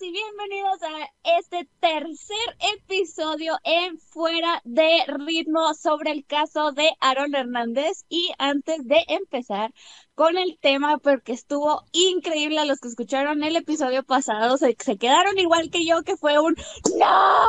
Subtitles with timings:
[0.00, 7.34] Y bienvenidos a este tercer episodio en Fuera de Ritmo sobre el caso de Aaron
[7.34, 8.06] Hernández.
[8.08, 9.74] Y antes de empezar
[10.14, 14.96] con el tema, porque estuvo increíble a los que escucharon el episodio pasado, se, se
[14.96, 16.56] quedaron igual que yo, que fue un
[16.98, 17.44] ¡No!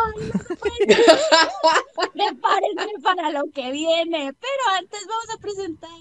[2.14, 2.42] ¡No
[3.04, 4.34] para lo que viene.
[4.34, 5.92] Pero antes vamos a presentar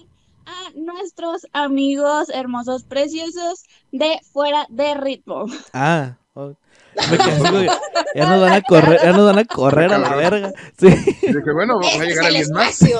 [0.45, 5.45] a nuestros amigos hermosos, preciosos de Fuera de Ritmo.
[5.71, 7.67] Ah, me quedé así, güey,
[8.15, 10.51] ya nos van a correr, ya nos van a correr a la verga.
[10.77, 10.87] Sí.
[11.21, 12.75] Y dije, bueno, va a Ese llegar alguien más.
[12.75, 12.93] sí.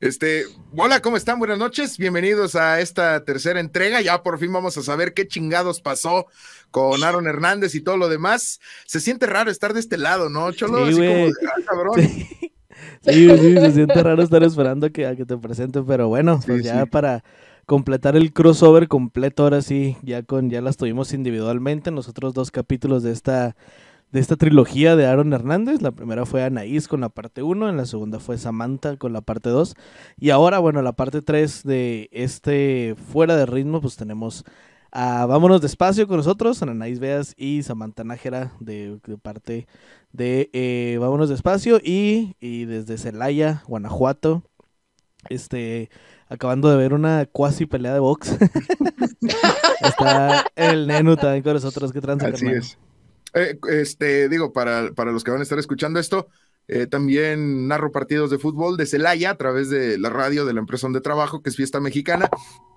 [0.00, 0.44] Este,
[0.76, 1.38] hola, ¿cómo están?
[1.38, 1.98] Buenas noches.
[1.98, 4.00] Bienvenidos a esta tercera entrega.
[4.00, 6.26] Ya por fin vamos a saber qué chingados pasó
[6.70, 8.60] con Aaron Hernández y todo lo demás.
[8.86, 10.86] Se siente raro estar de este lado, ¿no, Cholo?
[10.86, 12.00] Sí, Así como, ah, cabrón.
[12.00, 12.52] Sí.
[13.02, 16.40] Sí, sí, se siente raro estar esperando a que, a que te presente, pero bueno,
[16.46, 16.88] pues Sí, ya sí.
[16.88, 17.22] para
[17.70, 23.04] completar el crossover completo, ahora sí, ya con, ya las tuvimos individualmente, nosotros dos capítulos
[23.04, 23.54] de esta,
[24.10, 25.80] de esta trilogía de Aaron Hernández.
[25.80, 29.20] La primera fue Anaís con la parte 1, en la segunda fue Samantha con la
[29.20, 29.76] parte 2.
[30.18, 34.44] Y ahora, bueno, la parte 3 de este Fuera de Ritmo, pues tenemos
[34.90, 39.68] a Vámonos Despacio con nosotros, Anaís Veas y Samantha Nájera de, parte
[40.10, 44.42] de eh, Vámonos Despacio y, y desde Celaya, Guanajuato,
[45.28, 45.88] este,
[46.30, 48.36] acabando de ver una cuasi pelea de box.
[49.82, 52.56] Está el Nenu también con nosotros, que transa, Así carnal?
[52.62, 52.78] es.
[53.34, 56.28] Eh, este, digo, para, para los que van a estar escuchando esto,
[56.68, 60.60] eh, también narro partidos de fútbol de Celaya a través de la radio de la
[60.60, 62.28] empresa donde trabajo, que es Fiesta Mexicana.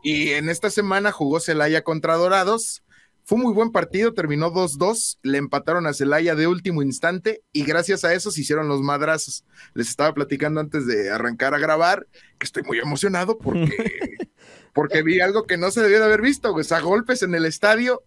[0.03, 2.83] Y en esta semana jugó Celaya contra Dorados.
[3.25, 7.63] Fue un muy buen partido, terminó 2-2, le empataron a Celaya de último instante y
[7.63, 9.45] gracias a eso se hicieron los madrazos.
[9.73, 12.05] Les estaba platicando antes de arrancar a grabar
[12.37, 14.17] que estoy muy emocionado porque,
[14.73, 17.45] porque vi algo que no se debió de haber visto, o sea, golpes en el
[17.45, 18.03] estadio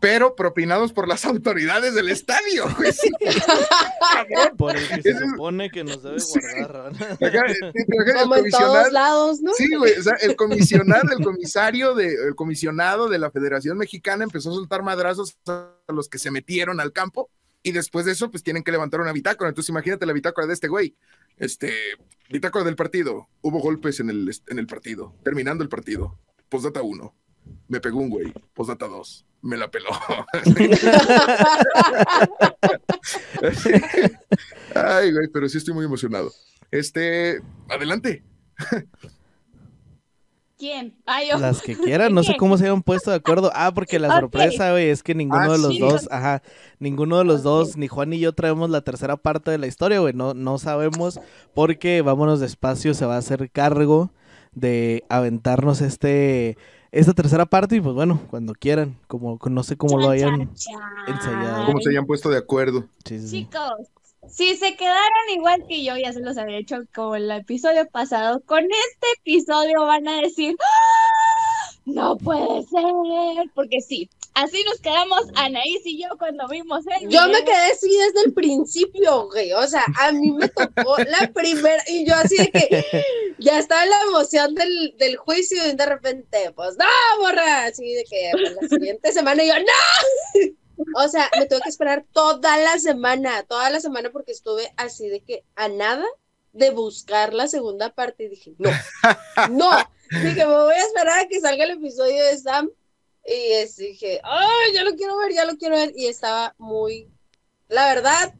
[0.00, 2.66] pero propinados por las autoridades del estadio.
[4.56, 6.38] Por el que se supone que nos debe Sí.
[6.58, 6.92] guardar.
[7.20, 9.52] eh, el Como en comisionado- todos lados, ¿no?
[9.54, 14.24] Sí, güey, o sea, el comisionado, el comisario de, el comisionado de la Federación Mexicana
[14.24, 17.30] empezó a soltar madrazos a los que se metieron al campo
[17.62, 19.48] y después de eso, pues tienen que levantar una bitácora.
[19.48, 20.96] Entonces, imagínate la bitácora de este güey.
[21.36, 21.72] Este,
[22.30, 23.28] bitácora del partido.
[23.42, 26.18] Hubo golpes en el, en el partido, terminando el partido.
[26.48, 27.14] Postdata 1.
[27.68, 28.32] Me pegó un güey.
[28.54, 29.24] Postdata 2.
[29.42, 29.86] Me la peló.
[34.74, 36.30] Ay, güey, pero sí estoy muy emocionado.
[36.70, 38.22] Este, adelante.
[40.58, 40.96] ¿Quién?
[41.06, 41.38] Ay, yo.
[41.38, 43.52] Las que quieran, no sé cómo se habían puesto de acuerdo.
[43.54, 45.78] Ah, porque la sorpresa, güey, es que ninguno Ah, de los sí.
[45.78, 46.42] dos, ajá,
[46.80, 50.00] ninguno de los dos, ni Juan ni yo traemos la tercera parte de la historia,
[50.00, 50.14] güey.
[50.14, 51.20] No, no sabemos
[51.54, 54.10] porque vámonos despacio, se va a hacer cargo
[54.52, 56.58] de aventarnos este,
[56.90, 60.38] esta tercera parte y pues bueno, cuando quieran, como no sé cómo lo hayan.
[60.38, 61.66] Chan, chan, ensayado.
[61.66, 62.84] ¿Cómo se hayan puesto de acuerdo?
[63.04, 63.36] Sí, sí, sí.
[63.44, 63.88] Chicos,
[64.28, 68.40] si se quedaron igual que yo, ya se los había hecho como el episodio pasado,
[68.46, 71.70] con este episodio van a decir, "¡Ah!
[71.84, 72.84] no puede ser,
[73.54, 74.10] porque sí,
[74.42, 78.34] así nos quedamos Anaís y yo cuando vimos el Yo me quedé así desde el
[78.34, 79.52] principio, güey.
[79.52, 82.86] O sea, a mí me tocó la primera, y yo así de que
[83.38, 86.86] ya estaba la emoción del, del juicio y de repente, pues, no,
[87.18, 90.52] borra, así de que pues, la siguiente semana yo, no.
[90.94, 95.08] O sea, me tuve que esperar toda la semana, toda la semana porque estuve así
[95.08, 96.06] de que a nada
[96.52, 98.70] de buscar la segunda parte y dije, no,
[99.50, 99.70] no,
[100.22, 102.70] dije, me voy a esperar a que salga el episodio de Sam
[103.28, 107.10] y dije, ay, ya lo quiero ver, ya lo quiero ver y estaba muy,
[107.68, 108.34] la verdad,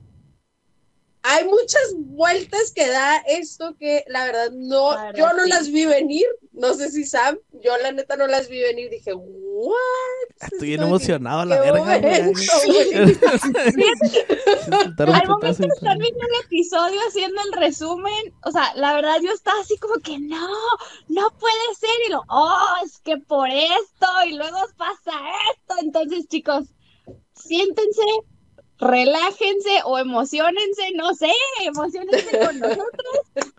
[1.22, 5.50] hay muchas vueltas que da esto que la verdad no, La verdad, yo no sí.
[5.50, 9.12] las vi venir, no sé si Sam, yo la neta no las vi venir, dije,
[9.14, 9.74] what?
[10.40, 11.98] Estoy bien emocionado, la verga.
[11.98, 12.32] güey.
[12.32, 13.08] momento, güey.
[14.68, 15.98] Soltar un Al momento putazo de y estar todo.
[15.98, 20.18] viendo el episodio, haciendo el resumen, o sea, la verdad yo estaba así como que
[20.18, 20.48] no,
[21.08, 25.12] no puede ser, y lo, oh, es que por esto, y luego pasa
[25.54, 26.64] esto, entonces chicos,
[27.34, 28.02] siéntense,
[28.78, 31.32] relájense o emocionense, no sé,
[31.64, 33.54] emocionense con nosotros,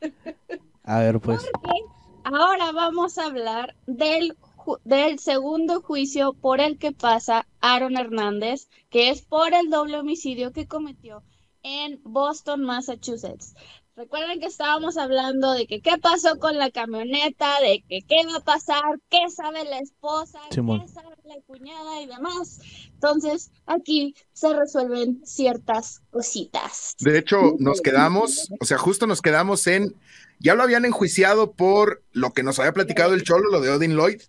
[0.83, 1.45] A ver, pues.
[1.51, 1.81] porque
[2.23, 4.35] ahora vamos a hablar del
[4.83, 10.51] del segundo juicio por el que pasa Aaron Hernández, que es por el doble homicidio
[10.51, 11.23] que cometió
[11.63, 13.55] en Boston, Massachusetts.
[13.99, 18.37] Recuerden que estábamos hablando de que qué pasó con la camioneta, de que qué va
[18.37, 20.85] a pasar, qué sabe la esposa, Simón.
[20.85, 22.61] qué sabe la cuñada y demás.
[22.93, 26.95] Entonces, aquí se resuelven ciertas cositas.
[27.01, 29.93] De hecho, nos quedamos, o sea, justo nos quedamos en,
[30.39, 33.97] ya lo habían enjuiciado por lo que nos había platicado el Cholo, lo de Odin
[33.97, 34.21] Lloyd,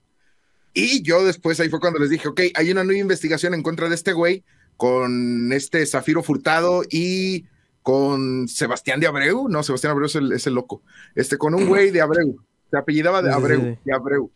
[0.75, 3.89] y yo después ahí fue cuando les dije, ok, hay una nueva investigación en contra
[3.89, 4.43] de este güey
[4.77, 7.45] con este Zafiro Furtado y
[7.83, 10.83] con Sebastián de Abreu, no, Sebastián Abreu es el, es el loco,
[11.15, 12.37] este, con un güey de Abreu,
[12.71, 13.79] se apellidaba de Sí, sí, Abreu, sí.
[13.85, 14.31] de Abreu.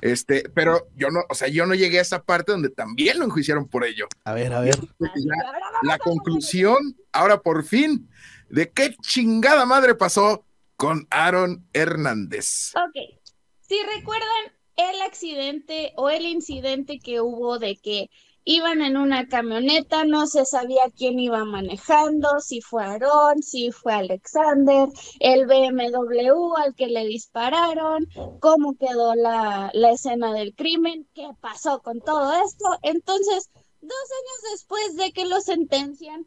[0.00, 3.26] Este, pero yo no, o sea, yo no llegué a esa parte donde también lo
[3.26, 4.06] enjuiciaron por ello.
[4.24, 4.76] A ver, a ver.
[4.98, 5.34] Ya,
[5.82, 8.08] la conclusión, ahora por fin,
[8.48, 10.44] de qué chingada madre pasó
[10.76, 12.72] con Aaron Hernández.
[12.74, 13.20] Ok,
[13.60, 14.28] si recuerdan
[14.76, 18.10] el accidente o el incidente que hubo de que
[18.44, 23.92] iban en una camioneta, no se sabía quién iba manejando, si fue Aarón, si fue
[23.92, 24.88] Alexander,
[25.18, 28.06] el BMW al que le dispararon,
[28.40, 32.66] cómo quedó la, la escena del crimen, qué pasó con todo esto.
[32.82, 33.50] Entonces,
[33.80, 36.26] dos años después de que lo sentencian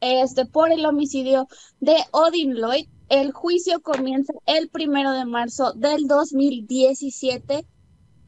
[0.00, 1.46] este, por el homicidio
[1.80, 7.71] de Odin Lloyd, el juicio comienza el primero de marzo del 2017 por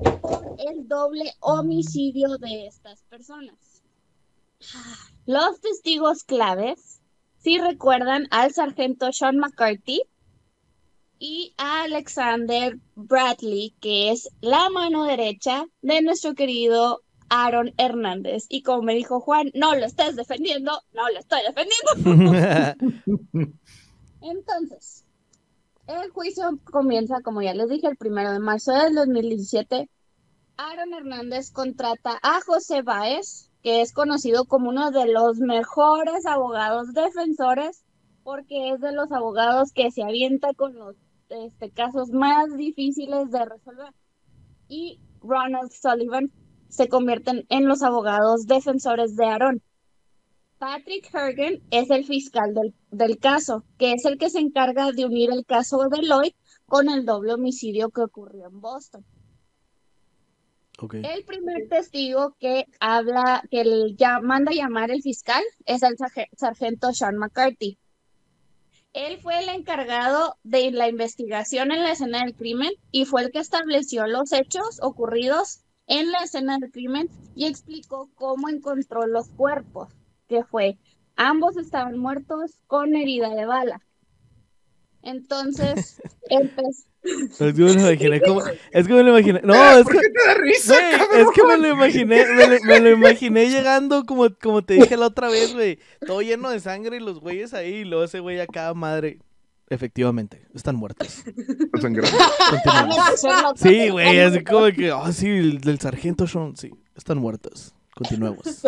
[0.00, 3.82] el doble homicidio de estas personas.
[5.26, 7.00] Los testigos claves,
[7.38, 10.02] si recuerdan al sargento Sean McCarthy
[11.19, 18.46] y a Alexander Bradley, que es la mano derecha de nuestro querido Aaron Hernández.
[18.49, 23.25] Y como me dijo Juan, no lo estés defendiendo, no lo estoy defendiendo.
[24.23, 25.04] Entonces,
[25.86, 29.88] el juicio comienza, como ya les dije, el primero de marzo del 2017.
[30.56, 36.92] Aaron Hernández contrata a José Báez, que es conocido como uno de los mejores abogados
[36.94, 37.84] defensores,
[38.22, 40.96] porque es de los abogados que se avienta con los
[41.28, 43.92] este, casos más difíciles de resolver.
[44.69, 46.31] Y Ronald Sullivan
[46.69, 49.62] se convierten en los abogados defensores de Aaron.
[50.64, 55.05] Patrick Hergen es el fiscal del, del caso, que es el que se encarga de
[55.05, 56.32] unir el caso de Lloyd
[56.64, 59.05] con el doble homicidio que ocurrió en Boston.
[60.81, 66.31] El primer testigo que habla, que el, ya, manda llamar el fiscal es el sarge-
[66.34, 67.78] sargento Sean McCarthy.
[68.94, 73.32] Él fue el encargado de la investigación en la escena del crimen y fue el
[73.32, 79.28] que estableció los hechos ocurridos en la escena del crimen y explicó cómo encontró los
[79.28, 79.94] cuerpos,
[80.34, 80.78] que fue,
[81.16, 83.81] ambos estaban muertos con herida de bala.
[85.02, 86.84] Entonces, empezó...
[87.04, 88.40] Es que me lo imaginé como.
[88.72, 89.42] Es que me lo imaginé.
[89.44, 90.00] No, Ah, es ¿Por que.
[90.00, 90.75] qué te da risa,
[91.19, 94.96] es que me lo imaginé, me lo, me lo imaginé llegando como, como te dije
[94.96, 95.78] la otra vez, güey.
[96.06, 99.19] Todo lleno de sangre y los güeyes ahí, y luego ese güey acá, madre.
[99.69, 101.25] Efectivamente, están muertos.
[103.56, 107.75] Sí, güey, así como que, ah, sí, el del sargento Sean, sí, están muertos.
[107.94, 108.42] Continuemos.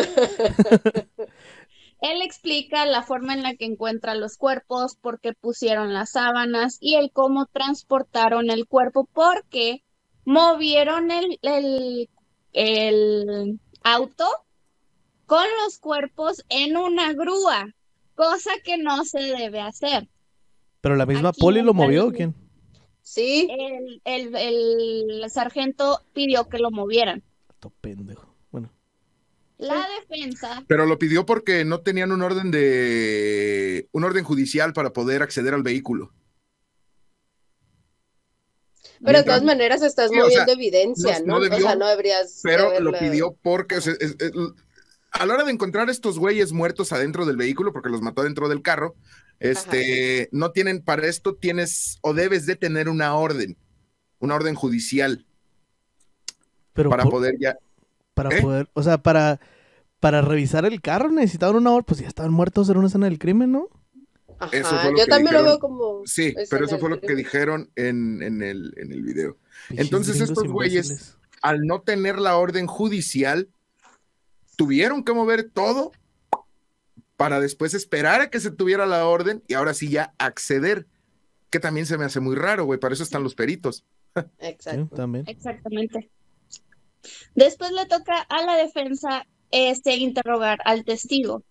[2.01, 6.77] Él explica la forma en la que encuentra los cuerpos, por qué pusieron las sábanas
[6.79, 9.83] y el cómo transportaron el cuerpo, porque
[10.25, 12.09] movieron el, el,
[12.53, 14.25] el auto
[15.25, 17.73] con los cuerpos en una grúa,
[18.15, 20.07] cosa que no se debe hacer.
[20.81, 22.35] Pero la misma Aquí poli lo movió, ¿o quién?
[23.01, 27.23] Sí, El, el, el sargento pidió que lo movieran.
[27.59, 28.26] To pendejo.
[29.57, 34.93] La defensa Pero lo pidió porque no tenían un orden de un orden judicial para
[34.93, 36.13] poder acceder al vehículo.
[39.03, 41.39] pero de todas maneras estás Sí, o moviendo sea, evidencia, no- ¿no?
[41.39, 42.41] debió, o sea, no deberías.
[42.41, 44.31] de Pero lo pidió porque o sea, es- es-
[45.11, 48.49] a la hora de encontrar estos güeyes muertos adentro del vehículo, porque los mató adentro
[48.49, 48.95] del carro,
[49.39, 53.55] este, no tienen, para esto tienes o debes de tener una orden,
[54.19, 55.25] una orden judicial
[56.73, 57.55] pero para por- poder ya.
[58.17, 58.41] Para ¿Eh?
[58.41, 59.39] poder, o sea, para,
[59.99, 63.19] para revisar el carro necesitaban una hora, pues ya estaban muertos en una escena del
[63.19, 63.69] crimen, ¿no?
[64.39, 66.01] Ajá, Eso fue lo yo que también lo veo como.
[66.05, 67.23] Sí, pero eso fue lo que crimen.
[67.23, 69.37] dijeron en, en el, en el video.
[69.69, 71.15] Entonces estos güeyes-.
[71.43, 73.49] Al no tener la orden judicial,
[74.55, 75.91] tuvieron que mover todo
[77.15, 80.87] para después esperar a que se tuviera la orden y ahora sí ya acceder,
[81.51, 83.85] que también se me hace muy raro, güey, para eso están los peritos.
[84.15, 84.95] Sí, Exacto.
[84.95, 85.25] también.
[85.27, 86.09] Exactamente.
[87.35, 91.43] Después le toca a la defensa este, interrogar al testigo.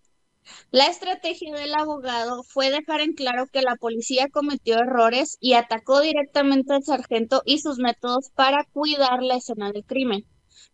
[0.70, 6.00] La estrategia del abogado fue dejar en claro que la policía cometió errores y atacó
[6.00, 10.24] directamente al sargento y sus métodos para cuidar la escena del crimen.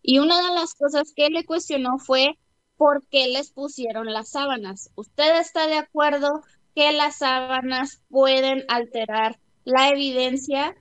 [0.03, 2.37] Y una de las cosas que le cuestionó fue
[2.77, 4.91] por qué les pusieron las sábanas.
[4.95, 6.41] ¿Usted está de acuerdo
[6.75, 10.75] que las sábanas pueden alterar la evidencia?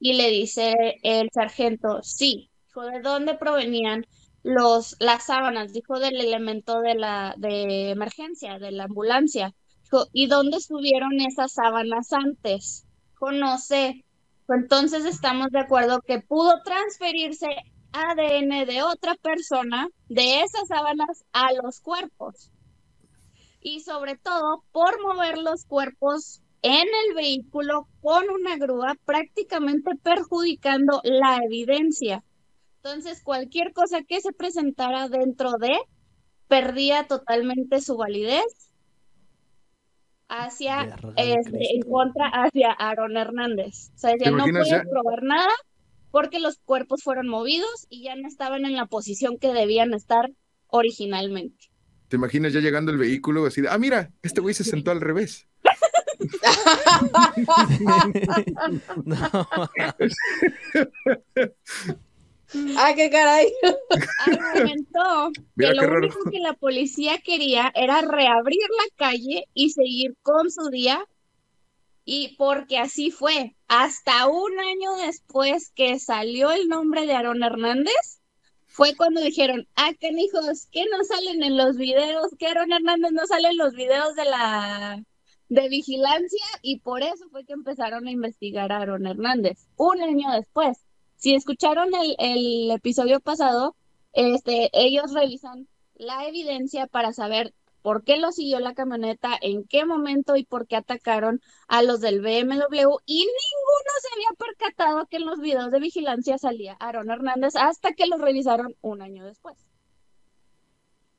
[0.00, 2.50] Y le dice el sargento, sí.
[2.82, 4.06] ¿De dónde provenían
[4.42, 5.72] los, las sábanas?
[5.72, 9.54] Dijo del elemento de la de emergencia, de la ambulancia.
[10.12, 12.86] ¿y dónde estuvieron esas sábanas antes?
[13.10, 14.04] Dijo, no sé.
[14.48, 17.46] Entonces estamos de acuerdo que pudo transferirse
[17.92, 22.50] ADN de otra persona de esas sábanas a los cuerpos.
[23.60, 31.00] Y sobre todo por mover los cuerpos en el vehículo con una grúa, prácticamente perjudicando
[31.04, 32.24] la evidencia.
[32.82, 35.76] Entonces, cualquier cosa que se presentara dentro de
[36.46, 38.70] perdía totalmente su validez
[40.28, 43.90] hacia este, en contra hacia Aaron Hernández.
[43.94, 45.50] O sea, ya no puede probar nada
[46.10, 50.30] porque los cuerpos fueron movidos y ya no estaban en la posición que debían estar
[50.68, 51.70] originalmente.
[52.08, 55.46] ¿Te imaginas ya llegando el vehículo así ah, mira, este güey se sentó al revés?
[62.78, 63.52] ¡Ah, qué caray!
[64.26, 70.50] Argumentó que lo único que la policía quería era reabrir la calle y seguir con
[70.50, 71.04] su día
[72.10, 78.22] y porque así fue, hasta un año después que salió el nombre de Aaron Hernández,
[78.64, 82.28] fue cuando dijeron, ah, hijos, ¿qué no salen en los videos?
[82.38, 85.02] Que Aaron Hernández no sale en los videos de la
[85.50, 90.30] de vigilancia y por eso fue que empezaron a investigar a Aaron Hernández, un año
[90.32, 90.78] después.
[91.18, 93.74] Si escucharon el, episodio pasado,
[94.12, 99.84] este, ellos revisan la evidencia para saber por qué lo siguió la camioneta, en qué
[99.84, 105.16] momento y por qué atacaron a los del BMW y ninguno se había percatado que
[105.16, 109.56] en los videos de vigilancia salía Aaron Hernández hasta que lo revisaron un año después.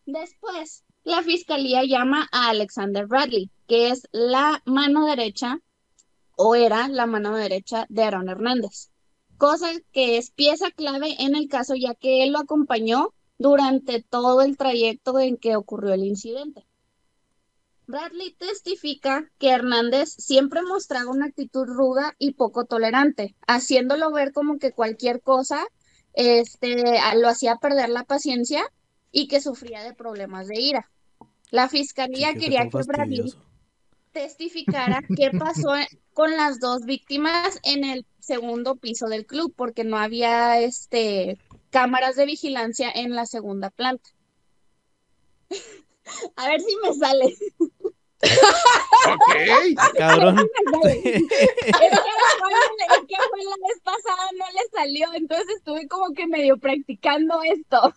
[0.05, 5.59] Después, la fiscalía llama a Alexander Bradley, que es la mano derecha
[6.37, 8.91] o era la mano derecha de Aaron Hernández,
[9.39, 14.41] cosa que es pieza clave en el caso ya que él lo acompañó durante todo
[14.41, 16.67] el trayecto en que ocurrió el incidente.
[17.87, 24.59] Bradley testifica que Hernández siempre mostraba una actitud ruda y poco tolerante, haciéndolo ver como
[24.59, 25.65] que cualquier cosa
[26.13, 28.61] este, lo hacía perder la paciencia
[29.11, 30.91] y que sufría de problemas de ira.
[31.49, 33.33] La fiscalía quería que Bradley
[34.11, 35.69] testificara qué pasó
[36.13, 41.37] con las dos víctimas en el segundo piso del club, porque no había este
[41.69, 44.09] cámaras de vigilancia en la segunda planta.
[46.35, 47.35] A ver si me sale.
[49.07, 49.95] ok.
[49.97, 50.39] Cabrón.
[52.89, 57.41] Es que, fue la vez pasada no le salió, entonces estuve como que medio practicando
[57.43, 57.93] esto.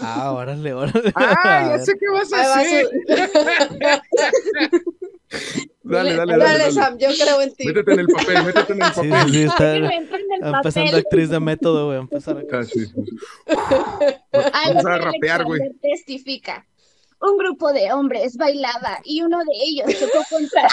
[0.00, 1.12] Ah, órale, órale.
[1.14, 2.90] Ah, ya sé qué vas a hacer.
[5.82, 7.64] Dale, dale, dale, Sam, yo creo en ti.
[7.66, 9.12] Métete en el papel, métete en el papel.
[9.26, 11.98] Sí, sí, está empezando actriz de método, güey.
[11.98, 12.64] Empezar acá.
[12.64, 12.86] sí.
[14.32, 15.60] Vamos a rapear, güey.
[15.80, 16.66] Testifica.
[17.20, 20.68] Un grupo de hombres bailaba y uno de ellos chocó contra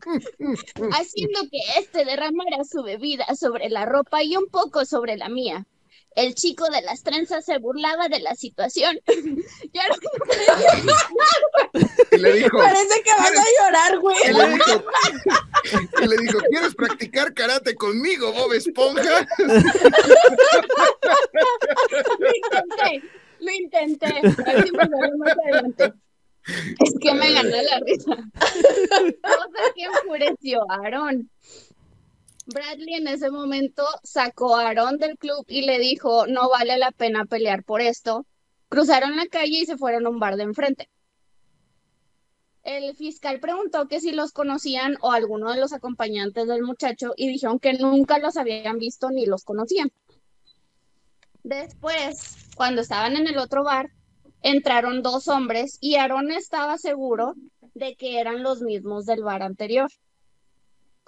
[0.98, 5.66] haciendo que este derramara su bebida sobre la ropa y un poco sobre la mía.
[6.16, 8.98] El chico de las trenzas se burlaba de la situación.
[9.72, 9.82] ya
[12.10, 14.16] y le dijo, Parece que vas a llorar, güey.
[14.28, 14.84] Y le dijo,
[16.02, 19.26] y le dijo, ¿quieres practicar karate conmigo, Bob Esponja?
[22.18, 23.04] lo intenté,
[23.38, 24.72] lo intenté.
[24.72, 25.92] Más adelante.
[26.80, 28.16] Es que me ganó la risa.
[29.22, 31.30] Cosa que enfureció a Aaron.
[32.52, 36.90] Bradley en ese momento sacó a Aaron del club y le dijo, no vale la
[36.90, 38.26] pena pelear por esto.
[38.68, 40.88] Cruzaron la calle y se fueron a un bar de enfrente.
[42.62, 47.28] El fiscal preguntó que si los conocían o alguno de los acompañantes del muchacho y
[47.28, 49.90] dijeron que nunca los habían visto ni los conocían.
[51.42, 53.90] Después, cuando estaban en el otro bar,
[54.42, 57.34] entraron dos hombres y Aaron estaba seguro
[57.74, 59.90] de que eran los mismos del bar anterior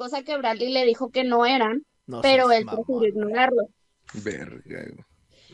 [0.03, 1.85] cosa que Bradley le dijo que no eran,
[2.23, 3.69] pero él prefirió ignorarlo.
[4.15, 4.85] Verga.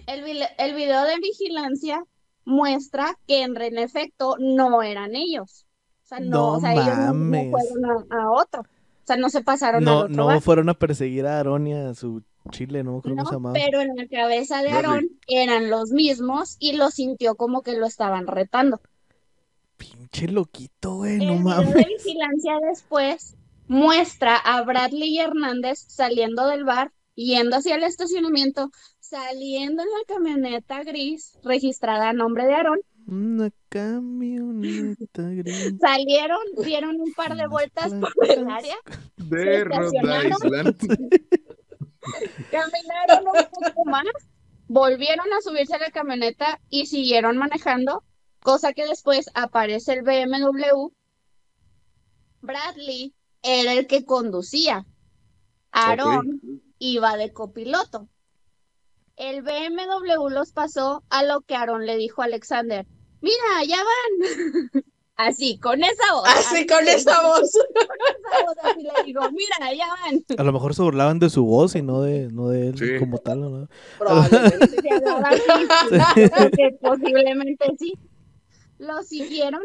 [0.07, 2.03] El, el video de vigilancia
[2.47, 5.67] muestra que en, efecto no eran ellos.
[6.03, 8.63] O sea, no, o sea, ellos no, fueron a, otro.
[8.63, 10.15] O sea, no se pasaron no, a otro.
[10.15, 13.53] No fueron a perseguir a Aaron y a su chile, no creo que se llamaba.
[13.53, 17.85] Pero en la cabeza de Aaron eran los mismos y lo sintió como que lo
[17.85, 18.81] estaban retando.
[19.77, 21.75] Pinche loquito, güey, El no video mames.
[21.75, 23.37] de vigilancia después
[23.69, 30.15] muestra a Bradley y Hernández saliendo del bar, yendo hacia el estacionamiento, saliendo en la
[30.15, 32.81] camioneta gris registrada a nombre de Aarón.
[33.07, 35.75] Una camioneta gris.
[35.81, 38.77] Salieron, dieron un par de vueltas por el área,
[39.17, 40.33] De Rhode estacionaron.
[40.45, 40.77] Island.
[42.51, 44.05] caminaron un poco más,
[44.67, 48.03] volvieron a subirse a la camioneta y siguieron manejando,
[48.41, 50.91] cosa que después aparece el BMW.
[52.41, 54.87] Bradley era el que conducía.
[55.73, 56.41] Aaron
[56.79, 58.09] iba de copiloto.
[59.17, 62.87] El BMW los pasó a lo que Aaron le dijo a Alexander.
[63.21, 64.85] Mira, ya van.
[65.17, 66.29] Así, con esa voz.
[66.29, 67.51] Así con esa voz.
[67.51, 70.25] Con esa voz así le digo, mira, ya van.
[70.39, 73.01] A lo mejor se burlaban de su voz y no de, no de él Sí.
[73.01, 73.69] como tal, ¿no?
[73.99, 74.89] Probablemente.
[75.25, 77.95] Así, porque posiblemente sí.
[78.79, 79.63] Lo siguieron.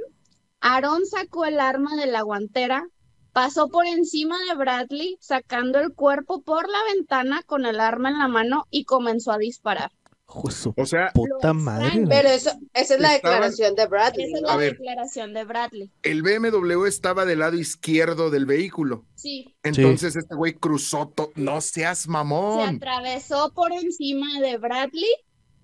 [0.59, 2.87] Aaron sacó el arma de la guantera,
[3.33, 8.19] pasó por encima de Bradley, sacando el cuerpo por la ventana con el arma en
[8.19, 9.91] la mano y comenzó a disparar.
[10.49, 12.05] Su O sea, puta madre.
[12.09, 14.25] Pero eso, esa es la declaración de Bradley.
[14.25, 14.71] Esa es la ver.
[14.71, 15.91] declaración de Bradley.
[16.01, 19.05] el BMW estaba del lado izquierdo del vehículo.
[19.15, 21.31] Sí, Entonces este güey cruzó todo.
[21.35, 22.77] No seas se mamón.
[22.77, 25.11] atravesó por encima de Bradley,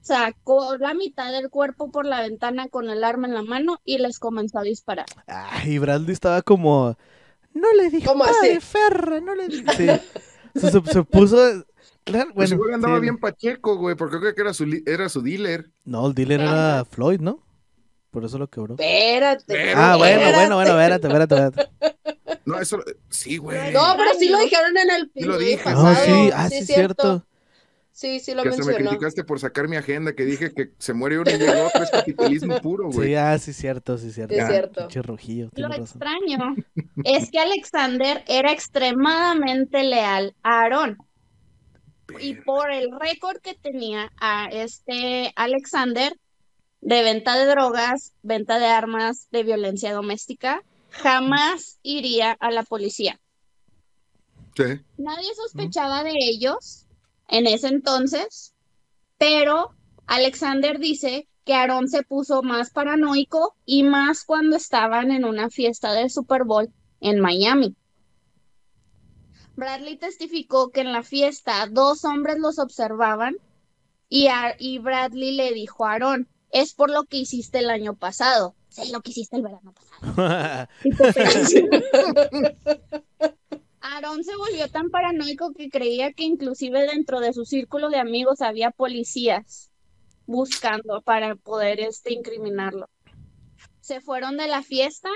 [0.01, 3.97] sacó la mitad del cuerpo por la ventana con el arma en la mano y
[3.97, 5.07] les comenzó a disparar.
[5.25, 6.95] Ay, Bradley estaba como.
[7.59, 8.59] No le dije ¿Cómo de así?
[8.59, 9.63] ferra, no le dije.
[9.75, 9.87] Sí.
[10.59, 11.37] Se, se- se puso.
[12.03, 13.01] Claro, Pues bueno, igual andaba sí.
[13.01, 15.69] bien pacheco, güey, porque creo que era su, era su dealer.
[15.85, 17.43] No, el dealer era Floyd, ¿no?
[18.09, 18.73] Por eso lo quebró.
[18.79, 19.73] Espérate.
[19.75, 20.35] Ah, bueno, espérate.
[20.37, 22.39] bueno, bueno, espérate, espérate, espérate.
[22.45, 22.79] No, eso.
[23.09, 23.71] Sí, güey.
[23.71, 25.69] No, pero sí lo dijeron en el Sí lo dije.
[25.69, 26.05] No, pasado.
[26.05, 27.23] sí, ah, sí, es cierto.
[27.99, 28.91] Sí, sí lo que hasta me mencionó.
[28.91, 31.91] criticaste por sacar mi agenda, que dije que se muere uno y llega otro, es
[31.91, 33.09] capitalismo puro, güey.
[33.09, 34.35] Sí, ah, sí, cierto, sí, cierto.
[34.35, 34.87] Sí, es cierto.
[35.55, 35.83] Lo razón.
[35.83, 36.55] extraño
[37.03, 40.97] es que Alexander era extremadamente leal a Aarón.
[42.21, 46.13] Y por el récord que tenía a este Alexander
[46.79, 53.19] de venta de drogas, venta de armas, de violencia doméstica, jamás iría a la policía.
[54.55, 54.79] Sí.
[54.97, 56.85] Nadie sospechaba de ellos
[57.29, 58.53] en ese entonces,
[59.17, 59.71] pero
[60.07, 65.93] Alexander dice que Aarón se puso más paranoico y más cuando estaban en una fiesta
[65.93, 67.75] del Super Bowl en Miami.
[69.55, 73.35] Bradley testificó que en la fiesta dos hombres los observaban
[74.07, 77.95] y, a- y Bradley le dijo a Aarón, es por lo que hiciste el año
[77.95, 78.55] pasado.
[78.69, 80.67] Sí, lo que hiciste el verano pasado.
[83.91, 88.41] Aarón se volvió tan paranoico que creía que inclusive dentro de su círculo de amigos
[88.41, 89.71] había policías
[90.28, 92.88] buscando para poder este, incriminarlo.
[93.82, 95.10] Se fueron de la fiesta,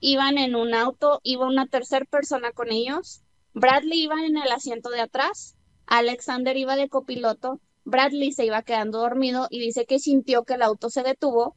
[0.00, 3.22] iban en un auto, iba una tercera persona con ellos.
[3.54, 8.98] Bradley iba en el asiento de atrás, Alexander iba de copiloto, Bradley se iba quedando
[8.98, 11.54] dormido y dice que sintió que el auto se detuvo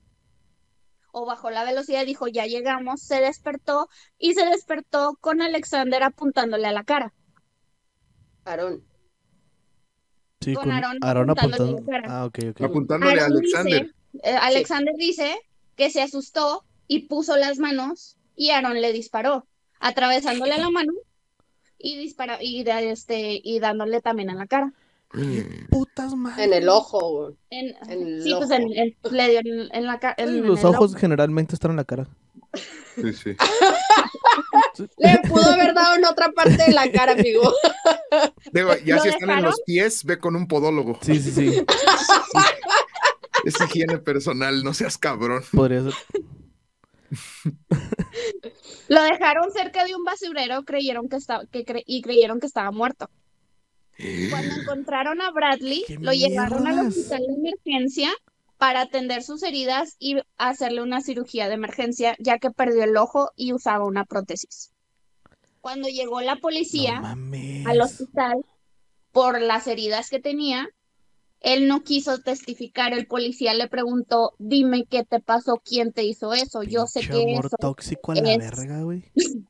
[1.12, 6.68] o bajó la velocidad, dijo ya llegamos, se despertó y se despertó con Alexander apuntándole
[6.68, 7.14] a la cara.
[8.46, 8.84] Aarón.
[10.42, 11.92] Sí, Con con Aarón Aarón apuntándole apuntando.
[11.92, 12.20] la cara.
[12.22, 12.62] Ah, ok, ok.
[12.62, 13.82] Apuntándole a Aaron Alexander.
[13.84, 15.36] dice- eh, Alexander dice
[15.76, 19.48] que se asustó y puso las manos y Aaron le disparó,
[19.80, 20.94] atravesándole la mano
[21.78, 24.74] y dispara y, de- este y dándole también en la cara.
[25.70, 26.46] Putas madres.
[26.46, 27.36] En el ojo, güey.
[27.50, 28.60] En, En el sí, pues ojo.
[28.62, 30.16] en- en- le dio en, en la cara.
[30.26, 32.08] Los ojos generalmente están en la cara.
[32.96, 33.36] Sí, sí.
[34.98, 37.52] Le pudo haber dado en otra parte de la cara, amigo.
[38.54, 40.98] Digo, ya ¿Lo si están en los pies, ve con un podólogo.
[41.02, 41.66] Sí, sí, sí.
[43.46, 45.44] Es higiene personal, no seas cabrón.
[45.54, 45.94] Podría ser.
[48.90, 52.72] Lo dejaron cerca de un basurero creyeron que estaba, que cre- y creyeron que estaba
[52.72, 53.10] muerto.
[54.30, 58.12] Cuando encontraron a Bradley, ¡Qué lo llevaron al hospital de emergencia
[58.58, 63.30] para atender sus heridas y hacerle una cirugía de emergencia, ya que perdió el ojo
[63.36, 64.72] y usaba una prótesis.
[65.62, 67.02] Cuando llegó la policía
[67.66, 68.46] al hospital
[69.12, 70.70] por las heridas que tenía,
[71.42, 72.94] él no quiso testificar.
[72.94, 76.64] El policía le preguntó, dime qué te pasó, quién te hizo eso.
[76.64, 79.04] Yo sé que amor eso tóxico a la es- verga, güey.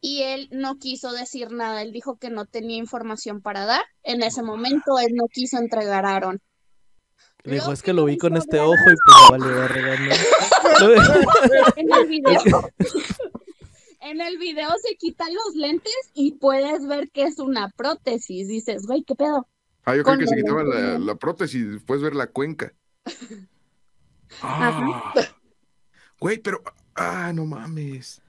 [0.00, 3.82] y él no quiso decir nada, él dijo que no tenía información para dar.
[4.02, 6.40] En ese momento él no quiso entregar a Aaron.
[7.42, 10.10] Le dijo, es que lo vi con este ojo y pues vale verga, ¿no?
[11.76, 12.70] En el video,
[14.00, 18.48] en el video se quitan los lentes y puedes ver que es una prótesis.
[18.48, 19.46] Dices, güey, ¿qué pedo?
[19.84, 22.72] Ah, yo creo que se quitaba la, prótesis y después ver la cuenca.
[24.42, 25.12] Ah.
[26.20, 26.62] Güey, pero
[27.02, 28.20] Ah, no mames.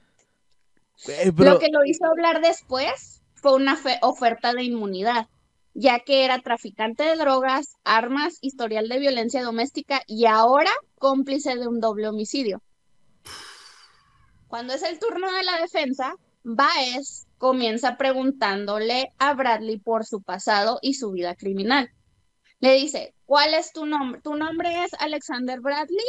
[1.06, 5.26] Pero- Lo que lo hizo hablar después fue una fe- oferta de inmunidad,
[5.74, 11.66] ya que era traficante de drogas, armas, historial de violencia doméstica y ahora cómplice de
[11.66, 12.62] un doble homicidio.
[14.48, 20.78] Cuando es el turno de la defensa, Baez comienza preguntándole a Bradley por su pasado
[20.82, 21.90] y su vida criminal.
[22.60, 24.20] Le dice, ¿cuál es tu nombre?
[24.20, 26.04] ¿Tu nombre es Alexander Bradley?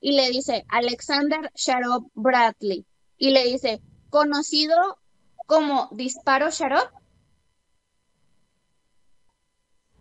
[0.00, 2.84] Y le dice, Alexander Sharop Bradley.
[3.16, 4.98] Y le dice, conocido
[5.46, 6.90] como Disparo Sharop.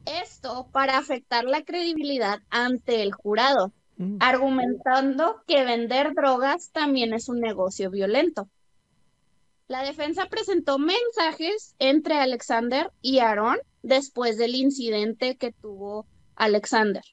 [0.05, 4.17] Esto para afectar la credibilidad ante el jurado, Mm.
[4.19, 8.49] argumentando que vender drogas también es un negocio violento.
[9.67, 17.03] La defensa presentó mensajes entre Alexander y Aaron después del incidente que tuvo Alexander.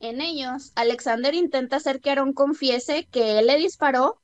[0.00, 4.20] En ellos, Alexander intenta hacer que Aaron confiese que él le disparó,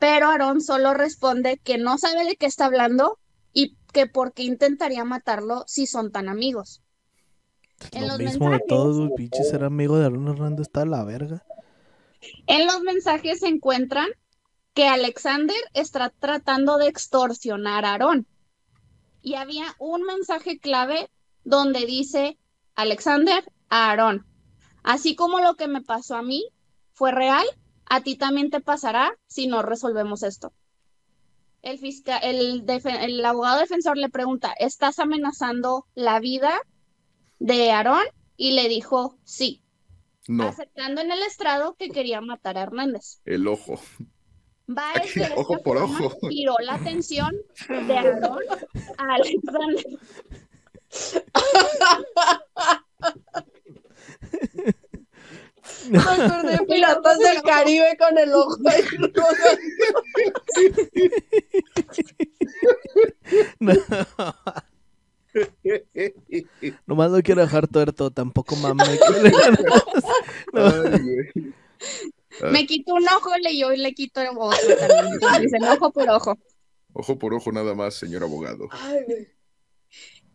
[0.00, 3.18] pero Aaron solo responde que no sabe de qué está hablando
[3.52, 6.82] y que por qué intentaría matarlo si son tan amigos.
[7.92, 9.10] en Lo los mismo de mensajes- todos, güey.
[9.14, 11.44] Pinche ser amigo de Aaron Hernández está a la verga.
[12.46, 14.08] En los mensajes se encuentran
[14.74, 18.26] que Alexander está tratando de extorsionar a Aarón.
[19.22, 21.10] Y había un mensaje clave
[21.44, 22.38] donde dice
[22.74, 24.26] Alexander a Aarón.
[24.82, 26.44] Así como lo que me pasó a mí
[26.92, 27.46] fue real,
[27.90, 30.52] a ti también te pasará si no resolvemos esto.
[31.60, 36.58] El, fisca- el, abogado defensor le pregunta, ¿estás amenazando la vida
[37.38, 38.04] de Aarón?
[38.36, 39.62] Y le dijo, sí,
[40.28, 43.20] No, aceptando en el estrado que quería matar a Hernández.
[43.26, 43.78] el ojo.
[44.66, 46.16] Baez de Ojo esta por ojo.
[46.30, 47.34] giró la atención
[47.68, 48.38] de Aarón
[48.96, 49.84] a Alexander.
[55.94, 58.82] Acordé de Piratas del Caribe con el ojo ahí.
[63.58, 63.72] No.
[66.86, 69.00] Nomás lo quiero dejar tuerto, tampoco mames.
[70.52, 70.66] No.
[70.66, 72.52] Ay, güey.
[72.52, 75.42] Me quito un ojo y yo le quito el otro también.
[75.42, 76.38] Dicen ojo por ojo.
[76.92, 78.68] Ojo por ojo nada más, señor abogado.
[78.72, 79.39] Ay, güey.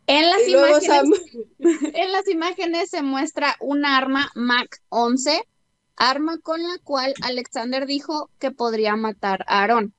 [0.08, 1.13] En las imágenes Sam,
[1.94, 5.48] En las imágenes se muestra un arma Mac 11,
[5.96, 9.94] arma con la cual Alexander dijo que podría matar a Aarón.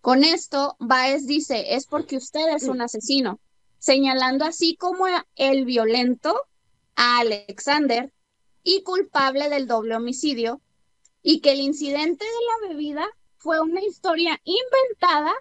[0.00, 3.40] Con esto, Baez dice, es porque usted es un asesino,
[3.78, 6.34] señalando así como el violento
[6.94, 8.12] a Alexander
[8.62, 10.60] y culpable del doble homicidio,
[11.22, 13.06] y que el incidente de la bebida
[13.38, 15.34] fue una historia inventada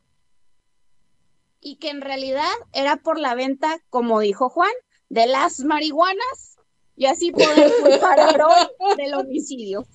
[1.63, 4.71] y que en realidad era por la venta, como dijo Juan,
[5.10, 6.58] de las marihuanas
[6.95, 8.28] y así poder culpar a
[8.97, 9.86] del homicidio.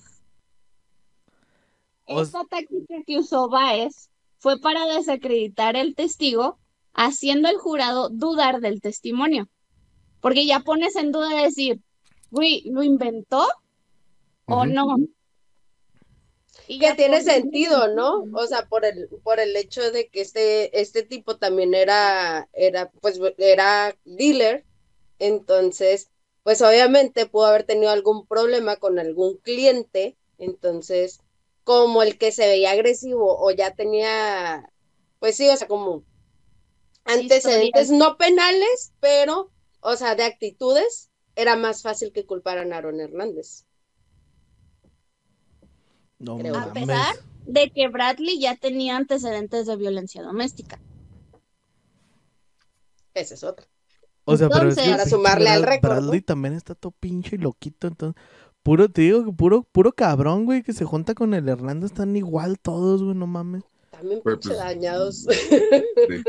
[2.07, 6.57] Esta táctica que usó Baez fue para desacreditar el testigo,
[6.93, 9.47] haciendo al jurado dudar del testimonio.
[10.19, 11.81] Porque ya pones en duda de decir,
[12.31, 13.47] güey, ¿lo inventó
[14.45, 14.97] o no?
[16.71, 18.25] Y ya tiene sentido, ¿no?
[18.31, 22.91] O sea, por el, por el hecho de que este, este tipo también era, era,
[23.01, 24.65] pues, era dealer,
[25.17, 26.11] entonces,
[26.43, 31.21] pues obviamente pudo haber tenido algún problema con algún cliente, entonces,
[31.63, 34.71] como el que se veía agresivo o ya tenía,
[35.17, 36.03] pues sí, o sea, como
[37.05, 39.51] antecedentes no penales, pero,
[39.81, 43.65] o sea, de actitudes, era más fácil que culparan a Aaron Hernández.
[46.19, 46.55] No Creo.
[46.57, 50.79] A pesar de que Bradley ya tenía antecedentes de violencia doméstica.
[53.13, 53.65] Esa es otra.
[54.25, 56.01] O sea, pero es que Entonces- Para sumarle al récord, ¿no?
[56.01, 58.21] Bradley también está todo pinche y loquito, entonces.
[58.61, 62.15] Puro, te digo que puro, puro cabrón, güey, que se junta con el Hernández, están
[62.15, 63.63] igual todos, güey, no mames.
[63.89, 65.25] También pinche pues, dañados.
[65.25, 66.23] Sí.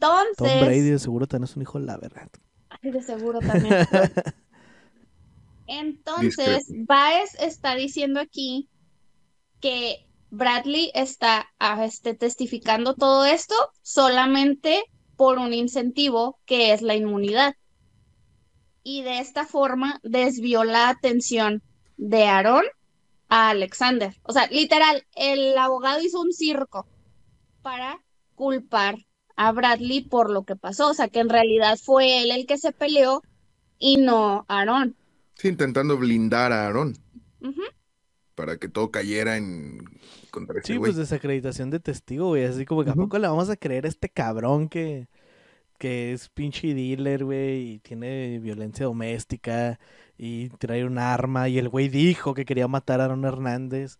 [0.00, 2.28] Tom Entonces, Brady de seguro tenés un hijo, la verdad.
[2.68, 3.74] Ay, de seguro también.
[5.66, 8.68] Entonces, Baez está diciendo aquí
[9.60, 14.84] que Bradley está ah, este, testificando todo esto solamente
[15.16, 17.54] por un incentivo que es la inmunidad.
[18.82, 21.62] Y de esta forma desvió la atención
[21.96, 22.64] de Aaron
[23.28, 24.14] a Alexander.
[24.24, 26.86] O sea, literal, el abogado hizo un circo
[27.62, 27.98] para
[28.34, 28.96] culpar
[29.36, 30.90] a Bradley por lo que pasó.
[30.90, 33.22] O sea, que en realidad fue él el que se peleó
[33.78, 34.96] y no Aaron.
[35.36, 36.96] Sí, intentando blindar a Aarón
[37.40, 37.62] Ujú.
[38.34, 39.84] para que todo cayera en
[40.30, 43.02] contra ese Sí, pues desacreditación de testigo, güey, así como que a Ujú.
[43.02, 45.08] poco le vamos a creer a este cabrón que,
[45.78, 49.78] que es pinche dealer, güey, y tiene violencia doméstica
[50.16, 53.98] y trae un arma y el güey dijo que quería matar a Aaron Hernández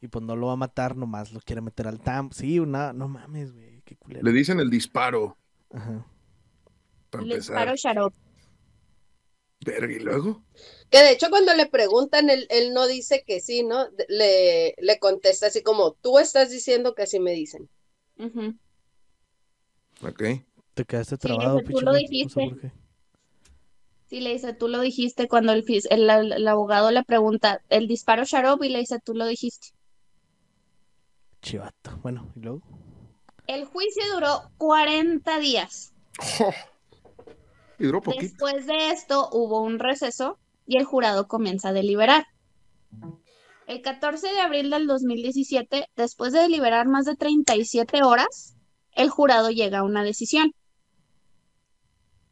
[0.00, 2.30] y pues no lo va a matar, nomás lo quiere meter al TAM.
[2.30, 4.24] Sí, una, no mames, güey, qué culero.
[4.24, 5.36] Le dicen el disparo,
[5.72, 6.06] Ajá.
[7.10, 7.56] para empezar.
[7.56, 8.14] disparo Sharop.
[9.64, 10.44] Verga, y luego.
[10.90, 13.88] Que de hecho cuando le preguntan, él, él no dice que sí, ¿no?
[14.08, 17.68] Le, le contesta así como, tú estás diciendo que así me dicen.
[18.18, 18.54] Ujú.
[20.02, 20.22] Ok.
[20.74, 22.72] Te quedaste Sí, trabado, ese tú lo Max, no sé dijiste.
[24.08, 27.62] Sí, le dice, tú lo dijiste cuando el, fis- el, el- el abogado le pregunta,
[27.70, 29.68] el disparo Sharop y le dice, tú lo dijiste.
[31.42, 31.96] Chivato.
[32.02, 32.62] Bueno, y luego.
[33.46, 35.92] El juicio duró 40 días.
[36.38, 36.52] Jo.
[37.78, 38.22] Y duró poquito.
[38.24, 42.26] Después de esto hubo un receso y el jurado comienza a deliberar.
[43.66, 48.56] El 14 de abril del 2017, después de deliberar más de 37 horas,
[48.92, 50.52] el jurado llega a una decisión.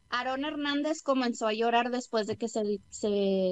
[0.09, 3.09] Aarón Hernández comenzó a llorar después de que se, se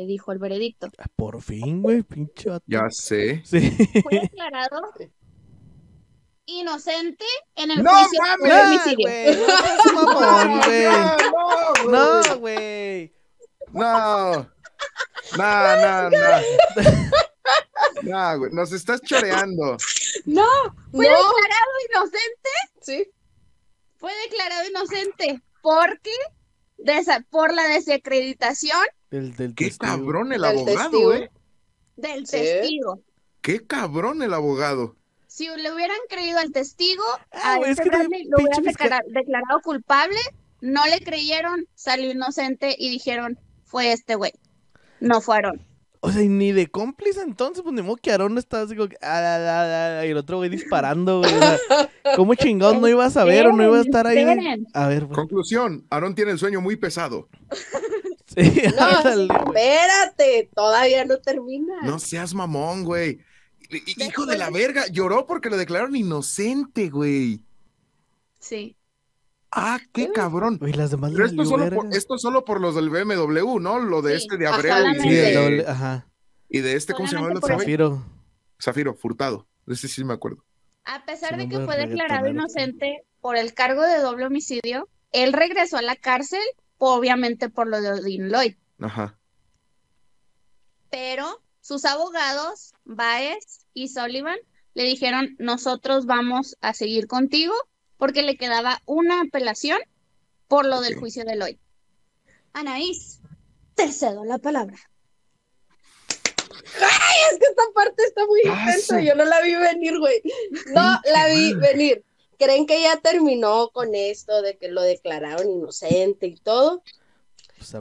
[0.08, 0.88] dijo el veredicto.
[0.98, 2.50] Ah, Por fin, güey, pinche.
[2.68, 3.42] Ya sé.
[3.44, 3.70] Sí.
[4.02, 4.80] Fue declarado
[6.46, 8.38] inocente en el ¡No juicio mames!
[8.40, 9.08] por Ya, homicidio.
[9.10, 9.38] güey,
[9.94, 10.84] no güey.
[11.88, 13.14] no, No, güey.
[13.74, 14.50] No.
[15.38, 17.14] No, no, no.
[18.04, 18.52] No, güey.
[18.52, 19.78] Nos estás choreando.
[20.26, 20.48] No,
[20.92, 21.12] fue No.
[21.12, 22.50] declarado inocente
[22.82, 23.08] Sí.
[23.98, 26.12] fue declarado inocente porque
[26.78, 28.78] desa- por la desacreditación
[29.10, 29.92] Del, del Qué testigo.
[29.92, 31.14] cabrón el Del abogado, testigo.
[31.14, 31.32] ¿eh?
[31.96, 32.32] del Sí.
[32.38, 33.00] testigo.
[33.42, 34.96] Qué cabrón el abogado.
[35.28, 38.64] Si le hubieran creído al testigo, Ah, a este Bradley lo hubieran
[39.08, 40.20] declarado culpable,
[40.62, 44.34] no le creyeron, salió inocente y dijeron, fue este güey,
[45.04, 45.62] no fueron.
[46.06, 48.90] O sea, y ni de cómplice entonces, pues ni modo que Aarón está así como
[48.90, 51.34] que, ah, ah, ah, ah, y el otro güey disparando, güey.
[51.34, 51.58] o sea,
[52.18, 54.26] ¿Cómo chingón no iba a saber o no iba a estar ahí?
[54.74, 55.16] A ver, güey.
[55.16, 57.30] Conclusión, Aarón tiene el sueño muy pesado.
[58.36, 59.62] Sí, No, ándale, güey.
[59.62, 61.82] espérate, todavía no termina.
[61.84, 63.20] No seas mamón, güey.
[63.70, 67.42] Hijo de la verga, lloró porque lo declararon inocente, güey.
[68.40, 68.76] Sí.
[69.56, 70.58] Ah, qué cabrón.
[70.58, 73.80] Güey, las demás Pero esto solo, por, esto solo por los del BMW, ¿no?
[73.80, 75.02] Lo de Sí, este de Abreu y solamente.
[75.04, 76.08] Sí, el de, doble, ajá.
[76.50, 77.58] y de este, ¿cómo se llama el otro?
[77.58, 78.04] Zafiro.
[78.62, 79.48] Zafiro, Furtado.
[79.66, 80.44] De ese sí me acuerdo.
[80.86, 85.32] A pesar de que fue de declarado inocente por el cargo de doble homicidio, él
[85.34, 86.42] regresó a la cárcel,
[86.78, 88.56] obviamente por lo de Odin Lloyd.
[88.80, 89.18] Ajá.
[90.90, 94.38] pero sus abogados, Baez y Sullivan,
[94.74, 97.54] le dijeron, nosotros vamos a seguir contigo
[97.98, 99.80] porque le quedaba una apelación
[100.48, 101.58] por lo del juicio de Lloyd.
[102.54, 103.20] Anaís,
[103.76, 104.78] te cedo la palabra.
[106.64, 110.22] Es que esta parte está muy intensa, yo no la vi venir, güey.
[110.74, 112.04] No la vi venir.
[112.38, 116.84] ¿Creen que ya terminó con esto de que lo declararon inocente y todo?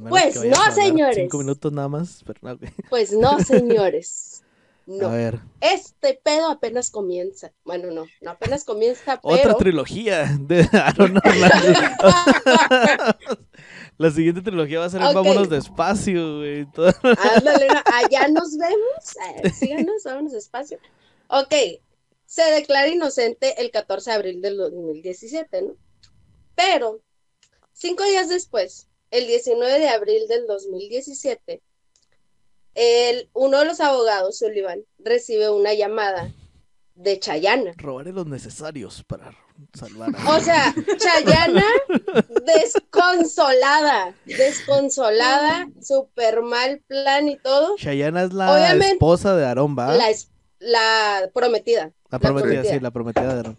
[0.09, 1.17] Pues, Pues no, señores.
[1.17, 2.59] Cinco minutos nada más, pero.
[2.89, 4.32] Pues no, señores.
[4.89, 5.11] A No.
[5.11, 7.53] ver, Este pedo apenas comienza.
[7.65, 11.21] Bueno, no, no apenas comienza, otra trilogía de Aaron.
[13.99, 15.01] La siguiente trilogía va a ser.
[15.01, 16.67] Vámonos despacio, güey.
[16.73, 16.93] Todo-
[17.37, 19.55] ándale, no, allá nos vemos.
[19.57, 20.79] Síganos, vámonos despacio.
[21.29, 21.55] Ok,
[22.27, 25.77] se declara inocente el 14 de abril del 2017, ¿no?
[26.55, 27.01] Pero,
[27.73, 31.63] cinco días después, el 19 de abril del 2017,
[32.75, 36.31] el, uno de los abogados, Sullivan, recibe una llamada
[36.95, 37.73] de Chayana.
[37.77, 39.33] Robaré los necesarios para
[39.75, 40.37] salvar a...
[40.37, 41.65] O sea, Chayana
[42.45, 47.77] desconsolada, desconsolada, súper mal plan y todo.
[47.77, 49.95] Chayana es la Obviamente- esposa de Aarón, ¿va?
[49.95, 51.93] La, es- la prometida.
[52.11, 52.75] La prometida, prometida.
[52.75, 53.59] sí, la prometida de Aarón.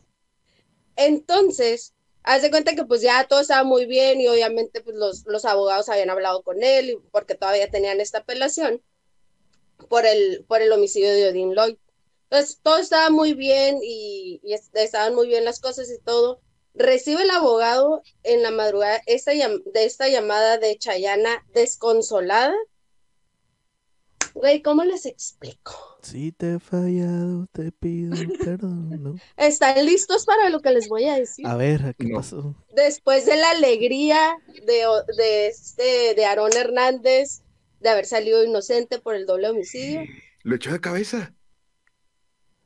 [0.95, 5.26] Entonces, haz de cuenta que pues ya todo estaba muy bien y obviamente pues los,
[5.26, 8.82] los abogados habían hablado con él porque todavía tenían esta apelación
[9.89, 11.75] por el, por el homicidio de Odin Lloyd.
[12.29, 16.39] Entonces, todo estaba muy bien y, y es- estaban muy bien las cosas y todo.
[16.73, 22.55] Recibe el abogado en la madrugada esta, llam- de esta llamada de Chayana desconsolada.
[24.33, 25.73] Güey, ¿cómo les explico?
[26.01, 29.03] Si te he fallado, te pido perdón.
[29.03, 29.15] ¿no?
[29.38, 31.45] ¿Están listos para lo que les voy a decir?
[31.45, 32.17] A ver, ¿qué No.
[32.17, 32.55] pasó?
[32.73, 37.42] después de la alegría de, de, este, de Aarón Hernández
[37.83, 40.01] de haber salido inocente por el doble homicidio,
[40.43, 41.33] Lo echó de cabeza.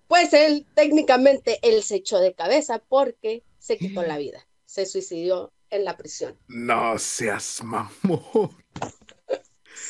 [0.08, 5.52] pues él técnicamente él se echó de cabeza porque se quitó la vida, se suicidió
[5.70, 6.38] en la prisión.
[6.48, 8.56] No seas mamón.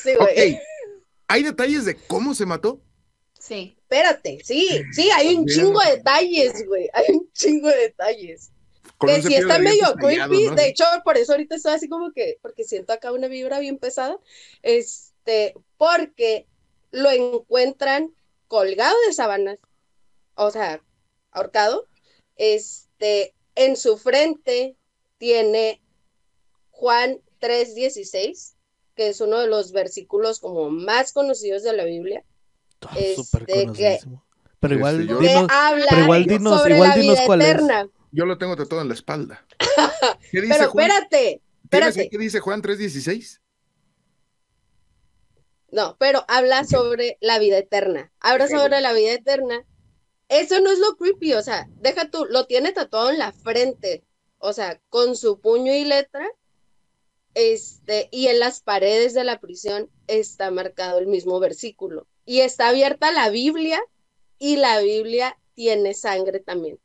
[0.03, 0.53] Sí, güey.
[0.55, 0.59] Ok.
[1.27, 2.81] ¿Hay detalles de cómo se mató?
[3.39, 3.73] Sí.
[3.81, 8.51] Espérate, sí, sí, hay un chingo de detalles, güey, hay un chingo de detalles.
[8.97, 10.43] Con que cepillo está de medio creepy.
[10.47, 10.55] ¿no?
[10.55, 13.77] De hecho, por eso ahorita estoy así como que, porque siento acá una vibra bien
[13.77, 14.17] pesada.
[15.27, 16.47] Este, porque
[16.91, 18.13] lo encuentran
[18.47, 19.59] colgado de sábanas,
[20.35, 20.81] o sea,
[21.31, 21.85] ahorcado.
[22.37, 24.77] Este, en su frente
[25.17, 25.81] tiene
[26.71, 28.55] Juan 3:16,
[28.95, 32.23] que es uno de los versículos como más conocidos de la Biblia,
[32.87, 33.99] Ah, Este, súper que-.
[34.59, 37.25] Pero Este, igual, yo- que dinos, habla pero igual dinos- sobre igual la dinos vida
[37.25, 37.47] cuál es.
[37.49, 37.89] eterna.
[38.11, 39.45] Yo lo tengo tatuado en la espalda.
[40.31, 40.85] ¿Qué dice Pero Juan?
[40.85, 42.09] espérate, ¿Tienes espérate.
[42.09, 43.41] qué dice Juan 3.16?
[45.71, 48.12] No, pero habla sobre la vida eterna.
[48.19, 49.65] Habla sobre la vida eterna.
[50.30, 54.03] Eso no es lo creepy, o sea, deja tú, lo tiene tatuado en la frente,
[54.39, 56.27] o sea, con su puño y letra,
[57.34, 62.08] este, y en las paredes de la prisión está marcado el mismo versículo.
[62.25, 63.80] Y está abierta la Biblia,
[64.39, 66.80] y la Biblia tiene sangre también.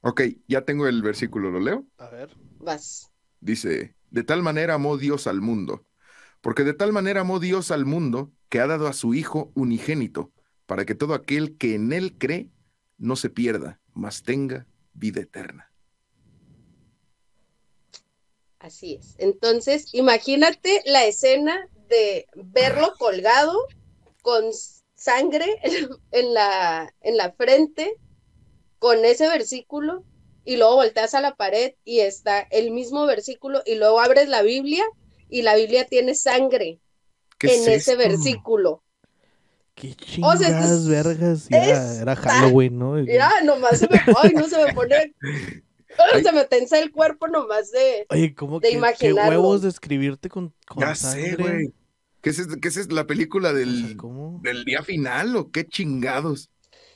[0.00, 1.84] Ok, ya tengo el versículo, ¿lo leo?
[1.98, 2.30] A ver.
[2.58, 3.10] Vas.
[3.40, 5.84] Dice, de tal manera amó Dios al mundo,
[6.48, 10.32] porque de tal manera amó Dios al mundo que ha dado a su Hijo unigénito,
[10.64, 12.48] para que todo aquel que en él cree
[12.96, 15.70] no se pierda, mas tenga vida eterna.
[18.60, 19.14] Así es.
[19.18, 23.66] Entonces, imagínate la escena de verlo colgado
[24.22, 24.44] con
[24.94, 25.60] sangre
[26.12, 27.94] en la, en la frente,
[28.78, 30.02] con ese versículo,
[30.46, 34.40] y luego volteas a la pared y está el mismo versículo, y luego abres la
[34.40, 34.86] Biblia
[35.28, 36.80] y la Biblia tiene sangre
[37.38, 37.96] ¿Qué en es ese esto?
[37.98, 38.82] versículo.
[39.74, 41.46] Qué O sea, chingadas es- vergas.
[41.50, 42.98] y Era, Halloween, ¿no?
[42.98, 45.14] Y- Mira, nomás se me, ay, no se me pone,
[46.12, 49.68] ay, se me tensa el cuerpo nomás de, Oye, ¿cómo de que qué huevos de
[49.68, 51.30] escribirte con, con Ya sangre?
[51.30, 51.72] sé, güey.
[52.20, 54.40] ¿Qué es, qué es la película O sea, del, ¿cómo?
[54.42, 56.50] del día final o qué chingados?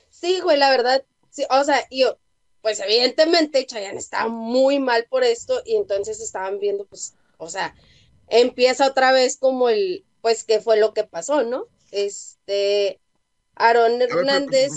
[0.09, 2.17] Sí, güey, la verdad, sí, o sea, yo,
[2.61, 7.73] pues evidentemente Chayanne estaba muy mal por esto y entonces estaban viendo, pues, o sea,
[8.27, 11.65] empieza otra vez como el, pues, qué fue lo que pasó, ¿no?
[11.91, 12.99] Este,
[13.55, 14.71] Aarón ver, Hernández,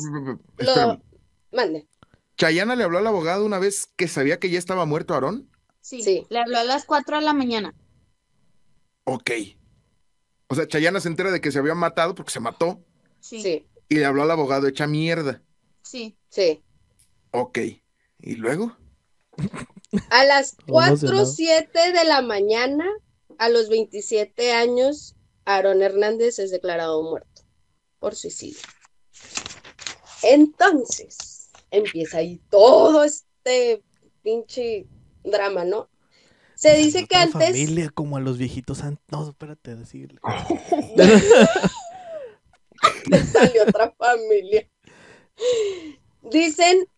[0.59, 1.03] lo,
[1.53, 1.87] mande,
[2.37, 5.51] Chayana le habló al abogado una vez que sabía que ya estaba muerto Aarón.
[5.81, 6.27] Sí, Sí.
[6.29, 7.75] le habló a las 4 de la mañana.
[9.05, 9.31] Ok.
[10.49, 12.85] O sea, Chayana se entera de que se había matado porque se mató
[13.21, 13.43] Sí, sí.
[13.43, 15.43] sí, y le habló al abogado hecha mierda.
[15.83, 16.17] sí.
[17.31, 17.59] Ok.
[18.21, 18.77] ¿Y luego?
[20.11, 21.27] A las Vamos 4 de lado.
[21.27, 22.87] 7 de la mañana,
[23.39, 27.43] a los 27 años, Aarón Hernández es declarado muerto
[27.99, 28.59] por suicidio.
[30.23, 33.83] Entonces, empieza ahí todo este
[34.23, 34.87] pinche
[35.25, 35.89] drama, ¿no?
[36.55, 40.21] Se dice que antes, familia como a los viejitos an- No, espérate, decirle.
[43.33, 44.69] salió otra familia.
[46.23, 46.89] Dicen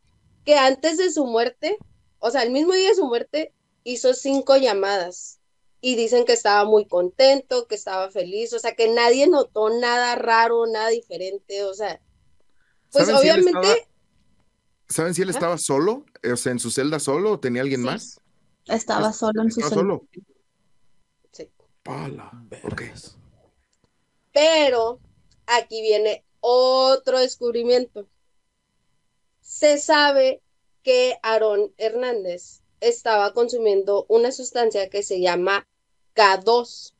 [0.45, 1.77] que antes de su muerte,
[2.21, 3.53] o sea, el mismo día de su muerte,
[3.85, 5.38] hizo cinco llamadas
[5.81, 10.15] y dicen que estaba muy contento, que estaba feliz, o sea, que nadie notó nada
[10.17, 12.01] raro, nada diferente, o sea,
[12.91, 13.89] pues ¿Saben si él obviamente, estaba-
[14.89, 16.05] ¿Saben si él estaba solo?
[16.33, 17.87] O sea, en su celda solo o tenía alguien Sí.
[17.87, 18.21] más?
[18.67, 19.83] Estaba solo en su ¿Estaba celda.
[19.83, 20.07] solo?
[21.33, 21.51] Sí.
[21.83, 22.31] Pala.
[22.35, 22.49] Ok.
[22.51, 23.15] Vergas.
[24.33, 25.01] pero
[25.47, 28.07] aquí viene otro descubrimiento.
[29.41, 30.43] Se sabe
[30.83, 35.69] que Aarón Hernández estaba consumiendo una sustancia que se llama
[36.15, 36.95] K2.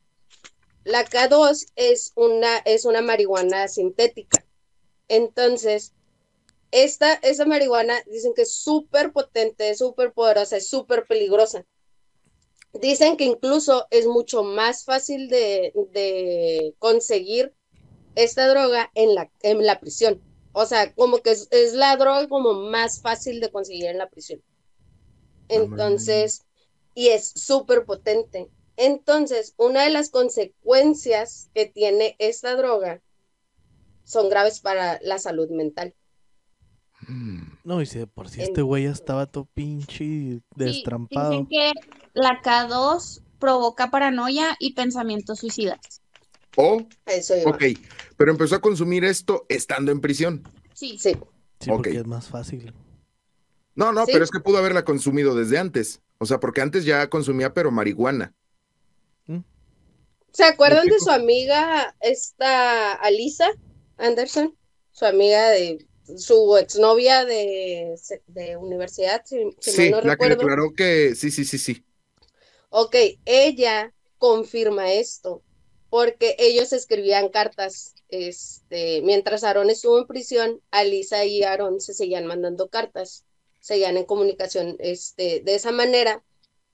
[0.85, 4.45] La K2 es una, es una marihuana sintética.
[5.09, 5.93] Entonces,
[6.71, 11.65] esta, marihuana dicen que es súper potente, súper poderosa, es súper peligrosa.
[12.75, 17.55] Dicen que incluso es mucho más fácil de, de conseguir
[18.15, 20.23] esta droga en la, en la prisión.
[20.53, 24.11] O sea, como que es, es la droga como más fácil de conseguir en la
[24.11, 24.43] prisión.
[25.49, 26.43] Entonces,
[26.95, 28.49] y es súper potente.
[28.77, 33.01] Entonces, una de las consecuencias que tiene esta droga
[34.05, 35.95] son graves para la salud mental.
[37.07, 37.43] Mm.
[37.65, 41.31] No, y si de por si este güey ya estaba todo pinche Sí, destrampado.
[41.31, 41.73] dicen que
[42.15, 46.03] la K2 provoca paranoia y pensamientos suicidas.
[46.57, 47.51] O, A Eso iba.
[47.51, 47.63] ok,
[48.17, 50.43] pero empezó a consumir esto estando en prisión.
[50.75, 51.17] Sí, Sí,
[51.61, 51.97] Sí, porque ok.
[51.97, 52.73] es más fácil.
[53.79, 54.13] No, no, Sí.
[54.13, 56.01] pero es que pudo haberla consumido desde antes.
[56.19, 58.35] O sea, porque antes ya consumía, pero marihuana.
[60.33, 63.51] ¿Se acuerdan ¿De su amiga, esta Alisa
[63.97, 64.55] Anderson?
[64.93, 67.95] Su amiga de su exnovia de,
[68.27, 71.85] de universidad, si, si Sí, mal no la que declaró que sí, sí, sí, sí.
[72.71, 75.43] Ok, ella confirma esto
[75.89, 77.95] porque ellos escribían cartas.
[78.11, 83.25] Este, mientras Aarón estuvo en prisión, Alisa y Aarón se seguían mandando cartas
[83.69, 86.25] seguían en comunicación este, de esa manera.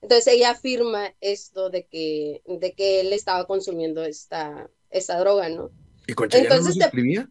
[0.01, 5.70] Entonces ella afirma esto de que, de que él estaba consumiendo esta, esta droga, ¿no?
[6.07, 7.28] ¿Y con Chayana no Entonces se te- escribía?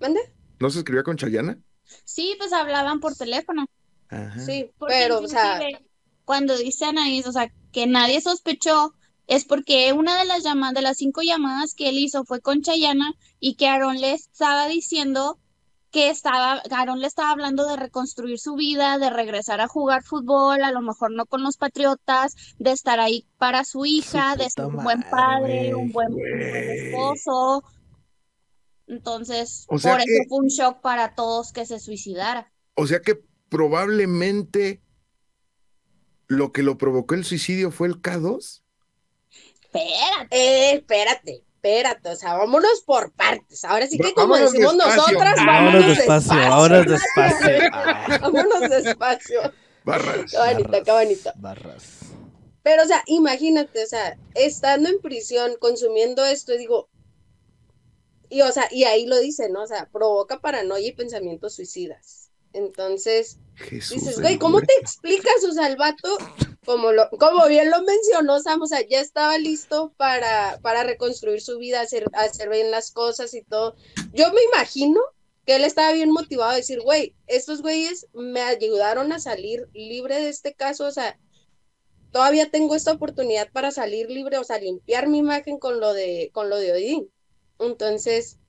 [0.00, 0.20] ¿Mande?
[0.58, 1.58] ¿No se escribía con Chayana?
[2.04, 3.66] Sí, pues hablaban por teléfono.
[4.08, 4.38] Ajá.
[4.38, 5.60] Sí, Porque pero, o sea,
[6.26, 8.94] cuando dice Anaís, o sea, que nadie sospechó,
[9.26, 12.60] es porque una de las llamadas, de las cinco llamadas que él hizo fue con
[12.62, 15.38] Chayana y que Aarón le estaba diciendo
[15.90, 20.62] que estaba, Aarón le estaba hablando de reconstruir su vida, de regresar a jugar fútbol,
[20.62, 24.66] a lo mejor no con los Patriotas, de estar ahí para su hija, de ser
[24.66, 27.64] un buen padre, un buen, un buen esposo.
[28.86, 32.52] Entonces, O sea por que- eso fue un shock para todos que se suicidara.
[32.74, 34.80] O sea que probablemente
[36.28, 38.62] lo que lo provocó el suicidio fue el K2.
[39.62, 40.28] Espérate.
[40.30, 43.64] eh, espérate, espérate, o sea, vámonos por partes.
[43.64, 45.02] Ahora sí que como vámonos decimos despacio.
[45.02, 46.50] nosotras, Ah, Vámonos vámonos despacio, despacio.
[46.50, 47.60] vámonos despacio.
[47.72, 49.40] Ah, Vámonos despacio.
[49.84, 50.30] Barras.
[50.30, 51.32] Qué bonito, qué barras, bonito.
[51.36, 51.84] Barras.
[52.62, 56.88] Pero, o sea, imagínate, o sea, estando en prisión, consumiendo esto, digo,
[58.28, 59.62] y o sea, y ahí lo dice, ¿no?
[59.62, 62.19] O sea, provoca paranoia y pensamientos suicidas.
[62.52, 65.44] Entonces, Jesús dices, güey, ¿cómo te explicas?
[65.48, 66.16] O sea, el vato,
[66.64, 71.40] como, lo, como bien lo mencionó Sam, o sea, ya estaba listo para, para reconstruir
[71.40, 73.76] su vida, hacer, hacer bien las cosas y todo.
[74.12, 75.00] Yo me imagino
[75.46, 80.16] que él estaba bien motivado a decir, güey, estos güeyes me ayudaron a salir libre
[80.16, 81.18] de este caso, o sea,
[82.10, 86.30] todavía tengo esta oportunidad para salir libre, o sea, limpiar mi imagen con lo de,
[86.32, 87.10] con lo de Odín.
[87.60, 88.39] Entonces,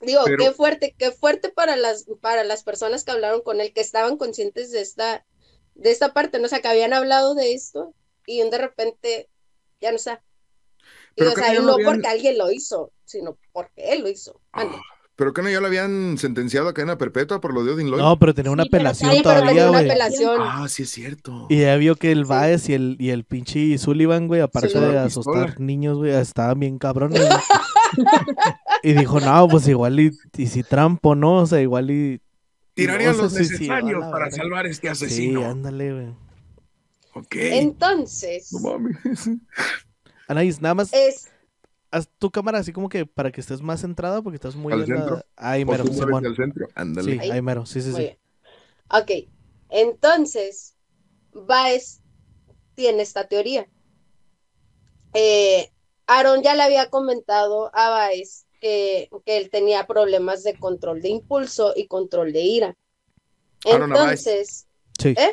[0.00, 3.72] digo, Pero- qué fuerte, qué fuerte para las, para las personas que hablaron con él,
[3.72, 5.24] que estaban conscientes de esta,
[5.74, 6.46] de esta parte, ¿no?
[6.46, 7.94] O sea, que habían hablado de esto
[8.26, 9.28] y de repente
[9.80, 10.22] ya no está.
[11.16, 14.40] Y, o sea, no habían- porque alguien lo hizo, sino porque él lo hizo.
[14.52, 14.76] Ande.
[15.18, 18.00] Pero que no ya lo habían sentenciado a cadena perpetua por lo de Odin Lloyd.
[18.02, 20.40] No, pero tenía una Sí, apelación pero todavía, tenía una apelación.
[20.42, 21.46] Ah, sí es cierto.
[21.48, 22.28] Y ya vio que el Sí.
[22.28, 25.66] Baez y el, y el pinche Sullivan, güey, aparte de asustar pistola.
[25.66, 27.18] niños, güey, estaban bien cabrones.
[28.82, 31.42] y dijo, no, pues igual y, y si trampo, ¿no?
[31.42, 32.20] O sea, igual y...
[32.74, 35.44] Tiraría no los necesarios la para salvar a este Sí, asesino.
[35.48, 36.08] ándale, güey.
[37.14, 37.34] ok.
[37.36, 38.96] Entonces, No mames.
[40.28, 41.30] Anaís, nada más es,
[41.90, 44.82] haz tu cámara así como que para que estés más centrada porque estás muy ¿Al
[44.82, 45.22] en la- centro?
[45.36, 46.26] Ahí O mero, Simón.
[46.26, 46.68] al centro.
[46.74, 47.12] Ándale.
[47.12, 47.30] Sí, Ahí.
[47.30, 48.02] ahí mero, sí, sí, Muy sí.
[48.02, 48.18] bien.
[48.90, 49.10] Ok,
[49.70, 50.76] entonces,
[51.32, 52.00] Baez
[52.74, 53.66] tiene esta teoría.
[55.14, 55.70] Eh,
[56.06, 61.08] Aaron ya le había comentado a Baez que, que él tenía problemas de control de
[61.08, 62.76] impulso y control de ira.
[63.64, 63.90] Aaron.
[63.92, 64.66] Entonces,
[64.98, 65.14] Sí.
[65.16, 65.32] ¿eh?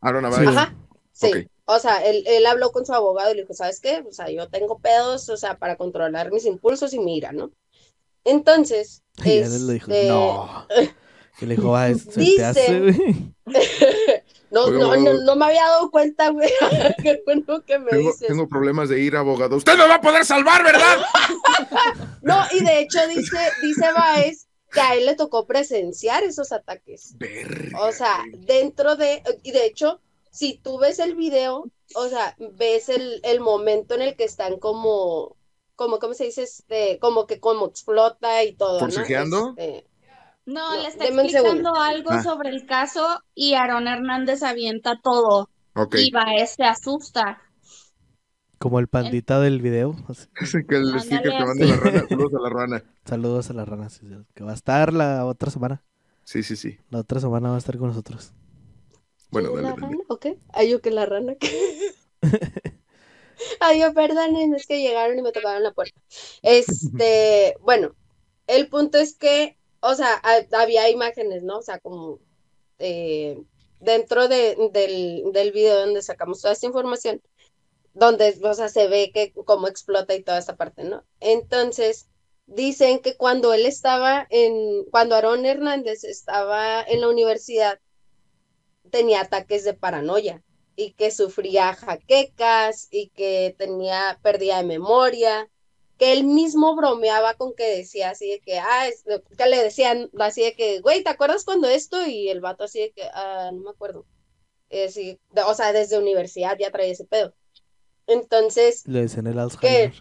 [0.00, 0.22] Aaron.
[0.24, 0.50] Navaja.
[0.50, 0.74] Ajá,
[1.12, 1.48] sí.
[1.64, 4.02] O sea, él, él habló con su abogado y le dijo, ¿sabes qué?
[4.08, 7.50] O sea, yo tengo pedos, o sea, para controlar mis impulsos y mi ira, ¿no?
[8.24, 10.66] Entonces, Y él le dijo, este, no.
[11.40, 13.32] Y le dijo, ah, se te hace, güey.
[14.50, 16.50] no, no, no, no me había dado cuenta, güey.
[17.02, 18.26] Qué bueno que me Tengo, dices.
[18.26, 19.56] tengo problemas de ir, abogado.
[19.56, 20.98] ¡Usted me va a poder salvar, verdad!
[22.22, 27.14] No, y de hecho dice, dice Baez que a él le tocó presenciar esos ataques.
[27.16, 27.80] Verga.
[27.80, 32.88] O sea, dentro de, y de hecho, si tú ves el video, o sea, ves
[32.90, 35.36] el, el momento en el que están como,
[35.74, 36.42] como, ¿cómo se dice?
[36.42, 38.80] Este, como que como explota y todo, ¿no?
[38.80, 39.54] ¿Forcejeando?
[39.56, 39.87] Este,
[40.48, 42.22] No, No, le está deme explicando algo Ah.
[42.22, 45.96] sobre el caso y Aaron Hernández avienta todo Ok.
[45.98, 47.40] y Baez se asusta.
[48.58, 49.94] Como el pandita del video.
[50.08, 50.26] así.
[50.68, 52.04] Que el sticker que manda la rana.
[52.08, 52.84] Saludos a la rana.
[53.04, 53.90] Saludos a la rana.
[53.90, 55.82] sí, sí, Que va a estar la otra semana.
[56.24, 56.78] Sí, sí, sí.
[56.90, 58.32] La otra semana va a estar con nosotros.
[59.30, 59.82] Bueno, ¿la dale, dale.
[59.82, 59.98] rana?
[60.08, 60.26] ¿Ok?
[60.52, 61.34] Ay, yo que la rana.
[63.60, 66.00] Ay, yo perdonen, es que llegaron y me tocaron la puerta.
[66.42, 67.94] Este, bueno,
[68.46, 71.58] el punto es que, o sea, ha- había imágenes, ¿no?
[71.58, 72.20] O sea, como
[72.78, 73.42] eh,
[73.80, 77.22] dentro de, del, del video donde sacamos toda esta información,
[77.94, 81.04] donde, o sea, se ve que cómo explota y toda esta parte, ¿no?
[81.20, 82.08] Entonces,
[82.46, 87.80] dicen que cuando él estaba en, cuando Aarón Hernández estaba en la universidad,
[88.90, 90.42] tenía ataques de paranoia
[90.76, 95.48] y que sufría jaquecas y que tenía pérdida de memoria,
[95.98, 99.04] que él mismo bromeaba con que decía así de que, ah, es-
[99.36, 102.06] que le decían así de que, güey, ¿te acuerdas cuando esto?
[102.06, 104.06] Y el vato así de que, ah, no me acuerdo.
[104.70, 107.34] Eh, sí, de- o sea, desde universidad ya traía ese pedo.
[108.06, 109.92] Entonces, Le decían el Alzheimer.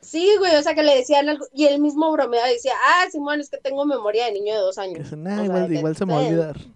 [0.00, 3.04] sí, güey, o sea, que le decían algo, y él mismo bromeaba y decía, ah,
[3.12, 4.98] Simón, es que tengo memoria de niño de dos Que años.
[5.04, 6.56] dicen, O "Ah, sea, igual, que- se me va a olvidar.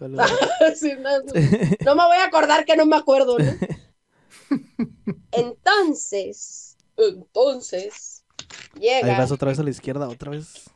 [0.00, 0.06] No,
[1.84, 3.44] no me voy a acordar que no me acuerdo, ¿no?
[5.32, 6.67] Entonces,
[6.98, 8.24] entonces,
[8.74, 9.18] Ahí llega.
[9.18, 10.70] vas otra vez a la izquierda, otra vez.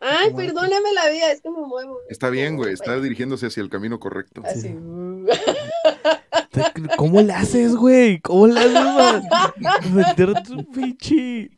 [0.00, 1.98] Ay, perdóname la vida, es que me muevo.
[2.08, 4.42] Está bien, güey, está dirigiéndose hacia el camino correcto.
[4.44, 4.74] Así.
[6.96, 8.20] ¿Cómo le haces, güey?
[8.20, 11.50] ¿Cómo le haces meter tu pinche...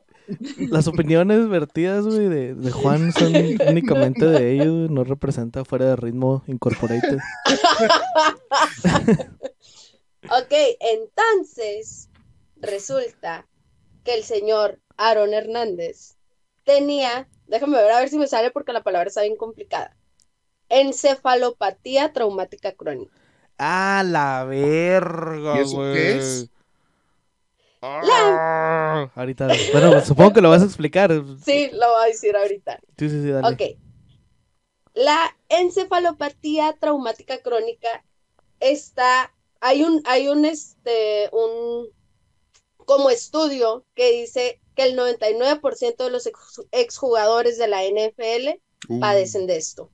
[0.59, 3.35] Las opiniones vertidas, güey, de, de Juan son
[3.67, 7.19] únicamente de ellos, güey, no representa fuera de ritmo incorporated.
[10.31, 12.11] Ok, entonces
[12.57, 13.47] resulta
[14.09, 16.17] que el señor Aaron Hernández
[16.65, 19.95] tenía, déjame ver a ver si me sale porque la palabra está bien complicada,
[20.71, 23.13] encefalopatía traumática crónica.
[23.59, 25.93] ¡Ah, la verga, ¿Y eso güey!
[25.93, 26.51] qué es?
[27.83, 31.13] Ah, Ahorita, bueno, pues, supongo que lo vas a explicar.
[31.45, 32.81] Sí, lo voy a decir ahorita.
[32.97, 33.55] Sí, sí, sí, dale.
[33.55, 33.79] Ok.
[34.95, 38.05] La encefalopatía traumática crónica
[38.59, 41.89] está, hay un, hay un, este, un,
[42.89, 49.01] como estudio que dice que el 99% de los ex- exjugadores de la NFL Uh,
[49.01, 49.91] padecen de esto.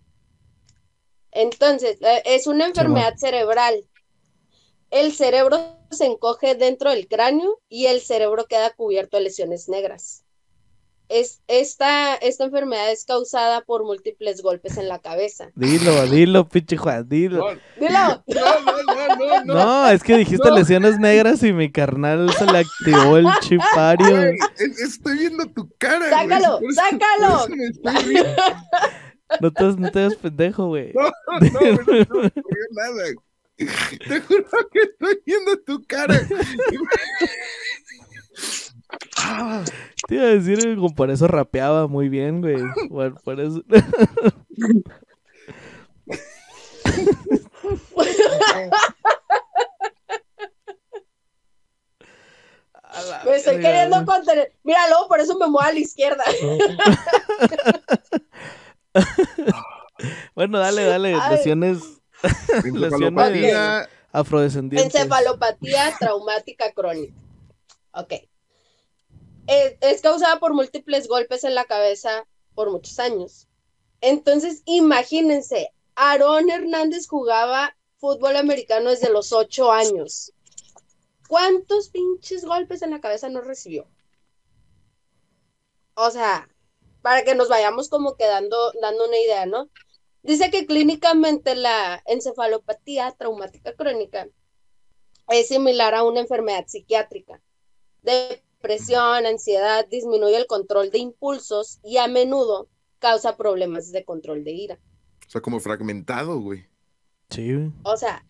[1.33, 3.89] Entonces, eh, es una enfermedad cerebral.
[4.91, 10.24] El cerebro se encoge dentro del cráneo y el cerebro queda cubierto de lesiones negras.
[11.11, 15.51] Es, esta, esta enfermedad es causada por múltiples golpes en la cabeza.
[15.55, 17.47] Dilo, dilo, pinche Juan, dilo.
[17.79, 18.25] Dilo.
[18.27, 19.55] No, no, no, no, no.
[19.55, 20.57] No, es que dijiste No.
[20.57, 24.09] lesiones negras y mi carnal se le activó el chipario.
[24.11, 25.99] Güey, es- estoy viendo tu cara.
[25.99, 27.39] güey, Sácalo, eso- sácalo.
[27.39, 28.43] por eso me estoy riendo.
[29.41, 30.93] No te, no te hagas pendejo, güey.
[30.95, 32.33] No, no, güey, no me ocurrió
[32.73, 33.05] nada.
[33.57, 36.19] Te juro que estoy viendo tu cara.
[40.09, 42.63] Te iba a decir que como por eso rapeaba muy bien, güey.
[42.89, 43.63] Por, por eso.
[53.25, 54.53] Me estoy queriendo contener.
[54.63, 56.25] Mira, luego por eso me muevo a la izquierda.
[60.35, 61.15] Bueno, dale, dale.
[61.15, 61.37] Ay.
[61.37, 61.79] Lesiones
[62.65, 64.95] encefalopatía, afrodescendientes.
[64.95, 67.15] Encefalopatía traumática crónica.
[67.93, 68.15] Ok.
[69.47, 73.49] Es, causada por múltiples golpes en la cabeza por muchos años.
[74.01, 80.33] Entonces, imagínense, Aarón Hernández jugaba fútbol americano desde los ocho años.
[81.29, 83.87] ¿Cuántos pinches golpes en la cabeza no recibió?
[85.95, 86.49] O sea,
[87.03, 89.71] para que nos vayamos como quedando, dando una idea, ¿no?
[90.23, 94.27] Dice que clínicamente la encefalopatía traumática crónica
[95.29, 97.43] es similar a una enfermedad psiquiátrica.
[98.65, 104.53] Depresión, ansiedad, disminuye el control de impulsos y a menudo causa problemas de control de
[104.53, 104.79] ira.
[105.27, 106.65] o sea, como fragmentado, güey.
[107.29, 107.73] Sí, güey.
[107.83, 108.25] O sea,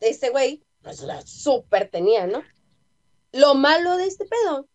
[0.00, 2.42] este güey, pues la súper tenía, ¿no?
[3.32, 4.66] Lo malo de este pedo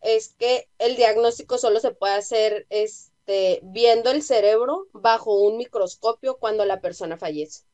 [0.00, 6.38] es que el diagnóstico solo se puede hacer este, viendo el cerebro bajo un microscopio
[6.38, 7.64] cuando la persona fallece.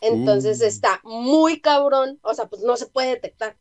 [0.00, 0.64] Entonces Uh.
[0.64, 3.56] está muy cabrón, o sea, pues no se puede detectar.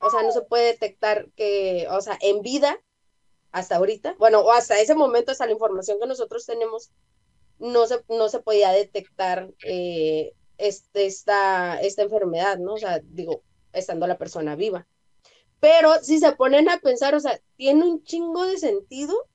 [0.00, 2.78] O sea, no se puede detectar que, o sea, en vida,
[3.52, 6.90] hasta ahorita, bueno, o hasta ese momento, hasta la información que nosotros tenemos,
[7.58, 12.74] no se, no se podía detectar eh, este, esta, esta enfermedad, ¿no?
[12.74, 13.42] O sea, digo,
[13.72, 14.86] estando la persona viva.
[15.60, 19.28] Pero si se ponen a pensar, o sea, tiene un chingo de sentido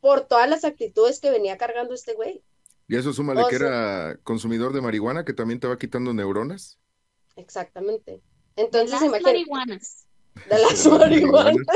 [0.00, 2.42] por todas las actitudes que venía cargando este güey.
[2.88, 6.14] Y eso súmale O que sea- era consumidor de marihuana, que también te va quitando
[6.14, 6.78] neuronas.
[7.34, 8.22] Exactamente.
[8.56, 10.06] Entonces, Las imagínate, marihuanas.
[10.48, 11.66] de las marihuanas.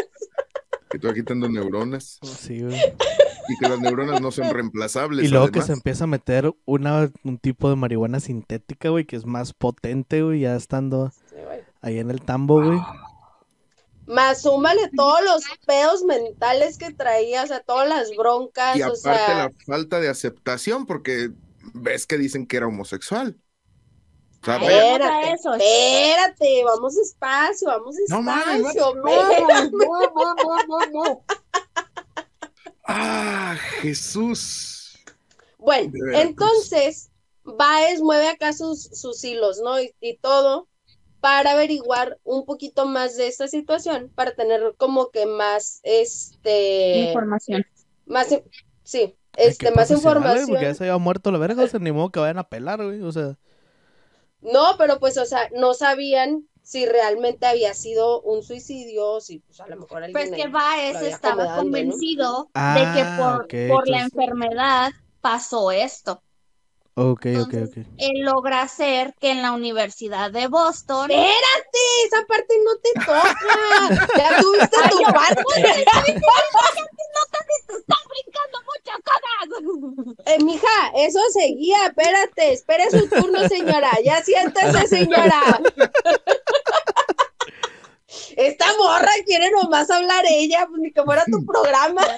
[0.91, 2.19] Que te va quitando neuronas.
[2.23, 2.77] Sí, güey.
[3.49, 5.25] Y que las neuronas no son reemplazables.
[5.25, 9.17] Y luego que se empieza a meter una, un tipo de marihuana sintética, güey, que
[9.17, 11.61] es más potente, güey, ya estando Sí, güey.
[11.81, 12.79] ahí en el tambo, güey.
[14.07, 18.87] Más súmale todos los pedos mentales que traía, o sea, todas las broncas, Y o
[18.87, 21.31] aparte sea, la falta de aceptación, porque
[21.75, 23.37] ves que dicen que era homosexual.
[23.39, 25.55] O sea, Ay, ve- vamos a espérate, eso.
[25.55, 28.95] espérate, vamos despacio, vamos no mames, despacio.
[28.95, 29.71] no, espérate.
[29.71, 31.25] no, no, no, no, no.
[32.85, 34.99] Ah, Jesús.
[35.59, 37.11] Bueno, entonces,
[37.45, 39.81] Baez mueve acá sus, sus hilos, ¿no?
[39.81, 40.67] Y, y todo
[41.21, 47.65] para averiguar un poquito más de esta situación, para tener como que más, este, Información.
[48.07, 48.29] más,
[48.83, 50.47] sí, este, más información.
[50.49, 52.83] Porque ya se había muerto la verga, o sea, ni modo que vayan a pelar,
[52.83, 53.03] güey.
[53.03, 53.37] O sea,
[54.43, 59.61] No, pero pues, o sea, no sabían si realmente había sido un suicidio, si pues
[59.61, 63.89] a lo mejor alguien Pues que Baez estaba convencido de Ah, que por, ok, por
[63.89, 66.23] la enfermedad pasó esto.
[66.95, 67.95] ok, ok, Entonces, ok.
[67.99, 71.11] Él logra hacer que en la Universidad de Boston.
[71.11, 74.07] Espérate, esa parte no te toca.
[74.17, 75.43] Ya tuviste tu parte.
[80.31, 83.91] Eh, mija, eso seguía, espérate, espere su turno, señora.
[84.05, 85.61] Ya siéntese, señora.
[88.37, 92.07] Esta morra quiere nomás hablar ella, pues ni que fuera tu programa.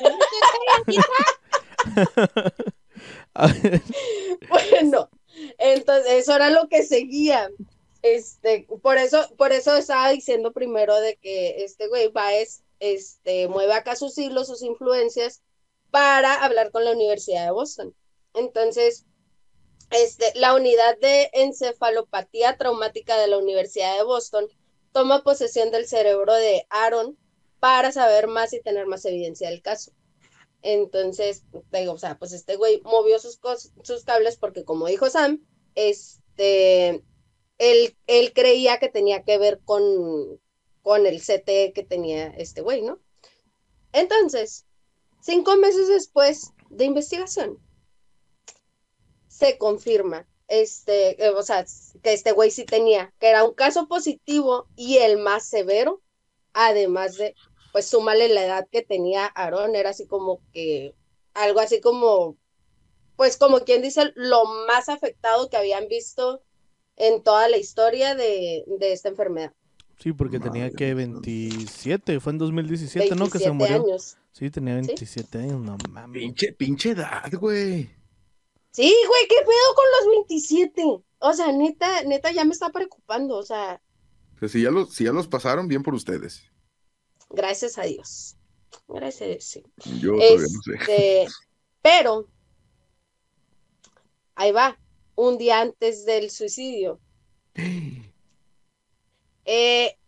[4.48, 5.08] Bueno,
[5.56, 7.50] entonces eso era lo que seguía.
[8.02, 13.72] Este, por eso, por eso estaba diciendo primero de que este güey Baez este, mueve
[13.72, 15.40] acá sus hilos, sus influencias,
[15.90, 17.94] para hablar con la Universidad de Boston.
[18.34, 19.06] Entonces,
[19.90, 24.46] este, la unidad de encefalopatía traumática de la Universidad de Boston
[24.92, 27.18] toma posesión del cerebro de Aaron
[27.60, 29.92] para saber más y tener más evidencia del caso.
[30.62, 33.38] Entonces, digo, o sea, pues este güey movió sus,
[34.04, 37.02] cables porque como dijo Sam, este,
[37.58, 40.40] él, él creía que tenía que ver con,
[40.82, 43.00] con el CTE que tenía este güey, ¿no?
[43.92, 44.66] Entonces,
[45.20, 47.58] cinco meses después de investigación,
[49.42, 51.64] se confirma, este, eh, o sea,
[52.00, 56.00] que este güey sí tenía, que era un caso positivo y el más severo,
[56.52, 57.34] además de,
[57.72, 60.94] pues súmale la edad que tenía Aaron, era así como que,
[61.34, 62.36] algo así como,
[63.16, 66.44] pues como quien dice, lo más afectado que habían visto
[66.94, 69.52] en toda la historia de, de esta enfermedad.
[69.98, 71.06] Sí, porque tenía que mía.
[71.06, 73.28] 27, fue en 2017, ¿no?
[73.28, 73.92] Que se 27 murió.
[73.92, 74.16] años.
[74.30, 76.20] Sí, tenía 27 años, no mames.
[76.22, 78.01] Pinche, pinche edad, güey.
[78.72, 80.82] Sí, güey, ¿qué pedo con los 27?
[81.18, 83.80] O sea, neta, neta, ya me está preocupando, o sea,
[84.42, 86.42] sea, si ya los, si ya los pasaron, bien por ustedes.
[87.30, 88.36] gracias a Dios.
[88.88, 89.62] Gracias a Dios, sí.
[90.00, 90.74] Yo todavía no sé.
[90.74, 91.26] Este,
[91.80, 92.28] pero,
[94.34, 94.78] ahí va,
[95.14, 97.00] un día antes del suicidio.
[99.44, 99.98] Eh,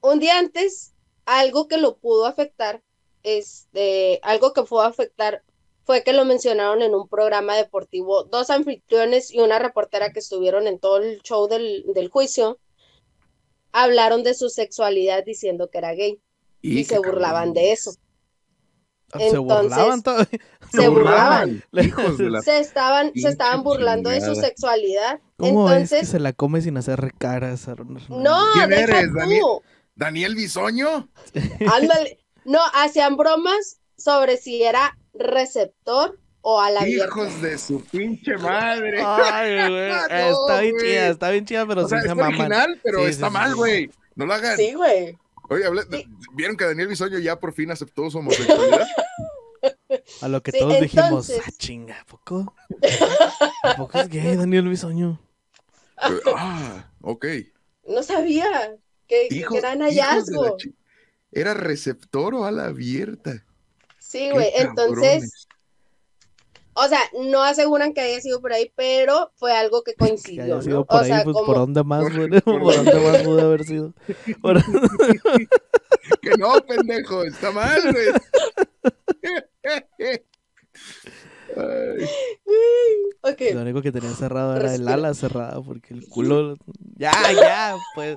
[0.00, 0.94] un día antes,
[1.26, 2.82] algo que lo pudo afectar,
[3.22, 5.44] este, algo que pudo afectar
[5.84, 10.66] fue que lo mencionaron en un programa deportivo, dos anfitriones y una reportera que estuvieron
[10.66, 12.58] en todo el show del, del juicio,
[13.72, 16.20] hablaron de su sexualidad diciendo que era gay
[16.60, 17.94] y, se burlaban de eso.
[19.12, 20.40] Ah, Se entonces- burlaban todavía.
[20.72, 21.64] Se burlaban.
[22.42, 25.20] Se estaban, se estaban burlando de su sexualidad.
[25.36, 28.08] ¿Cómo es que Entonces, se la come sin hacer Hernández?
[28.08, 29.18] no, ¿Quién deja eres, tú.
[29.18, 29.42] Daniel?
[29.94, 31.10] ¿Daniel Bisoño?
[31.70, 32.24] Ándale.
[32.46, 37.06] No, hacían bromas sobre si era receptor o a la abierta.
[37.06, 39.00] Hijos de su pinche madre.
[39.04, 39.90] Ay, güey.
[39.90, 39.96] No,
[40.48, 40.86] está bien güey.
[40.90, 42.34] chida, está bien chida, pero o sea, sí se es maman.
[42.34, 43.56] original, pero Sí, está sí, mal, sí.
[43.56, 43.90] güey.
[44.14, 44.56] No lo hagan.
[44.56, 45.18] Sí, güey.
[45.48, 46.06] Oye, hablé- Sí.
[46.34, 48.86] ¿vieron que Daniel Bisoño ya por fin aceptó su homosexualidad?
[50.22, 52.54] A lo que Sí, todos dijimos, ah, chinga, ¿a poco?
[53.62, 55.20] ¿A poco es gay Daniel Bisoño?
[56.36, 57.26] ah, ok.
[57.86, 58.76] No sabía.
[59.06, 60.56] Qué, qué Hijos- gran hallazgo.
[61.30, 63.44] ¿Era receptor o ala abierta?
[64.12, 64.50] Sí, güey.
[64.56, 65.46] Entonces,
[66.74, 67.00] o sea,
[67.30, 70.62] no aseguran que haya sido por ahí, pero fue algo que Que coincidió, haya ¿no?
[70.62, 72.40] sido por o ahí, sea, pues como por dónde más, Por- güey?
[72.42, 73.94] por- ¿Por dónde más pudo haber sido?
[74.42, 74.62] Por-
[76.20, 78.08] Que no, pendejo, está mal, güey.
[83.54, 86.56] Lo único que tenía cerrado era el ala cerrada, porque el culo...
[86.96, 88.16] Ya, ya, pues.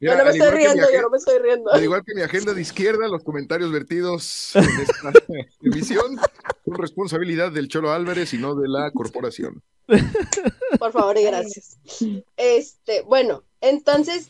[0.00, 1.72] Yo no me al estoy igual que mi riendo, yo no me estoy riendo.
[1.72, 5.12] Al igual que mi agenda de izquierda, los comentarios vertidos en esta
[5.62, 6.16] emisión
[6.64, 9.62] son responsabilidad del Cholo Álvarez y no de la corporación.
[10.78, 11.78] Por favor y gracias.
[12.36, 14.28] Este, bueno, entonces,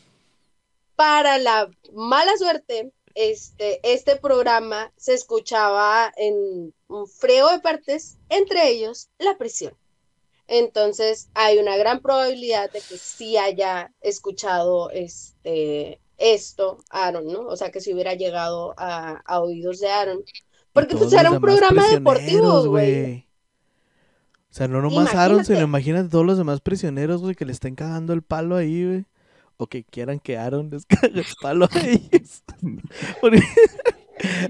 [0.97, 8.69] para la mala suerte, este, este programa se escuchaba en un friego de partes, entre
[8.69, 9.75] ellos la prisión.
[10.49, 17.41] Entonces, hay una gran probabilidad de que sí haya escuchado este, esto Aaron, ¿no?
[17.47, 20.25] O sea, que si hubiera llegado a, a oídos de Aaron.
[20.73, 23.27] Porque pues era un programa deportivo, güey.
[24.51, 25.65] O sea, no nomás Aaron, sino Imagínate.
[25.65, 29.05] imagínate todos los demás prisioneros, güey, que le estén cagando el palo ahí, güey.
[29.59, 32.43] O que quieran que Aaron les cague el palo a ellos.
[33.21, 33.43] Porque-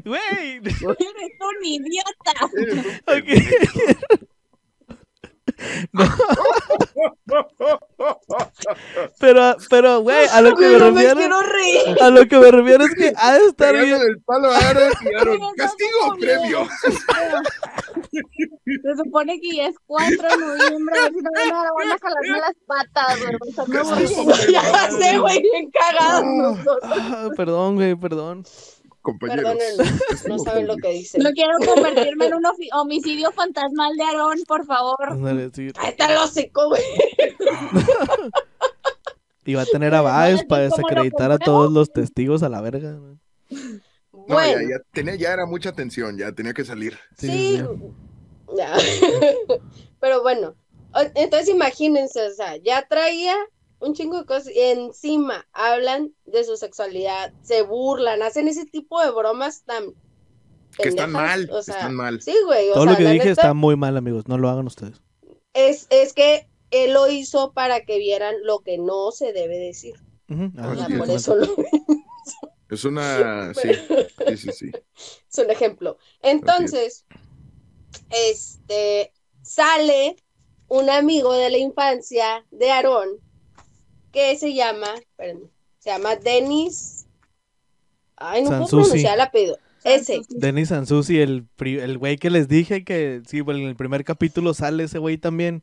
[0.05, 2.51] Güey, Eres un idiota.
[3.07, 4.28] Eres
[5.92, 6.01] un
[7.28, 7.78] ok.
[9.18, 10.90] Pero, pero, güey, a lo que me no
[11.42, 13.99] refiero, a lo que me refiero es que ha de estar bien.
[13.99, 16.68] del palo a Aaron y Aaron, Pero no castigo o premio.
[18.82, 22.57] Se supone que ya es 4 de noviembre, si no me van a jalarme las
[22.66, 23.36] patas, güey.
[23.68, 23.96] no
[24.53, 26.59] Ya sé, güey, bien cagados.
[26.82, 28.44] Ah, perdón, güey, perdón.
[29.09, 29.54] Compañeros.
[29.56, 29.98] Perdónenme,
[30.28, 31.22] no saben lo que dicen.
[31.22, 32.42] No quiero convertirme en un
[32.74, 34.96] homicidio fantasmal de Aarón, por favor.
[35.09, 35.70] Ándale, sí.
[35.78, 36.82] Ahí está el hocico, güey.
[39.46, 42.92] Y va a tener a Baez para desacreditar a todos los testigos a la verga.
[42.92, 43.14] güey.
[44.12, 46.98] No, Bueno, ya, ya, tenía, ya era mucha tensión, ya tenía que salir.
[47.16, 47.62] sí.
[48.56, 48.74] Ya.
[50.00, 50.54] Pero bueno,
[51.14, 53.34] entonces imagínense, o sea, ya traía
[53.81, 59.01] un chingo de cosas y encima hablan de su sexualidad, se burlan, hacen ese tipo
[59.03, 59.95] de bromas tan
[60.76, 62.20] Que están mal, o sea, están mal.
[62.20, 64.29] Sí, güey, o Todo sea, lo que dije neta, está muy mal, amigos.
[64.29, 65.01] No lo hagan ustedes.
[65.55, 69.95] es, es que él lo hizo para que vieran lo que no se debe decir.
[70.57, 71.16] Ah, O sea, por es.
[71.16, 71.47] eso lo
[72.70, 73.53] Es una.
[73.55, 73.70] Sí,
[74.29, 74.53] sí, sí.
[74.53, 74.70] sí.
[75.31, 75.97] es un ejemplo.
[76.20, 77.07] Entonces,
[78.11, 79.12] este
[79.43, 80.16] sale
[80.68, 83.09] un amigo de la infancia de Aarón
[84.12, 85.48] que se llama, espérenme,
[85.78, 87.06] se llama Denis.
[88.16, 89.59] Ay, no puedo pronunciar el apellido.
[89.84, 90.20] Ese.
[90.28, 94.04] Denis Sansusi, el, pri- el güey que les dije que sí, bueno, en el primer
[94.04, 95.62] capítulo sale ese güey también.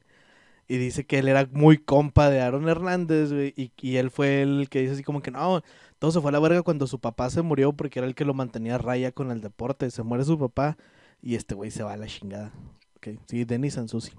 [0.67, 3.53] Y dice que él era muy compa de Aaron Hernández, güey.
[3.55, 5.61] Y, y él fue el que dice así como que no,
[5.99, 8.25] todo se fue a la verga cuando su papá se murió porque era el que
[8.25, 9.91] lo mantenía a raya con el deporte.
[9.91, 10.75] Se muere su papá
[11.21, 12.51] y este güey se va a la chingada.
[12.95, 14.13] Ok, sí, Denis Sansusi.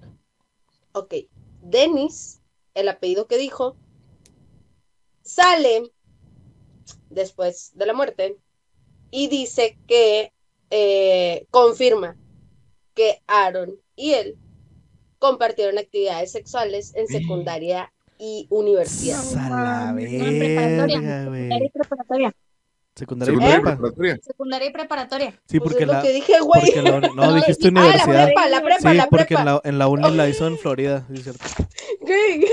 [0.92, 1.14] Ok.
[1.62, 2.42] Denis,
[2.74, 3.76] el apellido que dijo,
[5.26, 5.90] sale
[7.10, 8.36] después de la muerte
[9.10, 10.32] y dice que
[10.70, 12.16] eh, confirma
[12.94, 14.36] que Aaron y él
[15.18, 19.20] compartieron actividades sexuales en secundaria y universidad.
[19.36, 21.00] A la No, en preparatoria.
[21.00, 21.66] verga, Secundaria güey.
[21.66, 22.32] y preparatoria.
[22.94, 24.18] Secundaria y preparatoria.
[24.22, 25.30] Secundaria y preparatoria.
[25.46, 26.62] Sí, Pues porque es lo la, que dije, güey.
[26.74, 28.24] porque la no, dijiste Ah, la universidad.
[28.24, 29.40] prepa, la prepa, Sí, la porque prepa.
[29.40, 31.44] en la, en la uni la hizo en Florida, sí, es cierto.
[32.00, 32.46] Güey,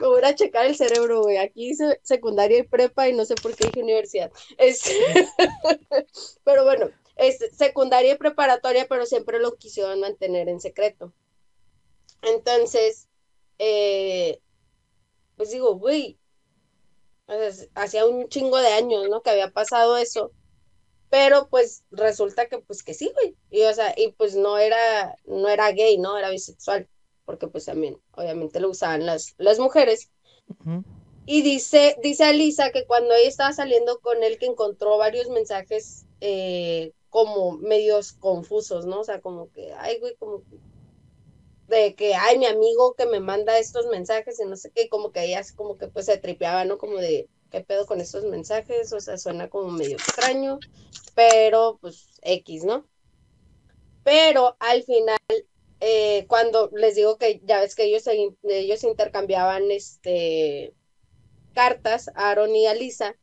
[0.00, 1.36] Me voy a checar el cerebro, güey.
[1.38, 4.32] Aquí dice secundaria y prepa y no sé por qué dije universidad.
[4.58, 4.82] Es...
[6.44, 11.12] pero bueno, es secundaria y preparatoria, pero siempre lo quisieron mantener en secreto.
[12.22, 13.08] Entonces,
[13.58, 14.40] eh,
[15.36, 16.18] pues digo, güey,
[17.74, 19.22] hacía un chingo de años, ¿no?
[19.22, 20.32] Que había pasado eso.
[21.10, 23.36] Pero pues resulta que pues que sí, güey.
[23.50, 26.16] Y o sea, y pues no era, no era gay, ¿no?
[26.18, 26.88] Era bisexual
[27.30, 30.10] porque pues también obviamente lo usaban las, las mujeres.
[30.48, 30.82] Ujú.
[31.26, 36.06] Y dice, dice Alisa que cuando ella estaba saliendo con él que encontró varios mensajes
[36.20, 39.02] eh, como medios confusos, ¿no?
[39.02, 40.58] O sea, como que, ay, güey, como que-
[41.68, 45.12] de que, ay, mi amigo que me manda estos mensajes y no sé qué, como
[45.12, 46.78] que ella como que pues se tripeaba, ¿no?
[46.78, 48.92] Como de, ¿qué pedo con estos mensajes?
[48.92, 50.58] O sea, suena como medio extraño,
[51.14, 52.84] pero pues X, ¿no?
[54.02, 55.16] Pero al final
[55.80, 58.04] eh, cuando les digo que ya ves que ellos,
[58.42, 60.74] ellos intercambiaban este,
[61.54, 63.16] cartas, Aaron y Alisa,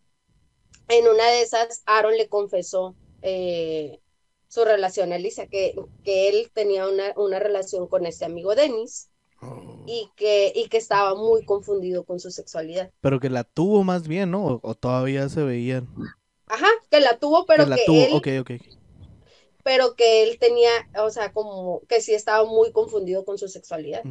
[0.89, 3.99] en una de esas Aaron le confesó eh,
[4.47, 9.09] su relación a Alisa, que, que él tenía una, una relación con este amigo Dennis
[9.39, 9.83] Oh.
[9.85, 12.89] y que, y que estaba muy confundido con su sexualidad.
[13.01, 14.45] Pero que la tuvo más bien, ¿no?
[14.47, 15.87] O, o todavía se veían.
[16.47, 18.51] Ajá, que la tuvo, pero que la que tuvo, él, ok, ok.
[19.67, 24.01] Pero que él tenía, o sea, como que sí estaba muy confundido con su sexualidad.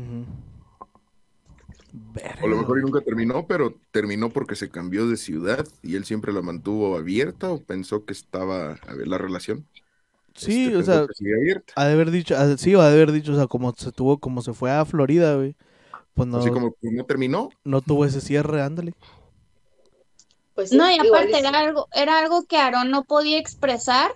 [2.42, 6.04] O a lo mejor nunca terminó, pero terminó porque se cambió de ciudad y él
[6.04, 9.66] siempre la mantuvo abierta o pensó que estaba a ver la relación.
[10.34, 11.07] Sí, Este, o sea,
[11.76, 13.90] ha de haber dicho, ha- sí, o ha de haber dicho, o sea, como se
[13.92, 15.57] tuvo, como se fue a Florida, güey.
[16.14, 17.48] Pues no, Así como que no terminó.
[17.64, 18.92] no tuvo ese cierre, ándale.
[20.54, 24.11] Pues sí, No, y aparte era algo, era algo que Aarón no podía expresar,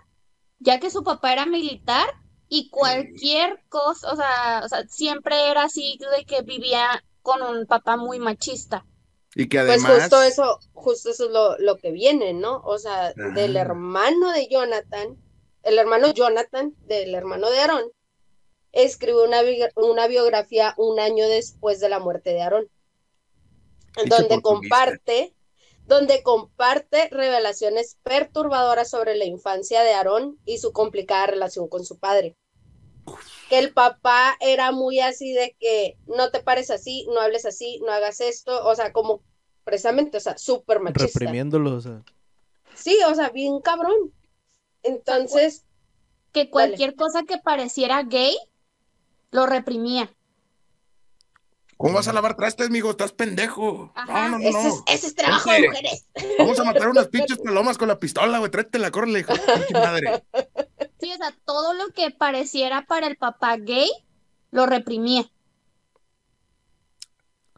[0.61, 2.09] ya que su papá era militar
[2.49, 7.67] y cualquier cosa, o sea, o sea, siempre era así de que vivía con un
[7.67, 8.85] papá muy machista.
[9.35, 10.03] Y que Pues además.
[10.03, 12.61] justo eso, justo eso es lo, lo que viene, ¿no?
[12.65, 15.17] O sea, del hermano de Jonathan,
[15.63, 17.85] el hermano Jonathan, del hermano de Aarón,
[18.73, 22.69] escribió una, bi- una biografía un año después de la muerte de Aarón,
[24.07, 25.35] donde comparte,
[25.91, 31.99] donde comparte revelaciones perturbadoras sobre la infancia de Aarón y su complicada relación con su
[31.99, 32.37] padre.
[33.49, 37.81] Que el papá era muy así de que no te pares así, no hables así,
[37.85, 39.21] no hagas esto, o sea, como
[39.65, 41.19] precisamente, o sea, súper machista.
[41.19, 42.05] Reprimiéndolo, o sea.
[42.73, 44.15] Sí, o sea, bien cabrón.
[44.85, 45.65] Entonces,
[46.31, 48.39] Que cualquier cosa que pareciera gay,
[49.33, 50.15] lo reprimía.
[51.81, 52.91] ¿Cómo vas a lavar trastes, amigo?
[52.91, 53.91] Estás pendejo.
[53.95, 54.59] Ajá, no, no, no.
[54.59, 56.05] ese es, ese es trabajo de mujeres.
[56.39, 58.51] Vamos a matar unas pinches palomas con la pistola, güey.
[58.51, 60.23] Tráetela, córrele, hijo de tu pinche madre.
[61.01, 63.89] Sí, o sea, todo lo que pareciera para el papá gay,
[64.51, 65.33] lo reprimía.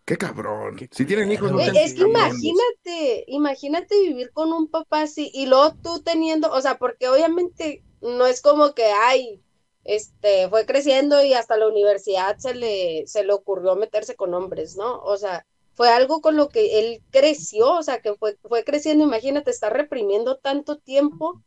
[0.04, 0.76] Qué cabrón.
[0.76, 5.32] Qué Si tienen hijos, no sean es que imagínate, imagínate vivir con un papá así
[5.34, 9.42] y luego tú teniendo, o sea, porque obviamente no es como que, ay,
[9.84, 14.76] este, fue creciendo y hasta la universidad se le, se le ocurrió meterse con hombres,
[14.76, 15.00] ¿no?
[15.02, 19.04] O sea, fue algo con lo que él creció, o sea, que fue, fue creciendo,
[19.04, 21.42] imagínate, estar reprimiendo tanto tiempo,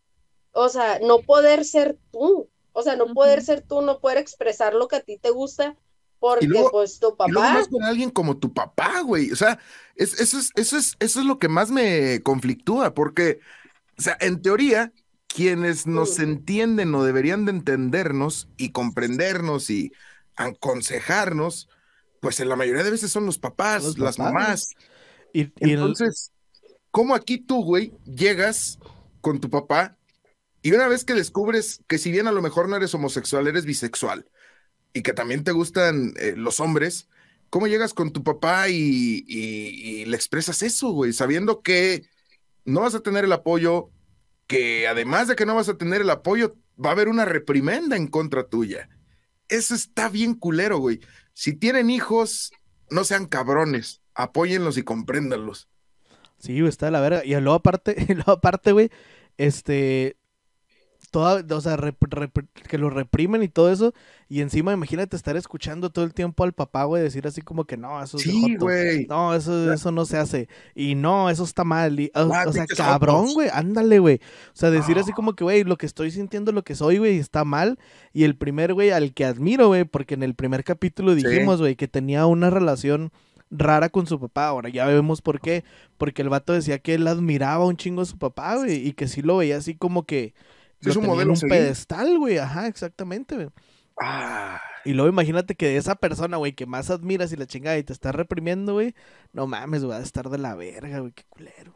[0.51, 4.73] o sea, no poder ser tú, o sea, no poder ser tú, no poder expresar
[4.73, 5.75] lo que a ti te gusta,
[6.19, 9.31] porque luego- pues tu Y luego papá, más con alguien como tu papá, güey.
[9.31, 9.59] O sea,
[9.95, 13.39] es- eso, es, eso, es, eso es lo que más me conflictúa, porque,
[13.97, 14.91] o sea, en teoría,
[15.35, 19.91] quienes nos entienden o deberían de entendernos y comprendernos y
[20.35, 21.69] aconsejarnos,
[22.21, 24.33] pues en la mayoría de veces son los papás, Los las papás.
[24.33, 24.69] mamás.
[25.33, 26.31] Y, y el- Entonces,
[26.91, 28.79] ¿cómo aquí tú, güey, llegas
[29.21, 29.97] con tu papá
[30.61, 33.65] y una vez que descubres que si bien a lo mejor no eres homosexual, eres
[33.65, 34.25] bisexual
[34.93, 37.09] y que también te gustan eh, los hombres,
[37.49, 41.11] ¿cómo llegas con tu papá y, y- y le expresas eso, güey?
[41.13, 42.07] Sabiendo que
[42.63, 43.91] no vas a tener el apoyo,
[44.47, 47.95] que además de que no vas a tener el apoyo, va a haber una reprimenda
[47.95, 48.89] en contra tuya.
[49.47, 50.99] Eso está bien culero, güey.
[51.33, 52.51] Si tienen hijos,
[52.89, 55.69] no sean cabrones, apóyenlos y compréndanlos.
[56.39, 57.25] Sí, está de la verga.
[57.25, 58.91] Y luego aparte, luego aparte, güey,
[59.37, 60.17] este,
[61.09, 63.93] toda, o sea, rep- rep- que lo reprimen y todo eso,
[64.29, 67.77] y encima imagínate estar escuchando todo el tiempo al papá, güey, decir así como que
[67.77, 69.05] no, eso es Sí, güey.
[69.07, 70.47] No, eso, eso no se hace.
[70.73, 71.99] Y no, eso está mal.
[71.99, 74.15] y- o, o sea, cabrón, güey, ándale, güey.
[74.15, 77.17] O sea, decir así como que, güey, lo que estoy sintiendo, lo que soy, güey,
[77.17, 77.77] está mal.
[78.13, 81.75] Y el primer, güey, al que admiro, güey, porque en el primer capítulo dijimos, güey,
[81.75, 83.11] que tenía una relación
[83.51, 84.47] rara con su papá.
[84.47, 85.63] Ahora ya vemos por qué.
[85.97, 89.07] Porque el vato decía que él admiraba un chingo a su papá, güey, y que
[89.07, 90.33] sí lo veía así como que
[90.81, 92.37] Sí, lo es un en modelo un pedestal, güey.
[92.37, 93.49] Ajá, exactamente, güey.
[93.99, 97.77] Ah, Y luego imagínate que de esa persona, güey, que más admiras y la chingada
[97.77, 98.93] y te está reprimiendo, güey.
[99.33, 101.75] No mames, güey, va a estar de la verga, güey, qué culero.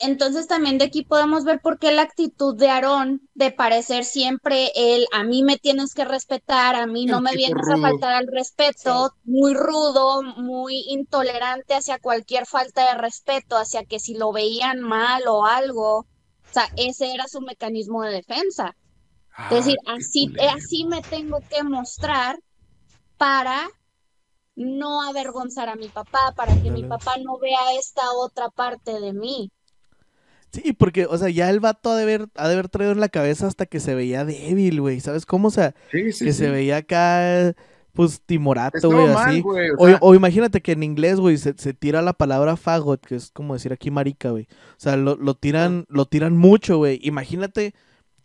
[0.00, 4.70] Entonces también de aquí podemos ver por qué la actitud de Aarón de parecer siempre
[4.76, 8.12] el a mí me tienes que respetar, a mí no El me vienes a faltar
[8.12, 14.32] al respeto, muy rudo, muy intolerante hacia cualquier falta de respeto, hacia que si lo
[14.32, 16.06] veían mal o algo,
[16.50, 18.76] o sea, ese era su mecanismo de defensa.
[19.48, 22.38] Es decir, ah, qué así, así me tengo que mostrar
[23.18, 23.68] para
[24.56, 29.14] no avergonzar a mi papá, para que mi papá no vea esta otra parte de
[29.14, 29.50] mí.
[30.52, 33.00] Sí, porque, o sea, ya el vato ha de haber, ha de haber traído en
[33.00, 35.00] la cabeza hasta que se veía débil, güey.
[35.00, 35.48] ¿Sabes cómo?
[35.48, 36.44] O sea, Sí, sí, que sí.
[36.44, 37.54] se veía acá,
[37.98, 39.42] pues, timorato, güey, así.
[39.76, 43.04] o O, sea, o imagínate que en inglés, güey, se, se tira la palabra fagot,
[43.04, 44.44] que es como decir aquí marica, güey.
[44.52, 47.00] O sea, lo, lo tiran, lo tiran mucho, güey.
[47.02, 47.74] Imagínate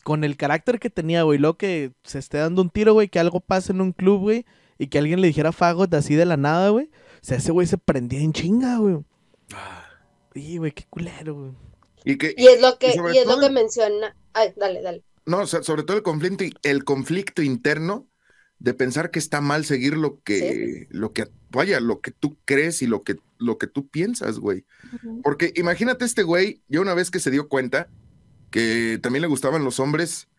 [0.04, 3.20] con el carácter que tenía, güey, luego que se esté dando un tiro, güey, que
[3.20, 4.46] algo pase en un club, güey,
[4.78, 6.86] y que alguien le dijera fagot así de la nada, güey.
[6.88, 8.98] O sea, ese güey se prendía en chinga, güey.
[9.56, 9.86] ah,
[10.36, 11.52] Y, güey, qué culero, güey.
[12.06, 14.82] y que, y es lo que, y sobre y es lo que menciona, ay, dale,
[14.84, 15.04] dale.
[15.26, 18.08] no, o sea, sobre todo el conflicto, el conflicto interno
[18.64, 22.82] de pensar que está mal seguir lo que, lo que, vaya, lo que tú crees
[22.82, 24.64] y lo que, lo que tú piensas, güey.
[25.22, 27.90] Porque imagínate este güey, ya una vez que se dio cuenta
[28.52, 30.30] que también le gustaban los hombres,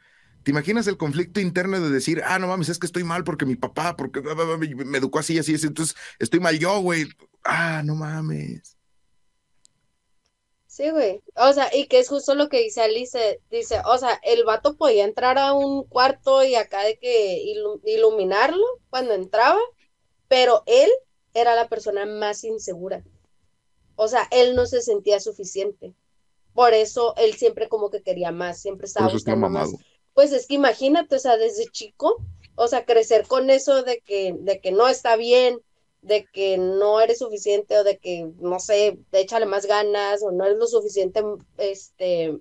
[0.43, 3.45] ¿te imaginas el conflicto interno de decir, ah, no mames, es que estoy mal porque
[3.45, 7.07] mi papá, porque me educó así, así, así, entonces estoy mal yo, güey?
[7.45, 8.74] Ah, no mames.
[10.75, 11.23] Sí, güey.
[11.37, 14.77] O sea, y que es justo lo que dice Alice, dice, o sea, el vato
[14.77, 19.61] podía entrar a un cuarto y acá de que ilu- iluminarlo cuando entraba,
[20.27, 20.91] pero él
[21.33, 23.05] era la persona más insegura.
[23.95, 25.95] O sea, él no se sentía suficiente.
[26.55, 29.71] Por eso él siempre como que quería más, siempre estaba buscando más.
[30.13, 32.17] Pues es que imagínate, o sea, desde chico,
[32.57, 35.61] o sea, crecer con eso de que, de que no está bien,
[36.05, 40.45] de que no eres suficiente o de que, no sé, échale más ganas o no
[40.45, 41.23] eres lo suficiente,
[41.59, 42.39] este,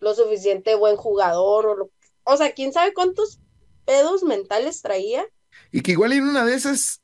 [0.00, 1.90] lo suficiente buen jugador o lo,
[2.24, 3.38] o sea, quién sabe cuántos
[3.84, 5.24] pedos mentales traía.
[5.70, 7.02] Y que igual en una de esas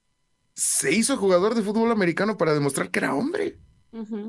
[0.54, 3.58] se hizo jugador de fútbol americano para demostrar que era hombre.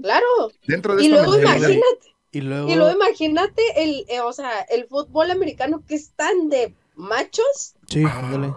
[0.02, 0.26] Claro.
[0.68, 4.88] Dentro de Y luego imagínate, Y luego, y luego imagínate el, eh, o sea, el
[4.88, 7.76] fútbol americano que es tan de machos.
[7.88, 8.20] sí, Ah.
[8.20, 8.54] ándale.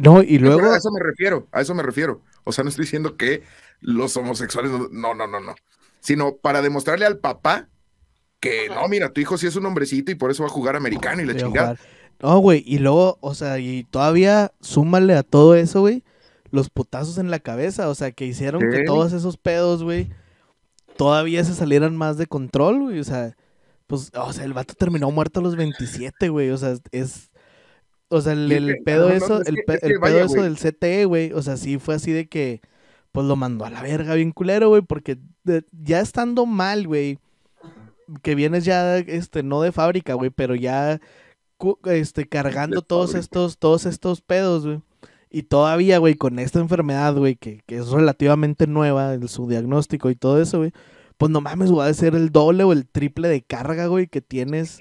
[0.00, 2.22] No, y pero luego, a eso me refiero, a eso me refiero.
[2.44, 3.42] O sea, no estoy diciendo que
[3.80, 5.54] los homosexuales, no, no, no, no, no.
[6.00, 7.68] Sino para demostrarle al papá
[8.40, 8.80] que Ajá.
[8.80, 11.22] no, mira, tu hijo sí es un hombrecito y por eso va a jugar americano
[11.22, 11.76] y la chingada.
[12.20, 16.02] No, güey, y luego, o sea, y todavía súmale a todo eso, güey,
[16.50, 20.08] los putazos en la cabeza, o sea, que hicieron que todos esos pedos, güey,
[20.96, 23.36] todavía se salieran más de control, güey, o sea,
[23.86, 27.30] pues, o sea, el vato terminó muerto a los 27, güey, o sea, es,
[28.08, 31.42] o sea, el, pedo eso, es el, pe- el pedo eso del CTE, güey, o
[31.42, 32.60] sea, sí fue así de que,
[33.12, 37.18] pues lo mandó a la verga bien culero, güey, porque de- ya estando mal, güey,
[38.22, 41.00] que vienes ya, este, no de fábrica, güey, pero ya,
[41.86, 43.20] este, cargando De todos fábrica.
[43.20, 44.80] estos, todos estos pedos, güey.
[45.28, 50.08] Y todavía, güey, con esta enfermedad, güey, que, que es relativamente nueva, el, su diagnóstico
[50.08, 50.72] y todo eso, güey,
[51.18, 54.20] pues no mames, güey, a ser el doble o el triple de carga, güey, que
[54.20, 54.78] tienes,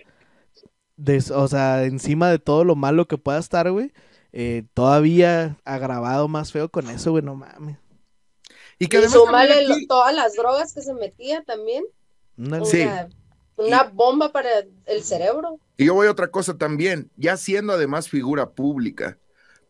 [0.97, 3.91] de, o sea, encima de todo lo malo que pueda estar, güey,
[4.33, 7.77] eh, todavía agravado más feo con eso, güey, no mames.
[8.79, 11.85] Y que Y también lo- todas las drogas que se metía también.
[12.37, 12.77] Una- O Sí.
[12.77, 13.07] sea,
[13.57, 14.49] una bomba para
[14.85, 15.59] el cerebro.
[15.77, 19.17] Y yo voy a otra cosa también, ya siendo además figura pública,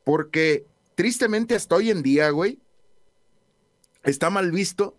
[0.04, 0.66] porque
[0.96, 2.60] tristemente hasta hoy en día, güey,
[4.04, 4.96] está mal visto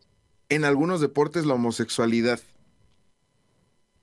[0.49, 2.39] en algunos deportes la homosexualidad.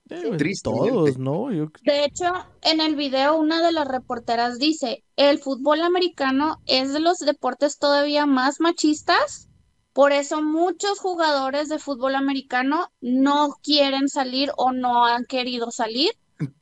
[0.09, 1.51] Eh, todos, ¿no?
[1.51, 2.25] Yo- De hecho,
[2.61, 7.77] en el video una de las reporteras dice, el fútbol americano es de los deportes
[7.77, 9.49] todavía más machistas,
[9.93, 16.11] por eso muchos jugadores de fútbol americano no quieren salir o no han querido salir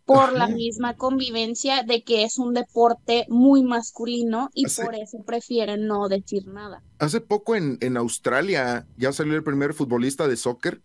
[0.05, 5.23] por la misma convivencia de que es un deporte muy masculino y Hace- por eso
[5.25, 6.83] prefieren no decir nada.
[6.99, 10.81] Hace poco en, en Australia ya salió el primer futbolista de soccer,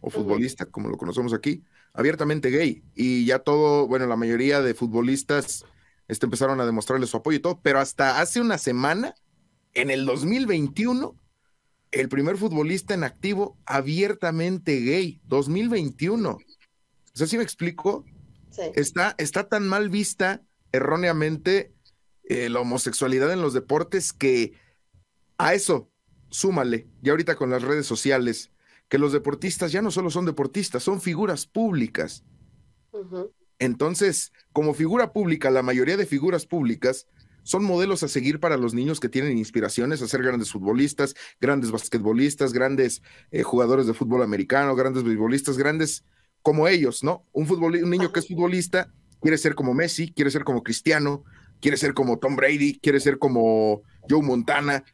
[0.00, 1.62] o futbolista, como lo conocemos aquí,
[1.94, 2.82] abiertamente gay.
[2.94, 5.64] Y ya todo, bueno, la mayoría de futbolistas
[6.08, 9.14] este, empezaron a demostrarle su apoyo y todo, pero hasta hace una semana,
[9.72, 11.18] en el 2021,
[11.92, 16.30] el primer futbolista en activo abiertamente gay, 2021.
[16.30, 16.40] O
[17.12, 18.04] sea, ¿sí me explico?
[18.50, 18.62] Sí.
[18.74, 21.72] está, está tan mal vista erróneamente
[22.24, 24.52] eh, la homosexualidad en los deportes que
[25.38, 25.90] a eso
[26.30, 28.50] súmale, ya ahorita con las redes sociales,
[28.88, 32.24] que los deportistas ya no solo son deportistas, son figuras públicas.
[33.58, 37.06] Entonces, como figura pública, la mayoría de figuras públicas
[37.42, 41.70] son modelos a seguir para los niños que tienen inspiraciones a ser grandes futbolistas, grandes
[41.70, 46.04] basquetbolistas, grandes eh, jugadores de fútbol americano, grandes beisbolistas, grandes
[46.42, 47.26] como ellos, ¿no?
[47.32, 51.24] Un, un niño que es futbolista quiere ser como Messi, quiere ser como Cristiano,
[51.60, 54.84] quiere ser como Tom Brady, quiere ser como Joe Montana.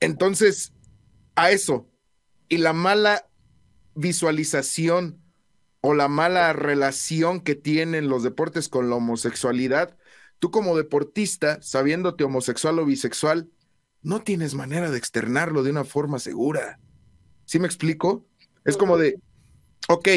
[0.00, 0.72] Entonces,
[1.34, 1.86] a eso
[2.48, 3.26] y la mala
[3.94, 5.20] visualización
[5.80, 9.96] o la mala relación que tienen los deportes con la homosexualidad,
[10.38, 13.48] tú como deportista, sabiéndote homosexual o bisexual,
[14.02, 16.78] no tienes manera de externarlo de una forma segura.
[17.44, 18.26] ¿Sí me explico?
[18.64, 19.20] Es como de,
[19.88, 20.08] ok,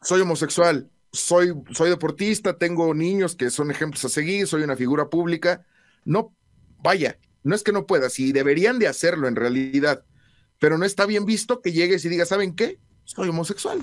[0.00, 5.08] soy homosexual, soy, soy deportista, tengo niños que son ejemplos a seguir, soy una figura
[5.08, 5.66] pública.
[6.04, 6.34] No,
[6.78, 10.04] vaya, no es que no puedas, y deberían de hacerlo en realidad,
[10.58, 12.78] pero no está bien visto que llegues y digas, ¿saben qué?
[13.04, 13.80] Soy homosexual.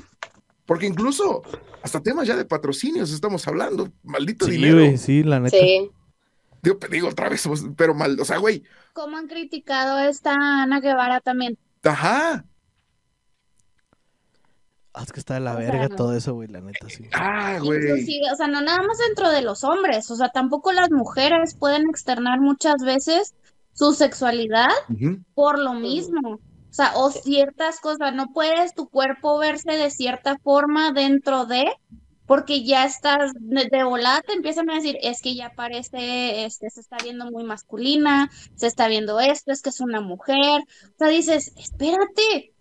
[0.66, 1.44] Porque incluso
[1.82, 4.78] hasta temas ya de patrocinios estamos hablando, maldito Sí, dinero.
[4.78, 5.58] güey, sí, la neta.
[5.58, 5.92] Sí.
[6.62, 7.44] Digo, digo otra vez,
[7.76, 8.64] pero mal, o sea, güey,
[8.94, 11.58] Como han criticado a esta Ana Guevara también.
[11.84, 12.46] ajá,
[14.96, 17.10] Ah, es que está de la O verga sea, todo eso, güey, la neta, sí.
[17.14, 17.80] ah, güey.
[17.82, 21.56] Inclusive, o sea, no nada más dentro de los hombres, o sea, tampoco las mujeres
[21.56, 23.34] pueden externar muchas veces
[23.74, 24.70] su sexualidad
[25.34, 26.40] por lo mismo.
[26.74, 31.66] O sea, o ciertas cosas, no puedes tu cuerpo verse de cierta forma dentro de,
[32.26, 36.80] porque ya estás de, volada, te empiezan a decir, es que ya parece, este, se
[36.82, 40.64] está viendo muy masculina, se está viendo esto, es que es una mujer.
[40.64, 42.56] O sea, dices, espérate,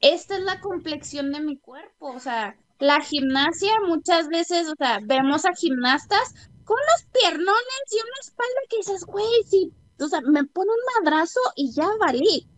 [0.00, 2.06] esta es la complexión de mi cuerpo.
[2.06, 7.96] O sea, la gimnasia muchas veces, o sea, vemos a gimnastas con unos piernones y
[7.96, 12.48] una espalda que dices, güey, sí, o sea, me pone un madrazo y ya valí.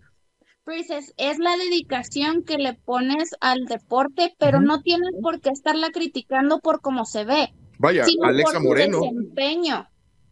[0.66, 5.90] Dices, es la dedicación que le pones al deporte, pero no tienes por qué estarla
[5.90, 9.88] criticando por cómo se ve, Vaya, sino Alexa por su Moreno, desempeño.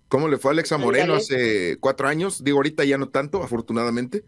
[0.08, 2.42] ¿cómo le fue a Alexa Moreno hace cuatro años?
[2.44, 4.24] Digo, ahorita ya no tanto, afortunadamente,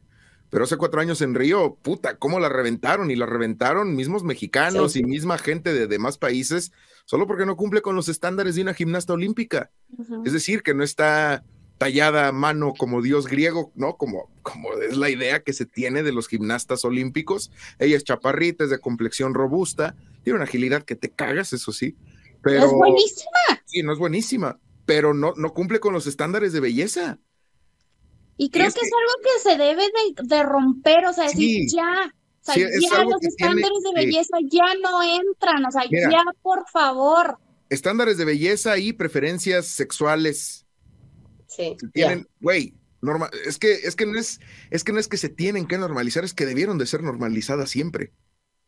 [0.50, 3.10] pero hace cuatro años en Río, puta, ¿cómo la reventaron?
[3.10, 5.00] Y la reventaron mismos mexicanos Sí.
[5.00, 6.70] y misma gente de demás países,
[7.06, 9.70] solo porque no cumple con los estándares de una gimnasta olímpica.
[10.24, 11.44] Es decir, que no está
[11.78, 13.96] tallada a mano como dios griego, ¿no?
[13.96, 17.50] Como, como es la idea que se tiene de los gimnastas olímpicos.
[17.78, 21.96] Ella es chaparrita, es de complexión robusta, tiene una agilidad que te cagas, eso sí,
[22.42, 23.62] pero Es buenísima.
[23.64, 27.18] sí, no es buenísima, pero no, no cumple con los estándares de belleza.
[28.36, 31.24] Y creo es que que- es algo que se debe de, de romper, o sea,
[31.24, 31.76] decir, Sí.
[31.76, 35.70] ya, o sea, Sí, es ya los tiene- estándares de belleza ya no entran, o
[35.70, 36.10] sea, Mira.
[36.10, 37.38] ya, por favor.
[37.70, 40.63] Estándares de belleza y preferencias sexuales
[41.56, 41.76] Sí.
[41.78, 41.90] se ya.
[41.92, 42.74] tienen, güey,
[43.46, 44.40] es que es que no es
[44.70, 47.70] es que no es que se tienen que normalizar, es que debieron de ser normalizadas
[47.70, 48.12] siempre.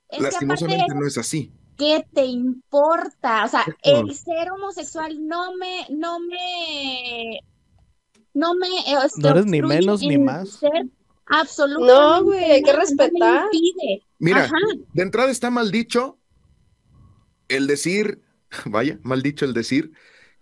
[0.09, 1.53] Es Lastimosamente no es así.
[1.77, 3.45] ¿qué te importa?
[3.45, 7.41] O sea, el ser homosexual no me, no me,
[8.35, 10.51] no me, eh, No eres ni menos ni más.
[10.51, 10.87] ser
[11.27, 13.45] absolutamente No, güey, hay que nada, no me respetar.
[13.53, 14.03] impide.
[14.19, 14.55] Mira, Ajá.
[14.93, 16.19] de entrada está mal dicho
[17.49, 18.23] el decir,
[18.65, 19.93] vaya, mal dicho el decir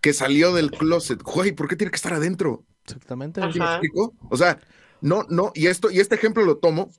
[0.04, 1.22] que salió del closet.
[1.22, 2.66] Güey, ¿por qué tiene que estar adentro?
[2.84, 3.40] Exactamente.
[3.50, 3.76] ¿Sí me Ajá.
[3.76, 4.14] explico?
[4.28, 4.60] O sea,
[5.00, 6.90] no, no, y esto, y este ejemplo lo tomo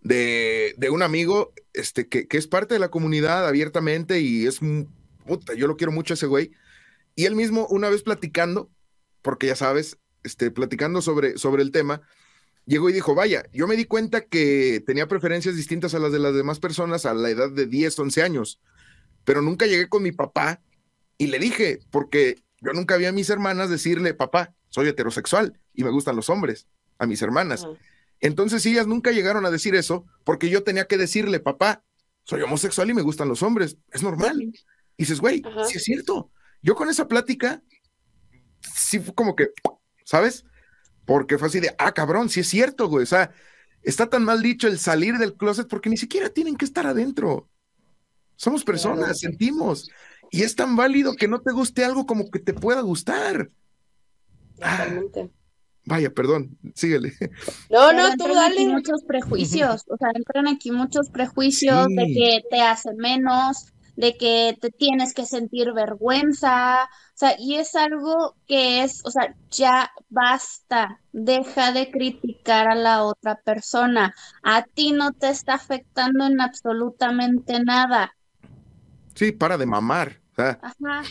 [0.00, 4.62] de, de un amigo este, que, que es parte de la comunidad abiertamente y es
[4.62, 4.90] un
[5.26, 6.52] puta, yo lo quiero mucho a ese güey.
[7.14, 8.70] Y él mismo, una vez platicando,
[9.20, 12.00] porque ya sabes, este, platicando sobre, sobre el tema,
[12.64, 16.20] llegó y dijo, vaya, yo me di cuenta que tenía preferencias distintas a las de
[16.20, 18.62] las demás personas a la edad de 10, 11 años,
[19.24, 20.62] pero nunca llegué con mi papá
[21.18, 25.84] y le dije, porque yo nunca vi a mis hermanas decirle, papá, soy heterosexual y
[25.84, 26.66] me gustan los hombres,
[26.98, 27.66] a mis hermanas.
[28.20, 31.84] Entonces ellas nunca llegaron a decir eso porque yo tenía que decirle, papá,
[32.24, 34.40] soy homosexual y me gustan los hombres, es normal.
[34.42, 34.52] Y
[34.96, 36.30] dices, güey, sí es cierto.
[36.62, 37.62] Yo con esa plática,
[38.60, 39.50] sí fue como que,
[40.04, 40.44] ¿sabes?
[41.04, 43.04] Porque fue así de, ah, cabrón, sí es cierto, güey.
[43.04, 43.32] O sea,
[43.82, 47.48] está tan mal dicho el salir del closet porque ni siquiera tienen que estar adentro.
[48.34, 49.14] Somos personas, Claro.
[49.14, 49.88] sentimos.
[50.36, 53.48] Y es tan válido que no te guste algo como que te pueda gustar.
[54.54, 55.30] Totalmente.
[55.86, 57.14] Vaya, perdón, síguele.
[57.70, 58.66] No, Pero no, tú entran aquí dale.
[58.66, 64.58] muchos prejuicios, o sea, entran aquí muchos prejuicios de que te hace menos, de que
[64.60, 69.90] te tienes que sentir vergüenza, o sea, y es algo que es, o sea, ya
[70.10, 76.42] basta, deja de criticar a la otra persona, a ti no te está afectando en
[76.42, 78.12] absolutamente nada,
[79.16, 80.20] Sí, para de mamar.
[80.36, 81.02] O sea, ajá,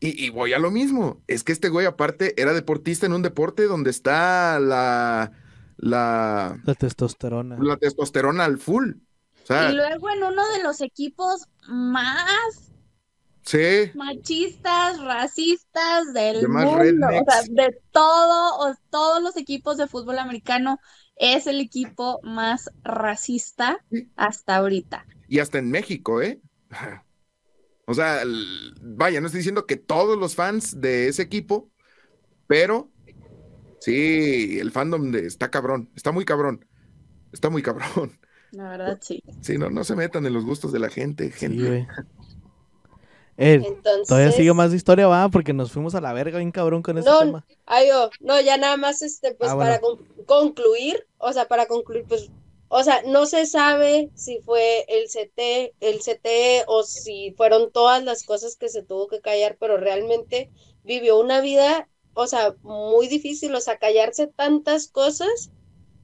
[0.00, 1.22] Y, y voy a lo mismo.
[1.26, 5.32] Es que este güey, aparte, era deportista en un deporte donde está la,
[5.76, 7.56] la, La testosterona.
[7.60, 8.92] la testosterona al full.
[9.42, 12.72] O sea, y luego en uno de los equipos más
[13.42, 19.88] sí, machistas, racistas del De mundo, o sea, de todo, o todos los equipos de
[19.88, 20.78] fútbol americano
[21.16, 24.12] es el equipo más racista Sí.
[24.16, 25.06] hasta ahorita.
[25.26, 26.40] y hasta en México, ¿eh?
[27.88, 28.22] O sea,
[28.82, 31.70] vaya, no estoy diciendo que todos los fans de ese equipo,
[32.46, 32.90] pero
[33.80, 36.66] sí, el fandom de, está cabrón, está muy cabrón,
[37.32, 38.18] está muy cabrón.
[38.50, 39.22] La verdad, sí.
[39.40, 41.66] Sí, no, no se metan en los gustos de la gente, Sí, gente.
[41.66, 41.86] güey.
[43.40, 46.50] Eh, Entonces, todavía sigue más de historia, va, porque nos fuimos a la verga bien
[46.50, 47.46] cabrón con ese No, tema.
[47.66, 51.66] ay, oh, no, ya nada más, este, pues Ah, para con- concluir, o sea, para
[51.66, 52.30] concluir, pues,
[52.68, 58.04] o sea, no se sabe si fue el CT, el CT o si fueron todas
[58.04, 60.50] las cosas que se tuvo que callar, pero realmente
[60.84, 65.50] vivió una vida, o sea, muy difícil, o sea, callarse tantas cosas,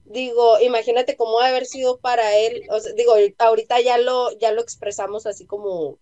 [0.05, 4.31] digo, imagínate cómo ha de haber sido para él, o sea, digo, ahorita ya lo,
[4.37, 5.99] ya lo expresamos así como,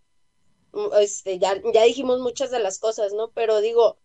[1.00, 3.32] este, ya, ya dijimos muchas de las cosas, ¿no?
[3.32, 3.98] Pero digo,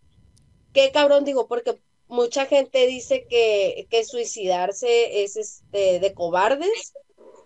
[0.72, 6.94] qué cabrón, digo, porque mucha gente dice que, que suicidarse es este de cobardes,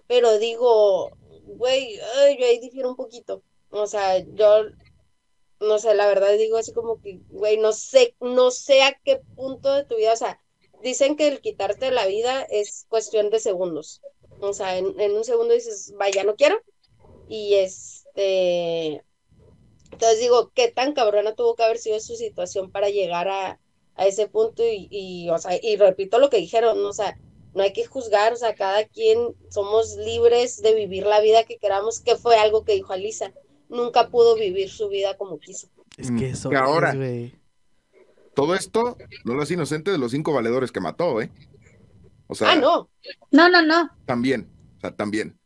[0.06, 1.10] pero digo,
[1.44, 1.96] güey,
[2.38, 3.42] yo ahí difiero un poquito.
[3.70, 4.64] O sea, yo
[5.60, 9.20] no sé, la verdad digo así como que, güey, no sé, no sé a qué
[9.36, 10.40] punto de tu vida, o sea,
[10.82, 14.00] dicen que el quitarte la vida es cuestión de segundos.
[14.40, 16.60] O sea, en, en un segundo dices, vaya, no quiero.
[17.28, 19.04] Y este,
[19.92, 23.60] entonces digo, qué tan cabrona tuvo que haber sido su situación para llegar a,
[24.02, 27.18] a ese punto y, y, o sea, y repito lo que dijeron, o sea,
[27.54, 29.18] no hay que juzgar, o sea, cada quien
[29.50, 33.32] somos libres de vivir la vida que queramos, que fue algo que dijo Alisa,
[33.68, 35.68] nunca pudo vivir su vida como quiso.
[35.96, 37.34] Es que eso que ahora- es, güey.
[38.34, 41.30] Todo esto no lo es inocente de los cinco valedores que mató, ¿eh?
[42.28, 42.88] O sea, Ah, no,
[43.30, 43.90] No, no, no.
[44.06, 44.48] también,
[44.78, 45.38] o sea, también.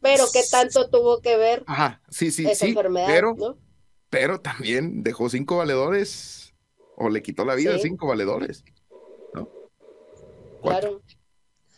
[0.00, 3.58] pero qué tanto tuvo que ver Ajá, sí, sí, esa sí, enfermedad, pero, ¿no?
[4.08, 6.47] pero también dejó cinco valedores
[6.98, 8.64] o le quitó la vida a cinco valedores.
[9.32, 9.48] ¿no?
[10.60, 10.90] Cuatro.
[10.90, 11.02] Claro.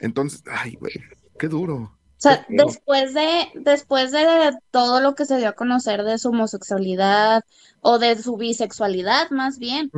[0.00, 0.94] Entonces, ay, güey,
[1.38, 1.76] qué duro.
[1.76, 6.18] O sea, Qué después de, después de todo lo que se dio a conocer de
[6.18, 7.42] su homosexualidad
[7.80, 9.90] o de su bisexualidad, más bien,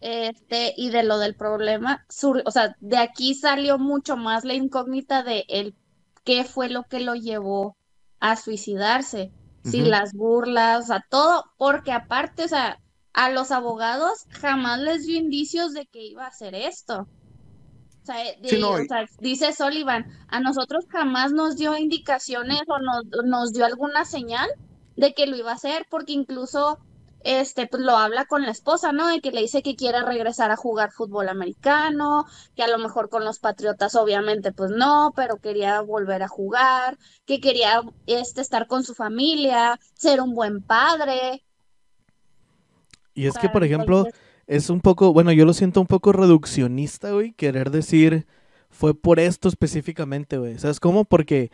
[0.00, 4.54] este, y de lo del problema, sur- o sea, de aquí salió mucho más la
[4.54, 5.74] incógnita de el
[6.24, 7.76] qué fue lo que lo llevó
[8.20, 9.32] a suicidarse,
[9.64, 9.90] si Ujú.
[9.90, 12.78] las burlas, o sea, todo, porque aparte, o sea,
[13.14, 17.08] a los abogados jamás les dio indicios de que iba a hacer esto.
[18.02, 21.56] O sea, eh, Sí, de- no, o y- sea, dice Sullivan, a nosotros jamás nos
[21.56, 24.48] dio indicaciones o nos, nos dio alguna señal
[24.96, 26.78] de que lo iba a hacer, porque incluso
[27.24, 29.06] este, pues lo habla con la esposa, ¿no?
[29.06, 32.24] De que le dice que quiere regresar a jugar fútbol americano,
[32.56, 36.98] que a lo mejor con los Patriotas obviamente pues no, pero quería volver a jugar,
[37.24, 41.44] que quería este, estar con su familia, ser un buen padre.
[43.14, 44.06] Y es o que, sea, por ejemplo,
[44.46, 48.26] es un poco, bueno, yo lo siento un poco reduccionista, güey, querer decir
[48.72, 50.58] fue por esto específicamente, güey.
[50.58, 51.04] ¿Sabes cómo?
[51.04, 51.50] Porque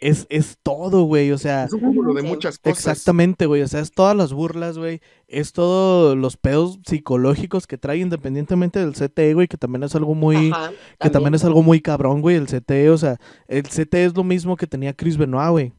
[0.00, 1.64] es, es todo, güey, o sea...
[1.64, 2.78] Es un cúmulo de muchas cosas.
[2.78, 3.62] Exactamente, güey.
[3.62, 5.00] O sea, es todas las burlas, güey.
[5.28, 10.14] Es todos los pedos psicológicos que trae independientemente del CTE, güey, que también es algo
[10.14, 10.50] muy...
[10.50, 12.90] Ajá, que también es algo muy cabrón, güey, el CTE.
[12.90, 13.16] O sea,
[13.48, 15.72] el CTE es lo mismo que tenía Chris Benoit, güey.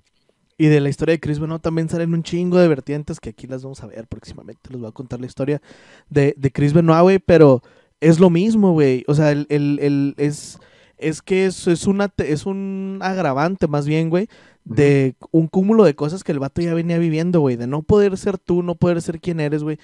[0.57, 3.45] Y de la historia de Chris Benoit también salen un chingo de vertientes que aquí
[3.47, 4.69] las vamos a ver próximamente.
[4.71, 5.61] Les voy a contar la historia
[6.09, 7.61] de, de Chris Benoit, güey, pero
[8.01, 9.03] es lo mismo, güey.
[9.07, 10.57] O sea, el, el, el- es,
[10.97, 14.29] es que es, es, una, es un agravante más bien, güey,
[14.65, 17.55] de un cúmulo de cosas que el vato ya venía viviendo, güey.
[17.55, 19.77] De no poder ser tú, no poder ser quien eres, güey.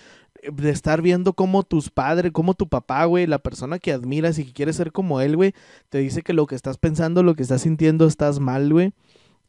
[0.51, 4.45] De estar viendo cómo tus padres, cómo tu papá, güey, la persona que admiras y
[4.45, 5.53] que quieres ser como él, güey,
[5.89, 8.91] te dice que lo que estás pensando, lo que estás sintiendo, estás mal, güey.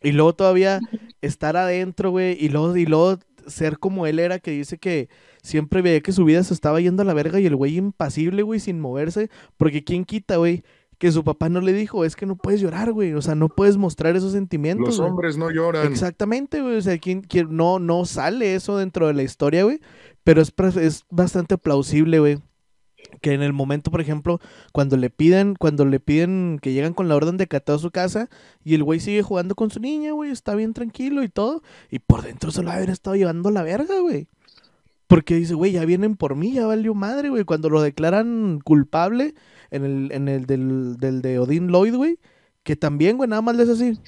[0.04, 0.78] Y luego todavía
[1.22, 5.08] estar adentro, güey, y luego, y luego ser como él era, que dice que
[5.42, 8.42] siempre veía que su vida se estaba yendo a la verga y el güey impasible,
[8.42, 10.62] güey, sin moverse, porque quién quita, güey,
[10.98, 13.48] que su papá no le dijo, es que no puedes llorar, güey, o sea, no
[13.48, 14.86] puedes mostrar esos sentimientos.
[14.86, 15.10] Los güey".
[15.10, 15.86] hombres no lloran.
[15.90, 16.76] Exactamente, güey.
[16.76, 19.80] O sea, ¿quién, quién- no, no sale eso dentro de la historia, güey.
[20.22, 22.38] Pero es, es bastante plausible, güey.
[23.20, 24.40] Que en el momento, por ejemplo,
[24.72, 27.90] cuando le piden, cuando le piden que llegan con la orden de cateo a su
[27.90, 28.28] casa
[28.64, 31.62] y el güey sigue jugando con su niña, güey, está bien tranquilo y todo.
[31.90, 34.28] Y por dentro se lo haber estado llevando la verga, güey.
[35.06, 37.44] Porque dice, güey, ya vienen por mí, ya valió madre, güey.
[37.44, 39.34] Cuando lo declaran culpable
[39.70, 42.18] en el, en el del, del de Odin Lloyd, güey.
[42.62, 43.98] Que también, güey, nada más le es así.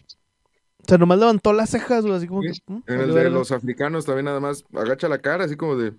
[0.82, 2.72] O sea, nomás levantó las cejas, güey, así como Sí, que.
[2.72, 3.30] "Mm, En el de verga".
[3.30, 5.92] los africanos también nada más agacha la cara, así como de.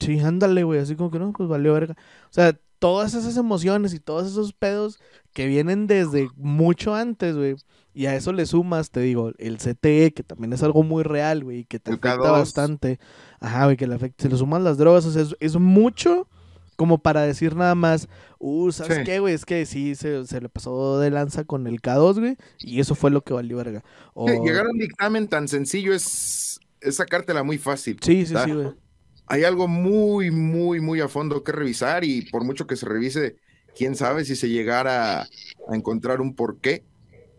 [0.00, 1.94] Sí, ándale, güey, así como que no, pues valió verga.
[2.24, 5.00] O sea, todas esas emociones y todos esos pedos
[5.32, 7.56] que vienen desde mucho antes, güey.
[7.94, 11.42] Y a eso le sumas, te digo, el CTE, que también es algo muy real,
[11.42, 12.30] güey, y que te El afecta K2.
[12.32, 13.00] bastante.
[13.40, 14.22] Ajá, güey, que le afecta.
[14.22, 16.28] Se le suman las drogas, o sea, es, es mucho
[16.76, 18.08] como para decir nada más,
[18.38, 19.02] uh, ¿sabes Sí.
[19.04, 19.34] qué, güey?
[19.34, 22.94] Es que sí, se, se le pasó de lanza con el K2, güey, y eso
[22.94, 23.82] fue lo que valió verga.
[24.14, 27.98] O- Llegar a un dictamen tan sencillo es, es sacártela muy fácil.
[28.00, 28.68] Sí, sí, sí, güey.
[29.28, 33.36] Hay algo muy, muy, muy a fondo que revisar y por mucho que se revise,
[33.76, 35.28] quién sabe si se llegara a
[35.74, 36.84] encontrar un porqué.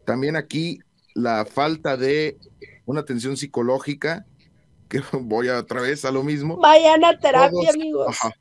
[0.05, 0.79] También aquí
[1.15, 2.37] la falta de
[2.85, 4.25] una atención psicológica,
[4.87, 6.57] que voy a otra vez a lo mismo.
[6.57, 8.07] Vayan a terapia, Todos- amigos.
[8.09, 8.31] Ajá.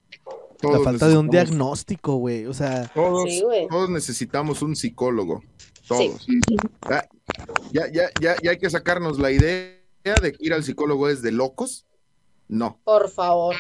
[0.63, 2.91] La falta de un diagnóstico, güey, o sea...
[2.93, 3.69] Todos, Sí, güey.
[3.69, 5.41] todos necesitamos un psicólogo.
[5.87, 6.27] Todos.
[6.91, 7.09] Ya,
[7.73, 9.77] ya, ya, ya, ya hay que sacarnos la idea
[10.21, 11.87] de que ir al psicólogo es de locos.
[12.49, 12.81] No.
[12.85, 13.57] Por favor.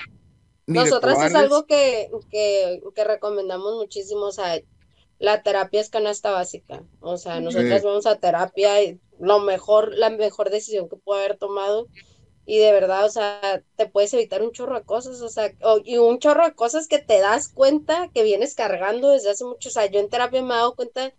[0.66, 4.60] Ni Nosotras es algo que, que, que recomendamos muchísimo, o sea,
[5.18, 10.10] la terapia es canasta básica, o sea, nosotras vamos a terapia y lo mejor, la
[10.10, 11.88] mejor decisión que puedo haber tomado
[12.44, 15.52] y de verdad, o sea, te puedes evitar un chorro de cosas, o sea,
[15.84, 19.68] y un chorro de cosas que te das cuenta que vienes cargando desde hace mucho,
[19.68, 21.12] o sea, yo en terapia me he dado cuenta,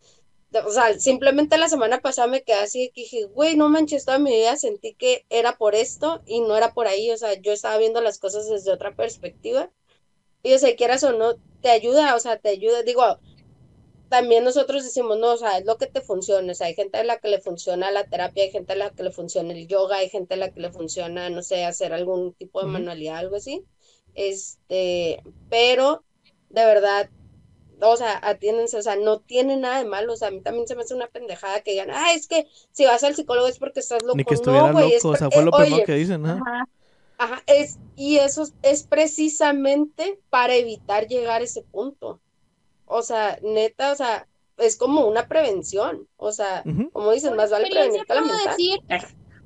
[0.66, 4.20] o sea, simplemente la semana pasada me quedé así que dije, güey, no manches, toda
[4.20, 7.52] mi vida sentí que era por esto y no era por ahí, o sea, yo
[7.52, 9.72] estaba viendo las cosas desde otra perspectiva.
[10.44, 13.04] Y o sea, quieras o no, te ayuda, o sea, te ayuda, digo,
[14.10, 16.98] también nosotros decimos, no, o sea, es lo que te funciona, o sea, hay gente
[16.98, 19.68] a la que le funciona la terapia, hay gente a la que le funciona el
[19.68, 23.18] yoga, hay gente a la que le funciona, no sé, hacer algún tipo de manualidad,
[23.18, 23.66] algo así,
[24.16, 26.04] este, pero
[26.50, 27.10] de verdad,
[27.82, 30.68] o sea, atiéndense, o sea, no tiene nada de malo, o sea, a mí también
[30.68, 33.60] se me hace una pendejada que digan, ah, es que si vas al psicólogo es
[33.60, 35.52] porque estás loco, Ni que no, estuviera güey, es loco, o sea, fue eh, lo
[35.52, 36.30] primero oye, que dicen, ¿no?
[36.32, 36.66] Ajá.
[37.18, 42.22] Ajá, es, y eso es- es precisamente para evitar llegar a ese punto.
[42.86, 44.26] O sea, neta, o sea,
[44.58, 46.08] es como una prevención.
[46.18, 48.56] O sea, como dicen, más vale prevenir que puedo lamentar.
[48.58, 48.80] decir,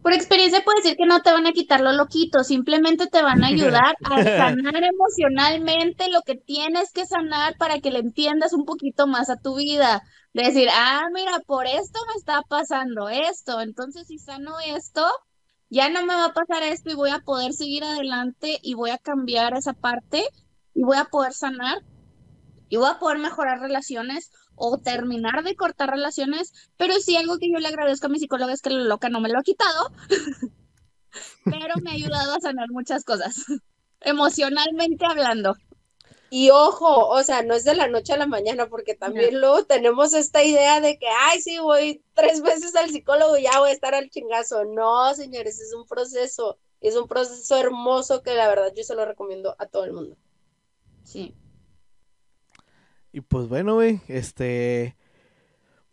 [0.03, 3.41] por experiencia puedo decir que no te van a quitar lo loquito, simplemente te van
[3.43, 8.65] a ayudar a sanar emocionalmente lo que tienes que sanar para que le entiendas un
[8.65, 10.03] poquito más a tu vida.
[10.34, 15.07] Decir, ah, mira, por esto me está pasando esto, entonces si sano esto,
[15.69, 18.89] ya no me va a pasar esto y voy a poder seguir adelante y voy
[18.89, 20.25] a cambiar esa parte
[20.73, 21.77] y voy a poder sanar
[22.69, 27.52] y voy a poder mejorar relaciones o terminar de cortar relaciones, pero sí algo que
[27.52, 29.91] yo le agradezco a mi psicóloga es que la loca no me lo ha quitado,
[31.45, 33.45] pero me ha ayudado a sanar muchas cosas,
[34.02, 35.56] emocionalmente hablando.
[36.35, 39.65] Y ojo, o sea, no es de la noche a la mañana, porque también luego
[39.65, 43.69] tenemos esta idea de que, ay, sí, voy tres veces al psicólogo y ya voy
[43.69, 44.65] a estar al chingazo.
[44.65, 49.06] No, señores, es un proceso, es un proceso hermoso que la verdad yo se lo
[49.06, 50.18] recomiendo a todo el mundo.
[51.03, 51.35] Sí.
[53.14, 54.98] Y pues bueno, güey, este...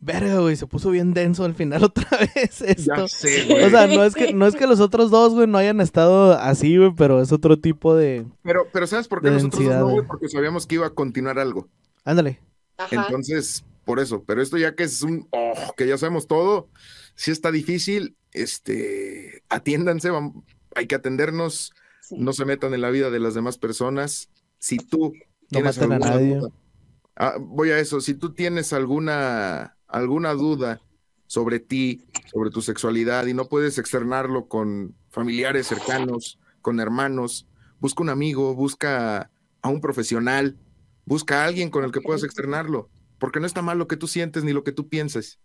[0.02, 2.94] Verga, güey, se puso bien denso al final otra vez esto.
[2.96, 3.70] Ya sé, O güey.
[3.70, 6.78] sea, no es que no es que los otros dos, güey, no hayan estado así,
[6.78, 8.24] güey, pero es otro tipo de...
[8.42, 10.06] Pero, pero ¿sabes por qué nosotros densidad, no, güey?
[10.06, 11.68] Porque sabíamos que iba a continuar algo.
[12.04, 12.40] Ándale.
[12.78, 13.04] Ajá.
[13.08, 14.24] Entonces, por eso.
[14.26, 16.70] Pero esto ya que es un, oh, que ya sabemos todo,
[17.14, 20.42] si está difícil, este, atiéndanse, vam-
[20.74, 22.16] hay que atendernos, Sí.
[22.18, 24.30] no se metan en la vida de las demás personas.
[24.58, 25.20] Si tú No
[25.50, 26.36] tienes maten a alguna nadie.
[26.36, 26.50] duda-
[27.22, 30.80] Ah, voy a eso, si tú tienes alguna, alguna duda
[31.26, 37.46] sobre ti, sobre tu sexualidad y no puedes externarlo con familiares cercanos, con hermanos,
[37.78, 39.30] busca un amigo, busca
[39.60, 40.56] a un profesional,
[41.04, 42.88] busca a alguien con el que puedas externarlo,
[43.18, 45.40] porque no está mal lo que tú sientes ni lo que tú pienses.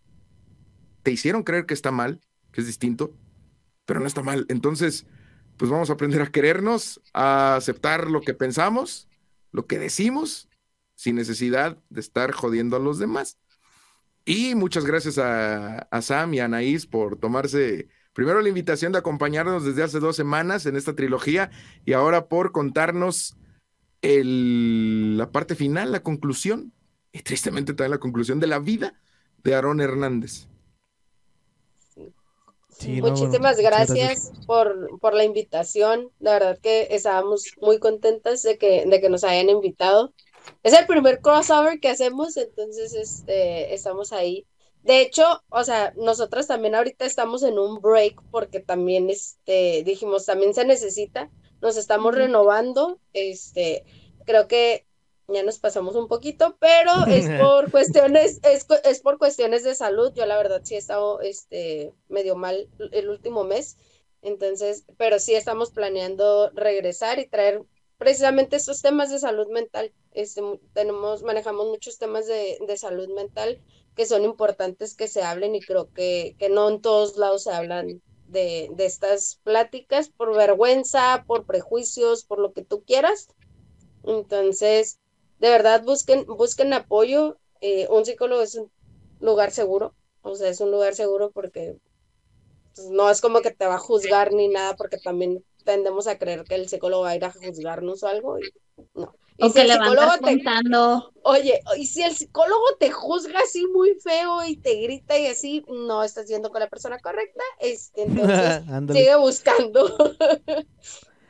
[1.03, 2.21] Te hicieron creer que está mal,
[2.53, 3.17] que es distinto,
[3.85, 4.45] pero no está mal.
[4.47, 5.07] Entonces,
[5.57, 9.09] pues vamos a aprender a querernos, a aceptar lo que pensamos,
[9.51, 10.47] lo que decimos,
[10.95, 13.37] sin necesidad de estar jodiendo a los demás.
[14.25, 18.99] Y muchas gracias a, a Sam y a Anaís por tomarse primero la invitación de
[18.99, 21.51] acompañarnos desde hace dos semanas en esta trilogía
[21.85, 23.35] y ahora por contarnos
[24.01, 26.73] el- la parte final, la conclusión,
[27.11, 28.99] y tristemente también la conclusión de la vida
[29.43, 30.47] de Aarón Hernández.
[32.69, 36.09] Sí, no, Muchísimas muchas gracias, Por, por la invitación.
[36.19, 40.13] La verdad que estábamos muy contentas de que, de que nos hayan invitado.
[40.63, 44.45] Es el primer crossover que hacemos, entonces este, estamos ahí.
[44.83, 50.25] De hecho, o sea, nosotras también ahorita estamos en un break porque también este, dijimos,
[50.25, 51.31] también se necesita.
[51.61, 52.99] Nos estamos renovando.
[53.13, 53.83] Este,
[54.25, 54.85] creo que
[55.27, 60.13] ya nos pasamos un poquito, pero es por cuestiones, es, es por cuestiones de salud.
[60.13, 63.77] Yo la verdad sí he estado este, medio mal el último mes,
[64.21, 67.63] entonces, pero sí estamos planeando regresar y traer
[67.97, 69.93] precisamente estos temas de salud mental.
[70.11, 70.41] Este,
[70.73, 73.61] tenemos, manejamos muchos temas de, de salud mental
[73.95, 77.51] que son importantes que se hablen y creo que, que no en todos lados se
[77.51, 83.29] hablan de, de estas pláticas por vergüenza, por prejuicios, por lo que tú quieras.
[84.03, 84.99] Entonces,
[85.39, 87.37] de verdad busquen, busquen apoyo.
[87.61, 88.69] Eh, un psicólogo es un
[89.19, 91.77] lugar seguro, o sea, es un lugar seguro porque
[92.75, 96.17] pues, no es como que te va a juzgar ni nada, porque también tendemos a
[96.17, 98.53] creer que el psicólogo va a ir a juzgarnos o algo, y
[98.93, 99.17] no.
[99.37, 101.13] Y O si que el psicólogo te, contando.
[101.23, 105.65] oye, y si el psicólogo te juzga así muy feo y te grita y así,
[105.67, 110.15] no estás yendo con la persona correcta, este, entonces sigue buscando.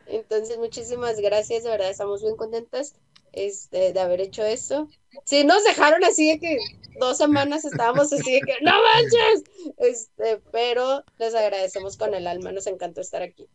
[0.07, 2.93] Entonces, muchísimas gracias, de verdad, estamos bien contentas
[3.35, 4.87] este, de haber hecho esto.
[5.23, 6.57] Sí, nos dejaron así de que
[6.99, 9.43] dos semanas estábamos así de que, ¡no manches!
[9.77, 13.49] Este, pero les agradecemos con el alma, nos encantó estar aquí.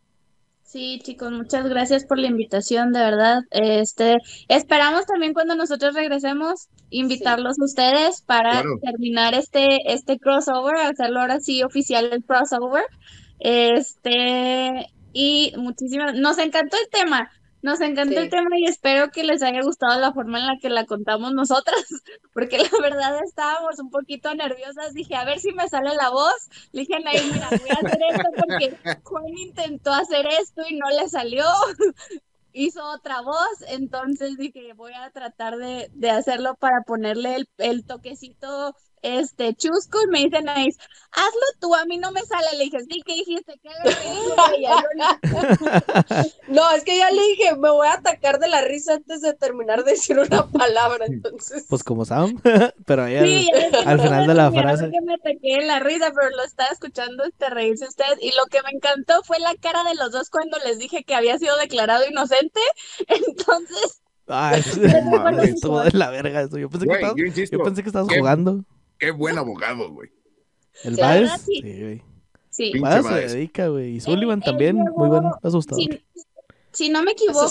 [0.71, 3.39] Sí, chicos, muchas gracias por la invitación, de verdad.
[3.51, 4.15] Este,
[4.47, 8.79] esperamos también cuando nosotros regresemos invitarlos a ustedes para Claro.
[8.81, 12.85] terminar este este crossover, hacerlo ahora sí oficial el crossover.
[13.39, 17.29] Este, y muchísimas, nos encantó el tema.
[17.61, 20.69] Nos encantó el tema y espero que les haya gustado la forma en la que
[20.69, 21.85] la contamos nosotras,
[22.33, 24.93] porque la verdad estábamos un poquito nerviosas.
[24.93, 26.49] Dije, a ver si me sale la voz.
[26.71, 30.89] Le dije Nair, mira, voy a hacer esto porque Juan intentó hacer esto y no
[30.89, 31.45] le salió.
[32.53, 37.85] Hizo otra voz, entonces dije, voy a tratar de, de hacerlo para ponerle el, el
[37.85, 40.73] toquecito este chusco y me dice Nair,
[41.11, 42.47] hazlo tú, a mí no me sale.
[42.57, 43.59] Le dije, sí, ¿qué dijiste?
[43.61, 43.69] ¿Qué
[44.57, 44.75] ella?
[46.47, 49.33] No- es que ya le dije, me voy a atacar de la risa antes de
[49.33, 51.65] terminar de decir una palabra, entonces.
[51.69, 52.39] Pues como Sam,
[52.85, 53.49] pero ahí Sí,
[53.85, 54.89] al no final de la frase.
[54.91, 58.17] que me ataqué en la risa, pero lo estaba escuchando este reírse usted.
[58.21, 61.15] Y lo que me encantó fue la cara de los dos cuando les dije que
[61.15, 62.59] había sido declarado inocente.
[63.07, 66.57] Entonces, Ay, de la verga eso.
[66.57, 67.15] Yo pensé que estabas,
[67.51, 68.63] yo pensé que estabas qué- jugando.
[69.01, 70.09] Qué buen abogado, güey.
[70.83, 71.41] ¿El Baez?
[71.41, 71.59] sí.
[71.61, 72.03] Sí, güey.
[72.49, 72.79] sí.
[72.79, 73.95] Baez se dedica, güey.
[73.95, 75.81] Y Sullivan él también, muy buen llevó- asustador.
[75.83, 76.05] Si,
[76.71, 77.49] si no me equivoco,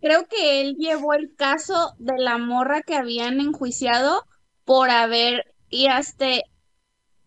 [0.00, 4.26] creo que él llevó el caso de la morra que habían enjuiciado
[4.64, 6.26] por haber y hasta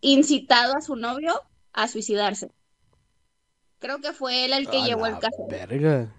[0.02, 1.40] incitado a su novio
[1.72, 2.50] a suicidarse.
[3.78, 5.46] Creo que fue él el que A llevó la el caso.
[5.48, 6.14] Verga.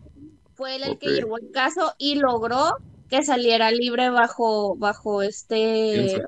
[0.55, 2.77] Fue él el que llevó el caso y logró
[3.09, 6.21] que saliera libre bajo, bajo este.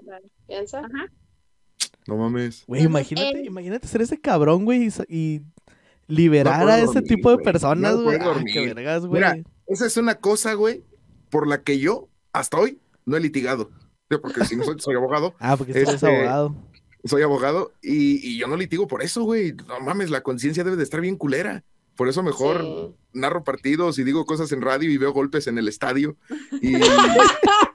[0.50, 0.80] Fianza.
[0.82, 0.98] ¿Piensa?
[0.98, 1.12] Ajá.
[2.08, 2.64] No mames.
[2.68, 5.42] Güey, imagínate, imagínate ser ese cabrón, güey, y,
[6.08, 8.18] liberar a ese dormir, tipo de personas, No güey.
[8.18, 9.22] puedo Ay, qué vergas, güey.
[9.22, 10.84] Mira, esa es una cosa, güey,
[11.30, 13.70] por la que yo hasta hoy no he litigado.
[14.22, 16.56] Porque si no soy, soy abogado, Ah, porque tú eres este, abogado.
[17.06, 19.54] soy abogado y, y yo no litigo por eso, güey.
[19.68, 21.64] No mames, la conciencia debe de estar bien culera.
[21.96, 22.96] Por eso mejor Sí.
[23.14, 26.18] narro partidos y digo cosas en radio y veo golpes en el estadio.
[26.62, 26.74] Y,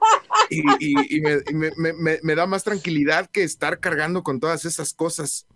[0.49, 4.23] y- y- y me, y me- me- me- me da más tranquilidad que estar cargando
[4.23, 5.47] con todas esas cosas.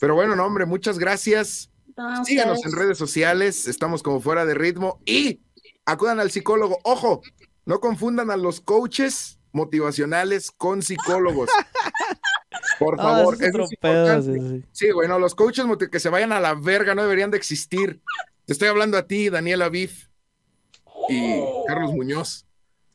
[0.00, 1.70] Pero bueno, no, hombre, muchas gracias.
[1.96, 5.40] No, Síganos en redes sociales, estamos como fuera de ritmo y
[5.86, 6.78] acudan al psicólogo.
[6.82, 7.22] Ojo,
[7.66, 11.48] no confundan a los coaches motivacionales con psicólogos.
[12.78, 14.64] Por favor, eso es pedo, sí, sí.
[14.72, 18.00] Sí, bueno, los coaches que se vayan a la verga no deberían de existir.
[18.46, 20.08] Te estoy hablando a ti, Daniel Aviv
[21.08, 22.46] y Carlos Muñoz,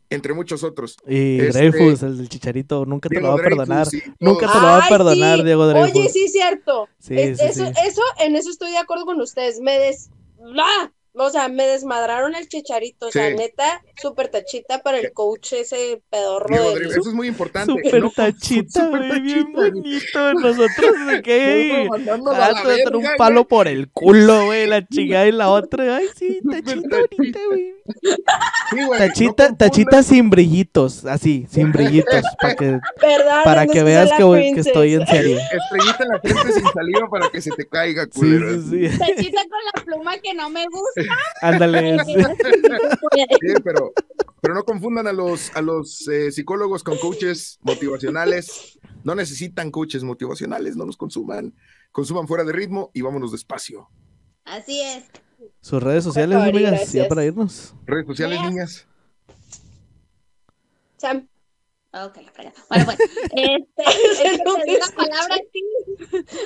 [0.09, 0.97] entre muchos otros.
[1.07, 3.85] Y Este- Dreyfus, el del chicharito, nunca te Diego lo va a Dreyfus, perdonar.
[3.87, 5.43] sí, Nunca te lo va a perdonar, sí.
[5.45, 5.91] Diego Dreyfus.
[6.01, 6.87] Oye, sí, cierto.
[6.99, 7.71] Sí, Es- sí, eso, sí.
[7.85, 9.59] eso, en eso estoy de acuerdo con ustedes.
[9.61, 10.09] Me des.
[10.57, 10.91] ¡Ah!
[11.25, 13.07] O sea, me desmadraron el chicharito.
[13.07, 13.35] O sea, Sí.
[13.35, 16.85] neta, súper tachita para el coach ese pedorro Diego de.
[16.87, 17.71] Eso es muy importante.
[17.71, 20.33] Súper No, tachita, güey, bien tachita, bonito.
[20.35, 21.21] Nosotros de
[21.91, 25.97] a ah, la te un palo por el culo, güey, la chingada y la otra.
[25.97, 27.75] Ay, sí, tachita bonita, güey.
[28.69, 33.83] Sí, güey, Tachita, no tachita sin brillitos, así, sin brillitos, para que, Perdón, para que
[33.83, 35.39] veas que, voy- que estoy en serio.
[35.39, 38.61] Estrellita en la frente sin saliva para que se te caiga, Sí, culero.
[38.61, 38.97] sí, sí.
[38.99, 41.08] Tachita con la pluma que no me gusta.
[41.41, 41.99] Ándale.
[42.05, 42.15] sí.
[43.63, 43.93] Pero,
[44.41, 48.79] pero no confundan a los, a los eh, psicólogos con coaches motivacionales.
[49.03, 51.53] No necesitan coaches motivacionales, no los consuman.
[51.91, 53.89] Consuman fuera de ritmo y vámonos despacio.
[54.45, 55.05] Así es.
[55.61, 57.73] Sus redes sociales, amigas, ya para irnos.
[57.85, 58.87] Redes sociales, niñas.
[60.97, 61.27] Sam,
[61.91, 62.55] Ok, la fregada.
[62.69, 62.97] Bueno, pues,
[63.31, 63.83] este,
[64.29, 65.63] el que No te la palabra a ti.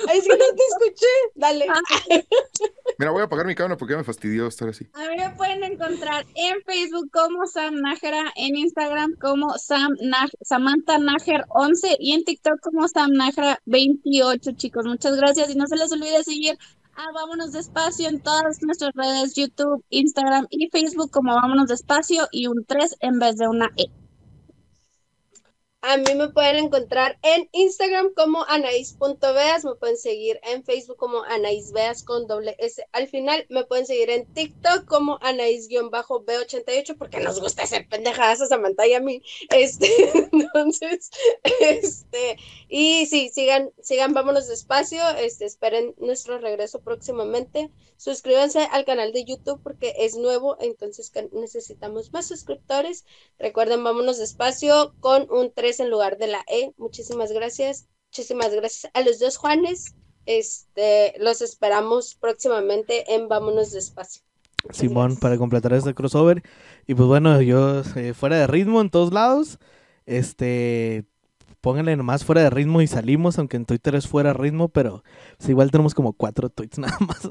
[0.08, 1.06] ay, es que no te escuché.
[1.34, 1.66] Dale.
[2.98, 4.86] Mira, voy a apagar mi cámara porque ya me fastidió estar así.
[4.94, 10.32] A mí me pueden encontrar en Facebook como Sam Nájera, en Instagram como Sam Naj-
[10.42, 14.86] Samantha Nájer 11 y en TikTok como Sam Nájera 28, chicos.
[14.86, 16.56] Muchas gracias y no se les olvide seguir
[16.96, 22.46] a Vámonos Despacio en todas nuestras redes, YouTube, Instagram y Facebook como Vámonos Despacio y
[22.46, 23.86] un 3 en vez de una E.
[25.86, 31.22] A mí me pueden encontrar en Instagram como anaís.veas, me pueden seguir en Facebook como
[31.24, 37.38] anaísveas con doble S al final, me pueden seguir en TikTok como anaís-b88 porque nos
[37.38, 39.20] gusta hacer pendejadas a Samantha y a mí.
[39.50, 39.88] Este,
[40.32, 41.10] entonces,
[41.60, 42.38] este,
[42.70, 47.70] y sí, sigan, sigan, vámonos despacio, este, esperen nuestro regreso próximamente.
[47.96, 53.04] Suscríbanse al canal de YouTube porque es nuevo, entonces necesitamos más suscriptores.
[53.38, 56.72] Recuerden, vámonos despacio con un 3 en lugar de la E.
[56.76, 57.86] Muchísimas gracias.
[58.10, 59.94] Muchísimas gracias a los dos Juanes.
[60.26, 64.22] Este, los esperamos próximamente en Vámonos despacio.
[64.64, 65.20] Muchas Simón, gracias.
[65.20, 66.42] para completar este crossover.
[66.86, 69.58] Y pues bueno, yo eh, fuera de ritmo en todos lados.
[70.06, 71.04] Este,
[71.64, 75.02] pónganle nomás fuera de ritmo y salimos, aunque en Twitter es fuera de ritmo, pero
[75.38, 77.26] pues, igual tenemos como cuatro tweets nada más.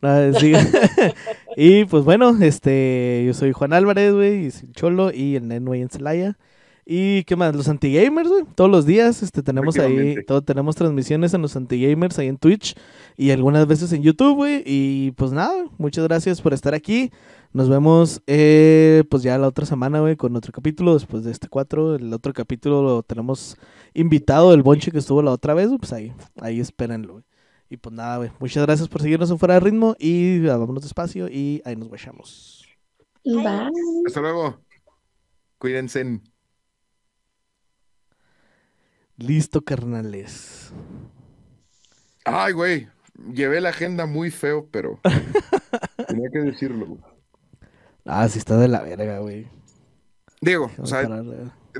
[0.00, 0.32] nada,
[1.56, 5.72] y pues bueno, este, yo soy Juan Álvarez, güey, y soy Cholo y el Neno
[5.72, 6.38] ahí en Celaya.
[6.86, 8.44] Y qué más, los antigamers, güey.
[8.54, 12.76] Todos los días este, tenemos ahí, todo, tenemos transmisiones en los antigamers ahí en Twitch
[13.16, 14.62] y algunas veces en YouTube, güey.
[14.66, 17.10] Y pues nada, muchas gracias por estar aquí.
[17.54, 21.48] Nos vemos eh, pues ya la otra semana, güey, con otro capítulo después de este
[21.48, 21.94] 4.
[21.94, 23.56] El otro capítulo lo tenemos
[23.94, 27.24] invitado, el bonche que estuvo la otra vez, güey, pues ahí, ahí espérenlo, güey.
[27.70, 30.82] Y pues nada, güey, muchas gracias por seguirnos en Fuera de Ritmo y ah, vámonos
[30.82, 32.66] despacio y ahí nos guachamos.
[33.24, 33.70] Bye.
[34.06, 34.60] Hasta luego.
[35.58, 36.20] Cuídense.
[39.16, 40.72] Listo, carnales.
[42.24, 42.88] Ay, güey.
[43.32, 45.00] Llevé la agenda muy feo, pero
[46.08, 46.86] tenía que decirlo.
[46.86, 47.00] güey.
[48.04, 49.48] Ah, sí está de la verga, güey.
[50.40, 51.24] Digo, Déjame o sea, parar,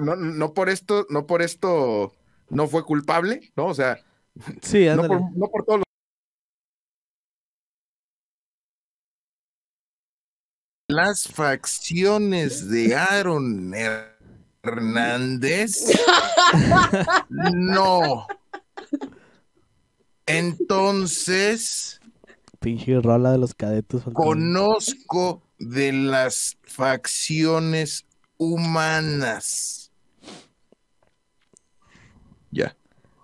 [0.01, 2.13] no, no por esto, no por esto
[2.49, 3.67] no fue culpable, ¿no?
[3.67, 3.99] O sea,
[4.63, 5.85] Sí, no por, no por todos los
[10.89, 13.73] las facciones de Aaron
[14.65, 15.93] Hernández.
[17.55, 18.27] No.
[20.27, 22.01] Entonces,
[22.61, 24.03] Pinche rola de los cadetes.
[24.15, 28.07] conozco de las facciones
[28.39, 29.91] humanas.
[32.51, 32.77] Ya.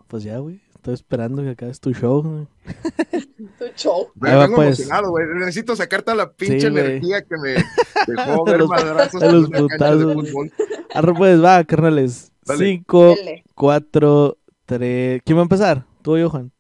[0.09, 0.61] Pues ya, güey.
[0.81, 2.47] Estoy esperando que acabes tu show, güey.
[3.59, 4.09] Tu show.
[4.23, 4.79] Va, vengo pues.
[4.81, 5.27] emocionado, güey.
[5.35, 6.85] Necesito sacar toda la pinche Sí, güey.
[6.87, 7.51] energía que me
[8.07, 10.15] dejó De ver los- madrazos de los de putazos.
[10.15, 10.51] fútbol.
[10.95, 12.33] Arre, pues, va, carnales.
[12.47, 12.65] Dale.
[12.65, 13.45] Cinco, Dele.
[13.55, 15.21] cuatro, tres.
[15.23, 15.85] ¿Quién va a empezar?
[16.01, 16.51] ¿Tú o yo, Juan?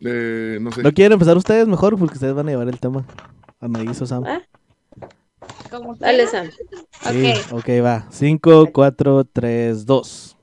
[0.00, 0.82] Eh, no sé.
[0.84, 1.98] ¿No quieren empezar ustedes mejor?
[1.98, 3.04] Porque ustedes van a llevar el tema.
[3.58, 4.22] Anaís o Sam.
[4.26, 4.42] Ah,
[5.98, 6.26] Dale.
[6.28, 6.46] Sam.
[7.10, 7.58] Sí, Ok.
[7.58, 8.06] ok, va.
[8.10, 10.36] Cinco, cuatro, tres, dos.